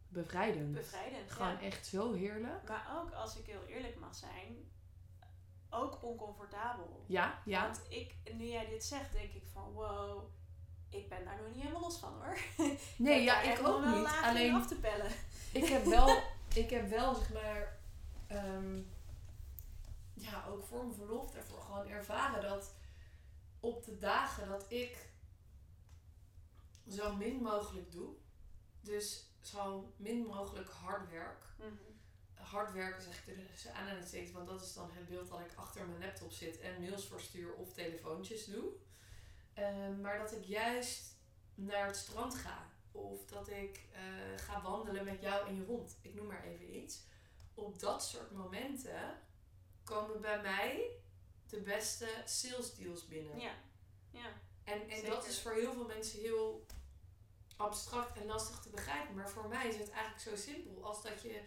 bevrijdend. 0.08 0.74
Bevrijdend. 0.74 1.32
Gewoon 1.32 1.52
ja. 1.52 1.62
echt 1.62 1.88
zo 1.88 2.14
heerlijk. 2.14 2.68
Maar 2.68 2.88
ook, 3.02 3.14
als 3.14 3.38
ik 3.38 3.46
heel 3.46 3.64
eerlijk 3.68 4.00
mag 4.00 4.16
zijn, 4.16 4.72
ook 5.70 6.04
oncomfortabel. 6.04 7.04
Ja, 7.08 7.42
ja. 7.46 7.62
Want 7.62 7.82
ik, 7.90 8.16
nu 8.34 8.46
jij 8.46 8.66
dit 8.66 8.84
zegt, 8.84 9.12
denk 9.12 9.34
ik 9.34 9.44
van 9.54 9.72
wow, 9.72 10.24
ik 10.90 11.10
ben 11.10 11.26
daar 11.26 11.38
nog 11.38 11.48
niet 11.48 11.62
helemaal 11.62 11.82
los 11.82 11.98
van 11.98 12.14
hoor. 12.14 12.38
Nee, 12.98 13.30
heb 13.30 13.44
ja, 13.44 13.52
ik 13.52 13.60
ook 13.60 13.84
wel 13.84 13.98
niet. 13.98 14.08
Alleen, 14.24 14.54
af 14.54 14.68
te 14.68 14.76
pellen. 14.76 15.12
ik 15.52 15.66
heb 15.66 15.84
wel, 15.96 16.22
ik 16.54 16.70
heb 16.70 16.90
wel 16.90 17.16
zeg 17.16 17.34
maar, 17.34 17.80
ehm, 18.28 18.82
ja, 20.14 20.46
ook 20.50 20.64
voor 20.64 20.84
mijn 20.84 20.96
verlof 20.96 21.32
daarvoor 21.32 21.62
gewoon 21.62 21.88
ervaren 21.88 22.42
dat 22.42 22.74
op 23.60 23.86
de 23.86 23.98
dagen 23.98 24.48
dat 24.48 24.66
ik 24.72 25.10
zo 26.90 27.16
min 27.16 27.42
mogelijk 27.42 27.92
doe, 27.92 28.16
dus 28.82 29.26
zo 29.42 29.94
min 29.96 30.26
mogelijk 30.26 30.70
hard 30.70 31.10
werk. 31.10 31.46
Mhm. 31.58 31.74
Hard 32.34 32.72
werken 32.72 33.02
zeg 33.02 33.28
ik 33.28 33.38
er 33.38 33.48
dus 33.52 33.68
aan 33.68 33.88
en 33.88 34.08
steeds, 34.08 34.32
want 34.32 34.48
dat 34.48 34.62
is 34.62 34.74
dan 34.74 34.92
het 34.92 35.08
beeld 35.08 35.28
dat 35.28 35.40
ik 35.40 35.54
achter 35.56 35.88
mijn 35.88 36.00
laptop 36.00 36.32
zit 36.32 36.60
en 36.60 36.82
mails 36.82 37.08
verstuur 37.08 37.54
of 37.54 37.74
telefoontjes 37.74 38.46
doe. 38.46 38.72
Ehm, 39.54 40.02
maar 40.02 40.18
dat 40.18 40.32
ik 40.32 40.44
juist 40.44 41.16
naar 41.56 41.86
het 41.86 41.96
strand 41.96 42.36
ga. 42.36 42.72
Of 42.92 43.26
dat 43.26 43.50
ik 43.50 43.88
eh, 43.92 44.02
ga 44.36 44.62
wandelen 44.62 45.06
met 45.06 45.22
jou 45.22 45.48
en 45.48 45.56
je 45.56 45.64
hond. 45.64 45.98
Ik 46.02 46.14
noem 46.14 46.26
maar 46.26 46.44
even 46.44 46.76
iets. 46.76 47.04
Op 47.54 47.80
dat 47.80 48.04
soort 48.04 48.32
momenten 48.32 49.20
komen 49.84 50.22
bij 50.22 50.42
mij 50.42 51.00
de 51.50 51.62
beste 51.62 52.08
sales 52.26 52.76
deals 52.76 53.06
binnen. 53.08 53.40
Ja, 53.40 53.56
ja. 54.12 54.34
En, 54.64 54.82
en 54.90 54.96
Zeker. 54.96 55.10
dat 55.10 55.28
is 55.28 55.42
voor 55.42 55.52
heel 55.54 55.74
veel 55.74 55.86
mensen 55.86 56.20
heel 56.20 56.66
abstract 57.58 58.18
en 58.18 58.26
lastig 58.26 58.60
te 58.60 58.70
begrijpen. 58.70 59.16
Maar 59.16 59.30
voor 59.30 59.48
mij 59.48 59.68
is 59.68 59.78
het 59.78 59.90
eigenlijk 59.90 60.22
zo 60.22 60.36
simpel 60.52 60.84
als 60.86 61.02
dat 61.04 61.22
je 61.22 61.42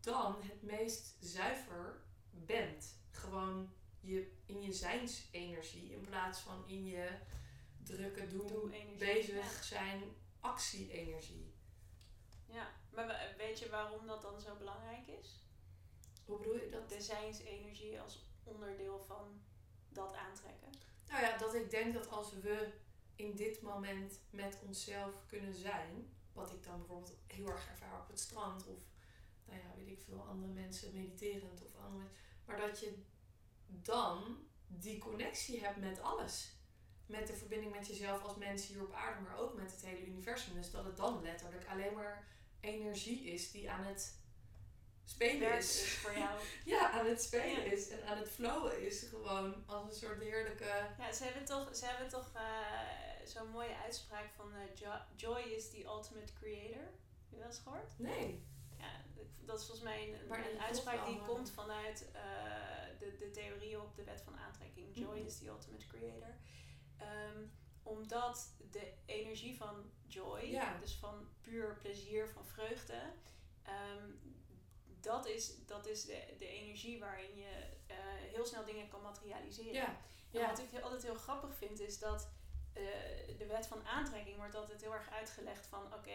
dan 0.00 0.42
het 0.42 0.62
meest 0.62 1.16
zuiver 1.20 2.02
bent. 2.30 2.98
Gewoon 3.10 3.72
je, 4.00 4.32
in 4.46 4.62
je 4.62 4.72
zijnsenergie 4.72 5.92
in 5.92 6.00
plaats 6.00 6.38
van 6.40 6.68
in 6.68 6.84
je 6.86 7.18
drukke 7.82 8.26
doen, 8.26 8.74
bezig 8.98 9.64
zijn 9.64 10.02
actie-energie. 10.40 11.54
Ja, 12.46 12.70
maar 12.92 13.06
we- 13.06 13.34
weet 13.36 13.58
je 13.58 13.68
waarom 13.68 14.06
dat 14.06 14.22
dan 14.22 14.40
zo 14.40 14.54
belangrijk 14.56 15.06
is? 15.06 15.44
Hoe 16.24 16.38
bedoel 16.38 16.54
je 16.56 16.68
dat? 16.68 16.88
De 16.88 17.00
zijnsenergie 17.00 18.00
als 18.00 18.18
onderdeel 18.44 19.00
van 19.00 19.42
dat 19.88 20.14
aantrekken. 20.14 20.68
Nou 21.08 21.22
ja, 21.22 21.38
dat 21.38 21.54
ik 21.54 21.70
denk 21.70 21.94
dat 21.94 22.10
als 22.10 22.32
we 22.32 22.72
in 23.16 23.36
dit 23.36 23.62
moment 23.62 24.20
met 24.30 24.58
onszelf 24.66 25.26
kunnen 25.26 25.54
zijn, 25.54 26.14
wat 26.32 26.52
ik 26.52 26.62
dan 26.64 26.78
bijvoorbeeld 26.78 27.16
heel 27.26 27.48
erg 27.48 27.68
ervaar 27.68 28.00
op 28.00 28.08
het 28.08 28.20
strand 28.20 28.66
of, 28.66 28.82
nou 29.44 29.58
ja, 29.58 29.74
weet 29.76 29.88
ik 29.88 30.00
veel, 30.00 30.22
andere 30.22 30.52
mensen 30.52 30.92
mediterend 30.92 31.62
of 31.64 31.76
andere 31.84 32.04
maar 32.50 32.68
dat 32.68 32.80
je 32.80 32.94
dan 33.66 34.38
die 34.66 34.98
connectie 34.98 35.64
hebt 35.64 35.76
met 35.76 36.00
alles. 36.00 36.52
Met 37.06 37.26
de 37.26 37.36
verbinding 37.36 37.72
met 37.72 37.86
jezelf 37.86 38.22
als 38.22 38.36
mens 38.36 38.66
hier 38.66 38.82
op 38.82 38.92
aarde, 38.92 39.20
maar 39.20 39.38
ook 39.38 39.54
met 39.54 39.70
het 39.70 39.84
hele 39.84 40.06
universum. 40.06 40.54
Dus 40.54 40.70
dat 40.70 40.84
het 40.84 40.96
dan 40.96 41.22
letterlijk 41.22 41.66
alleen 41.66 41.94
maar 41.94 42.28
energie 42.60 43.24
is 43.24 43.50
die 43.50 43.70
aan 43.70 43.84
het 43.84 44.19
spelen 45.10 45.56
is. 45.58 45.82
is 45.82 45.92
voor 45.92 46.18
jou. 46.18 46.38
Ja, 46.74 46.90
aan 46.90 47.06
het 47.06 47.22
spelen 47.22 47.64
Ja. 47.64 47.72
is 47.72 47.88
en 47.88 48.06
aan 48.06 48.18
het 48.18 48.28
flowen 48.28 48.86
is 48.86 49.02
gewoon 49.10 49.62
als 49.66 49.84
een 49.90 49.96
soort 50.08 50.20
heerlijke. 50.20 50.86
Ja, 50.98 51.12
ze 51.12 51.24
hebben 51.24 51.44
toch, 51.44 51.76
ze 51.76 51.86
hebben 51.86 52.08
toch 52.08 52.30
eh, 52.34 53.26
zo'n 53.26 53.48
mooie 53.50 53.76
uitspraak 53.76 54.30
van 54.36 54.52
eh, 54.54 54.74
Jo- 54.74 55.04
Joy 55.16 55.40
is 55.40 55.70
the 55.70 55.84
ultimate 55.84 56.32
creator. 56.32 56.82
Heb 56.82 57.30
je 57.30 57.36
dat 57.36 57.46
eens 57.46 57.58
gehoord? 57.58 57.98
Nee. 57.98 58.44
Ja, 58.78 58.90
dat 59.44 59.58
is 59.60 59.66
volgens 59.66 59.86
mij 59.86 60.08
een, 60.08 60.30
een 60.52 60.60
uitspraak 60.60 61.06
die 61.06 61.20
komt 61.26 61.50
vanuit 61.50 62.10
eh, 62.12 62.22
de, 62.98 63.16
de 63.18 63.30
theorie 63.30 63.80
op 63.80 63.96
de 63.96 64.04
wet 64.04 64.20
van 64.22 64.36
aantrekking. 64.38 64.88
Joy 64.96 65.16
Mhm. 65.18 65.26
is 65.26 65.38
the 65.38 65.46
ultimate 65.48 65.86
creator. 65.86 66.34
Ehm, 66.98 67.38
omdat 67.82 68.54
de 68.70 68.92
energie 69.06 69.56
van 69.56 69.90
joy, 70.06 70.40
Ja. 70.44 70.78
dus 70.80 70.94
van 70.94 71.28
puur 71.40 71.76
plezier, 71.76 72.28
van 72.28 72.44
vreugde, 72.46 73.00
ehm, 73.62 74.10
dat 75.00 75.26
is, 75.26 75.52
dat 75.66 75.86
is 75.86 76.04
de, 76.04 76.22
de 76.38 76.48
energie 76.48 76.98
waarin 77.00 77.36
je 77.36 77.66
eh, 77.86 77.96
heel 78.34 78.46
snel 78.46 78.64
dingen 78.64 78.88
kan 78.88 79.02
materialiseren. 79.02 79.72
Ja. 79.72 79.86
En 80.32 80.40
Ja. 80.40 80.48
wat 80.48 80.58
ik 80.58 80.80
altijd 80.80 81.02
heel 81.02 81.14
grappig 81.14 81.54
vind 81.56 81.80
is 81.80 81.98
dat 81.98 82.28
eh, 82.72 82.82
de 83.38 83.46
wet 83.46 83.66
van 83.66 83.86
aantrekking 83.86 84.36
wordt 84.36 84.54
altijd 84.54 84.80
heel 84.80 84.94
erg 84.94 85.10
uitgelegd 85.10 85.66
van 85.66 85.94
oké, 85.94 86.10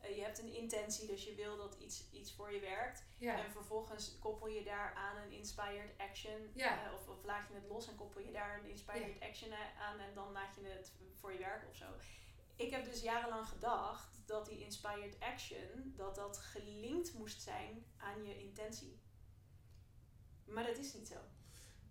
eh, 0.00 0.16
je 0.16 0.22
hebt 0.22 0.38
een 0.38 0.54
intentie, 0.54 1.06
dus 1.06 1.24
je 1.24 1.34
wil 1.34 1.56
dat 1.56 1.74
iets, 1.74 2.04
iets 2.12 2.32
voor 2.32 2.52
je 2.52 2.60
werkt. 2.60 3.04
Ja. 3.18 3.44
En 3.44 3.50
vervolgens 3.50 4.18
koppel 4.18 4.48
je 4.48 4.62
daar 4.62 4.94
aan 4.94 5.16
een 5.16 5.32
inspired 5.32 5.90
action. 5.98 6.50
Ja. 6.54 6.92
of, 6.94 7.08
of 7.08 7.24
laat 7.24 7.48
je 7.48 7.54
het 7.54 7.68
los 7.68 7.88
en 7.88 7.96
koppel 7.96 8.20
je 8.20 8.32
daar 8.32 8.58
een 8.58 8.70
inspired 8.70 9.20
action 9.20 9.52
aan 9.78 9.98
en 9.98 10.14
dan 10.14 10.32
laat 10.32 10.54
je 10.54 10.62
het 10.68 10.92
voor 11.14 11.32
je 11.32 11.38
werken 11.38 11.68
of 11.68 11.76
zo. 11.76 11.86
Ik 12.56 12.70
heb 12.70 12.84
dus 12.84 13.02
jarenlang 13.02 13.48
gedacht 13.48 14.20
dat 14.26 14.46
die 14.46 14.58
inspired 14.64 15.20
action, 15.20 15.92
dat 15.96 16.14
dat 16.14 16.38
gelinkt 16.38 17.12
moest 17.14 17.42
zijn 17.42 17.86
aan 17.96 18.24
je 18.24 18.38
intentie. 18.38 19.00
Maar 20.46 20.66
dat 20.66 20.78
is 20.78 20.94
niet 20.94 21.08
zo. 21.08 21.16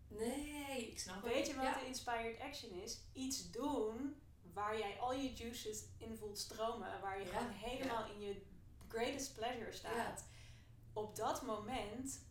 Nee, 0.08 0.92
ik 0.92 1.00
snap 1.00 1.16
het. 1.24 1.34
Weet 1.34 1.48
je 1.48 1.54
wat 1.56 1.64
Ja. 1.64 1.80
de 1.80 1.86
inspired 1.86 2.40
action 2.40 2.72
is? 2.72 3.00
Iets 3.14 3.52
doen 3.52 4.22
waar 4.54 4.78
jij 4.78 5.00
al 5.00 5.14
je 5.14 5.34
juices 5.34 5.84
in 5.98 6.18
voelt 6.18 6.40
stromen. 6.40 7.02
Waar 7.02 7.20
je 7.20 7.26
Ja, 7.26 7.32
gewoon 7.38 7.52
helemaal 7.52 8.10
in 8.10 8.20
je 8.22 8.46
greatest 8.88 9.34
pleasure 9.34 9.72
staat. 9.72 10.26
Op 10.94 11.16
dat 11.16 11.42
moment 11.42 12.24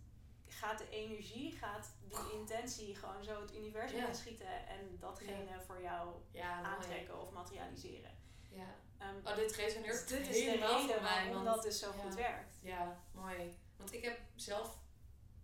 gaat 0.47 0.78
de 0.78 0.89
energie, 0.89 1.53
gaat 1.53 1.95
die 2.09 2.32
intentie 2.39 2.95
gewoon 2.97 3.24
zo 3.24 3.41
het 3.41 3.55
universum 3.55 4.05
inschieten. 4.07 4.66
En 4.66 4.99
datgene 4.99 5.61
voor 5.66 5.80
jou 5.82 6.09
mooi. 6.32 6.43
aantrekken 6.45 7.20
of 7.20 7.30
materialiseren. 7.30 8.14
Ja. 8.55 8.74
Ehm, 8.98 9.26
Oh, 9.26 9.36
dit 9.36 9.52
resoneert 9.55 10.09
dus 10.09 10.18
dit 10.18 10.28
is 10.28 10.34
de 10.34 10.40
helemaal 10.50 10.80
reden 10.80 10.94
voor 10.94 11.02
mij. 11.02 11.12
waarom 11.24 11.32
want- 11.44 11.55
dat 11.57 11.62
dus 11.64 11.78
zo 11.78 11.92
ja. 11.96 12.02
goed 12.02 12.14
werkt. 12.14 12.55
Ja, 12.62 13.00
mooi. 13.12 13.59
Want 13.76 13.92
ik 13.92 14.02
heb 14.05 14.18
zelf, 14.34 14.78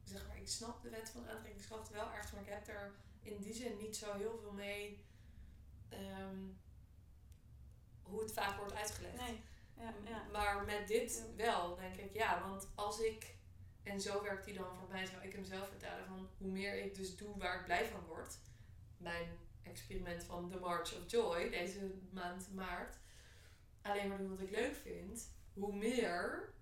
zeg 0.05 0.27
maar, 0.27 0.37
ik 0.37 0.49
snap 0.49 0.83
de 0.83 0.89
wet 0.91 1.11
van 1.11 1.29
aantrekkingskracht 1.29 1.91
wel 1.91 2.13
ergens, 2.13 2.33
maar 2.33 2.43
ik 2.43 2.49
heb 2.49 2.69
er 2.69 2.93
in 3.23 3.39
die 3.41 3.55
zin 3.55 3.77
niet 3.77 3.97
zo 3.97 4.13
heel 4.13 4.39
veel 4.43 4.53
mee 4.53 5.05
ehm, 5.89 6.39
hoe 8.03 8.23
het 8.23 8.33
vaak 8.33 8.57
wordt 8.59 8.75
uitgelegd. 8.75 9.17
Nee, 9.21 9.41
ja, 9.77 9.93
ja. 10.05 10.23
Maar 10.33 10.65
met 10.65 10.89
dit 10.89 11.25
Ja. 11.37 11.45
wel, 11.45 11.77
denk 11.77 11.95
ik, 11.97 12.13
ja, 12.15 12.41
want 12.49 12.69
als 12.75 13.01
ik, 13.01 13.35
en 13.83 14.01
zo 14.01 14.23
werkt 14.23 14.45
die 14.45 14.55
dan 14.55 14.77
voor 14.79 14.89
mij, 14.89 15.07
zou 15.07 15.23
ik 15.23 15.33
hem 15.33 15.45
zelf 15.45 15.69
vertellen, 15.69 16.07
van 16.07 16.29
hoe 16.39 16.49
meer 16.51 16.85
ik 16.85 16.95
dus 16.95 17.17
doe 17.17 17.39
waar 17.39 17.59
ik 17.59 17.65
blij 17.65 17.87
van 17.87 18.05
word, 18.05 18.39
mijn 18.97 19.39
experiment 19.63 20.25
van 20.25 20.51
The 20.51 20.59
March 20.59 20.95
of 20.95 21.11
Joy, 21.11 21.51
deze 21.51 21.95
maand 22.11 22.55
maart, 22.55 22.97
alleen 23.83 24.09
maar 24.09 24.19
doen 24.19 24.31
wat 24.31 24.41
ik 24.41 24.51
leuk 24.51 24.75
vind, 24.75 25.33
hoe 25.53 25.75
meer 25.77 26.53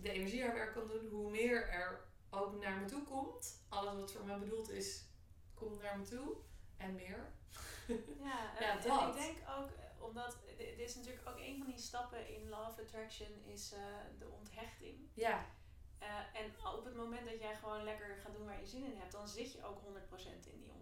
de 0.00 0.10
energie 0.10 0.42
haar 0.42 0.54
werk 0.54 0.72
kan 0.74 0.88
doen, 0.88 1.08
hoe 1.08 1.30
meer 1.30 1.68
er 1.68 2.08
ook 2.30 2.60
naar 2.60 2.78
me 2.80 2.86
toe 2.86 3.02
komt. 3.04 3.64
Alles 3.68 3.94
wat 3.94 4.12
voor 4.12 4.24
mij 4.24 4.38
bedoeld 4.38 4.70
is, 4.70 5.04
komt 5.54 5.82
naar 5.82 5.98
me 5.98 6.04
toe. 6.04 6.36
En 6.76 6.94
meer. 6.94 7.32
Ja, 8.22 8.56
en, 8.56 8.64
Ja, 8.64 8.78
en 8.78 8.88
dat. 8.88 9.16
ik 9.16 9.22
denk 9.22 9.38
ook, 9.58 9.70
eh, 9.70 10.02
omdat 10.04 10.38
dit 10.56 10.78
is 10.78 10.94
natuurlijk 10.94 11.28
ook 11.28 11.38
een 11.38 11.56
van 11.58 11.66
die 11.66 11.78
stappen 11.78 12.28
in 12.28 12.48
Law 12.48 12.68
of 12.68 12.78
Attraction, 12.78 13.42
is 13.44 13.72
eh, 13.72 13.80
de 14.18 14.28
onthechting. 14.28 15.08
Ja, 15.14 15.46
Eh, 15.98 16.40
en 16.40 16.74
op 16.76 16.84
het 16.84 16.96
moment 16.96 17.30
dat 17.30 17.38
jij 17.40 17.54
gewoon 17.54 17.84
lekker 17.84 18.16
gaat 18.16 18.32
doen 18.32 18.46
waar 18.46 18.60
je 18.60 18.66
zin 18.66 18.84
in 18.84 18.96
hebt, 18.98 19.12
dan 19.12 19.28
zit 19.28 19.52
je 19.52 19.64
ook 19.64 19.80
100% 19.80 20.46
in 20.46 20.58
die 20.58 20.72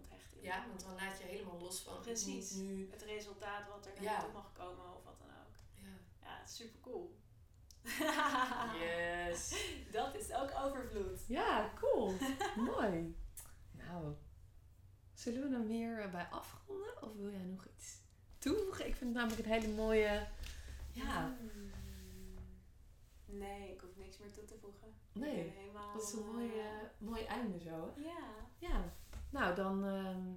ja, 0.41 0.65
want 0.67 0.83
dan 0.83 0.95
laat 0.95 1.17
je 1.19 1.23
helemaal 1.25 1.59
los 1.59 1.81
van. 1.81 1.99
Precies. 2.01 2.51
Nu, 2.51 2.87
Het 2.91 3.01
resultaat 3.01 3.67
wat 3.67 3.85
er 3.85 4.03
Ja. 4.03 4.11
naartoe 4.11 4.31
mag 4.31 4.51
komen 4.53 4.95
of 4.95 5.03
wat 5.03 5.19
dan 5.19 5.27
ook. 5.29 5.55
ja. 5.81 5.87
Ja, 6.27 6.39
het 6.39 6.49
is 6.49 6.55
super 6.55 6.79
cool. 6.81 7.17
Yes. 8.79 9.55
Dat 9.91 10.15
is 10.15 10.31
ook 10.33 10.51
overvloed. 10.65 11.19
Ja, 11.27 11.71
cool. 11.75 12.13
Mooi. 12.75 13.15
Nou, 13.71 14.15
zullen 15.13 15.49
we 15.49 15.55
er 15.55 15.61
meer 15.63 15.99
eh, 16.01 16.11
bij 16.11 16.27
afronden? 16.31 17.03
Of 17.03 17.13
wil 17.15 17.31
jij 17.31 17.43
nog 17.43 17.65
iets 17.65 17.97
toevoegen? 18.37 18.87
Ik 18.87 18.95
vind 18.95 19.09
het 19.09 19.23
namelijk 19.23 19.45
een 19.45 19.51
hele 19.61 19.73
mooie... 19.73 20.27
Ja, 20.91 21.37
Mm. 21.41 21.67
Nee, 23.25 23.71
ik 23.73 23.79
hoef 23.81 23.95
niks 23.97 24.17
meer 24.17 24.31
toe 24.33 24.45
te 24.45 24.57
voegen. 24.61 24.93
Nee. 25.11 25.49
helemaal... 25.55 25.93
Dat 25.93 26.03
is 26.03 26.13
een 26.13 26.25
mooi, 26.31 26.49
eh, 26.59 26.65
eh, 26.65 26.81
mooi 26.97 27.23
einde 27.23 27.59
zo, 27.59 27.69
hè? 27.95 28.01
Ja. 28.01 28.27
Ja. 28.57 28.93
Nou, 29.29 29.55
dan 29.55 29.85
ehm, 29.85 30.27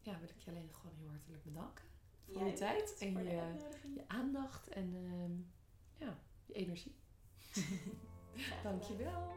ja, 0.00 0.18
wil 0.18 0.28
ik 0.28 0.40
je 0.40 0.50
alleen 0.50 0.70
gewoon 0.72 0.96
heel 0.96 1.08
hartelijk 1.08 1.44
bedanken. 1.44 1.84
Voor 2.32 2.46
je 2.46 2.52
tijd 2.52 2.96
en 2.98 3.12
je-. 3.12 3.54
Je 3.94 4.04
aandacht 4.06 4.68
en 4.68 4.94
ehm, 4.94 5.32
ja, 6.06 6.18
je 6.46 6.52
energie. 6.52 6.96
Dankjewel. 8.62 9.34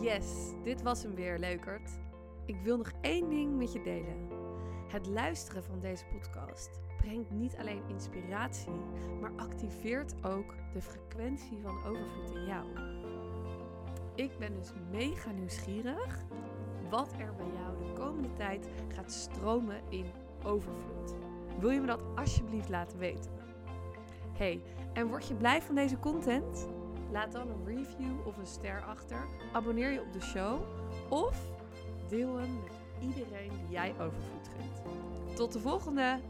Yes, 0.00 0.52
dit 0.62 0.82
was 0.82 1.02
hem 1.02 1.14
weer, 1.14 1.38
leukert. 1.38 1.98
Ik 2.46 2.60
wil 2.62 2.76
nog 2.76 2.92
één 3.00 3.28
ding 3.28 3.56
met 3.56 3.72
je 3.72 3.82
delen. 3.82 4.28
Het 4.88 5.06
luisteren 5.06 5.64
van 5.64 5.80
deze 5.80 6.04
podcast 6.04 6.80
brengt 6.96 7.30
niet 7.30 7.56
alleen 7.56 7.88
inspiratie, 7.88 8.72
maar 9.20 9.32
activeert 9.36 10.24
ook 10.24 10.54
de 10.72 10.80
frequentie 10.80 11.60
van 11.62 11.84
overvloed 11.84 12.34
in 12.34 12.44
jou. 12.44 12.97
Ik 14.18 14.38
ben 14.38 14.54
dus 14.54 14.72
mega 14.90 15.30
nieuwsgierig 15.30 16.24
wat 16.90 17.12
er 17.18 17.34
bij 17.34 17.46
jou 17.46 17.86
de 17.86 17.92
komende 17.92 18.32
tijd 18.32 18.68
gaat 18.94 19.12
stromen 19.12 19.80
in 19.88 20.06
overvloed. 20.44 21.14
Wil 21.58 21.70
je 21.70 21.80
me 21.80 21.86
dat 21.86 22.00
alsjeblieft 22.14 22.68
laten 22.68 22.98
weten? 22.98 23.30
Hey, 24.32 24.62
en 24.92 25.08
word 25.08 25.28
je 25.28 25.34
blij 25.34 25.62
van 25.62 25.74
deze 25.74 25.98
content? 25.98 26.68
Laat 27.10 27.32
dan 27.32 27.48
een 27.48 27.64
review 27.64 28.26
of 28.26 28.36
een 28.36 28.46
ster 28.46 28.82
achter. 28.82 29.26
Abonneer 29.52 29.90
je 29.92 30.00
op 30.00 30.12
de 30.12 30.20
show. 30.20 30.60
Of 31.08 31.46
deel 32.08 32.36
hem 32.36 32.60
met 32.62 32.72
iedereen 33.00 33.50
die 33.50 33.70
jij 33.70 33.90
overvloed 33.90 34.48
vindt. 34.56 34.82
Tot 35.36 35.52
de 35.52 35.60
volgende! 35.60 36.20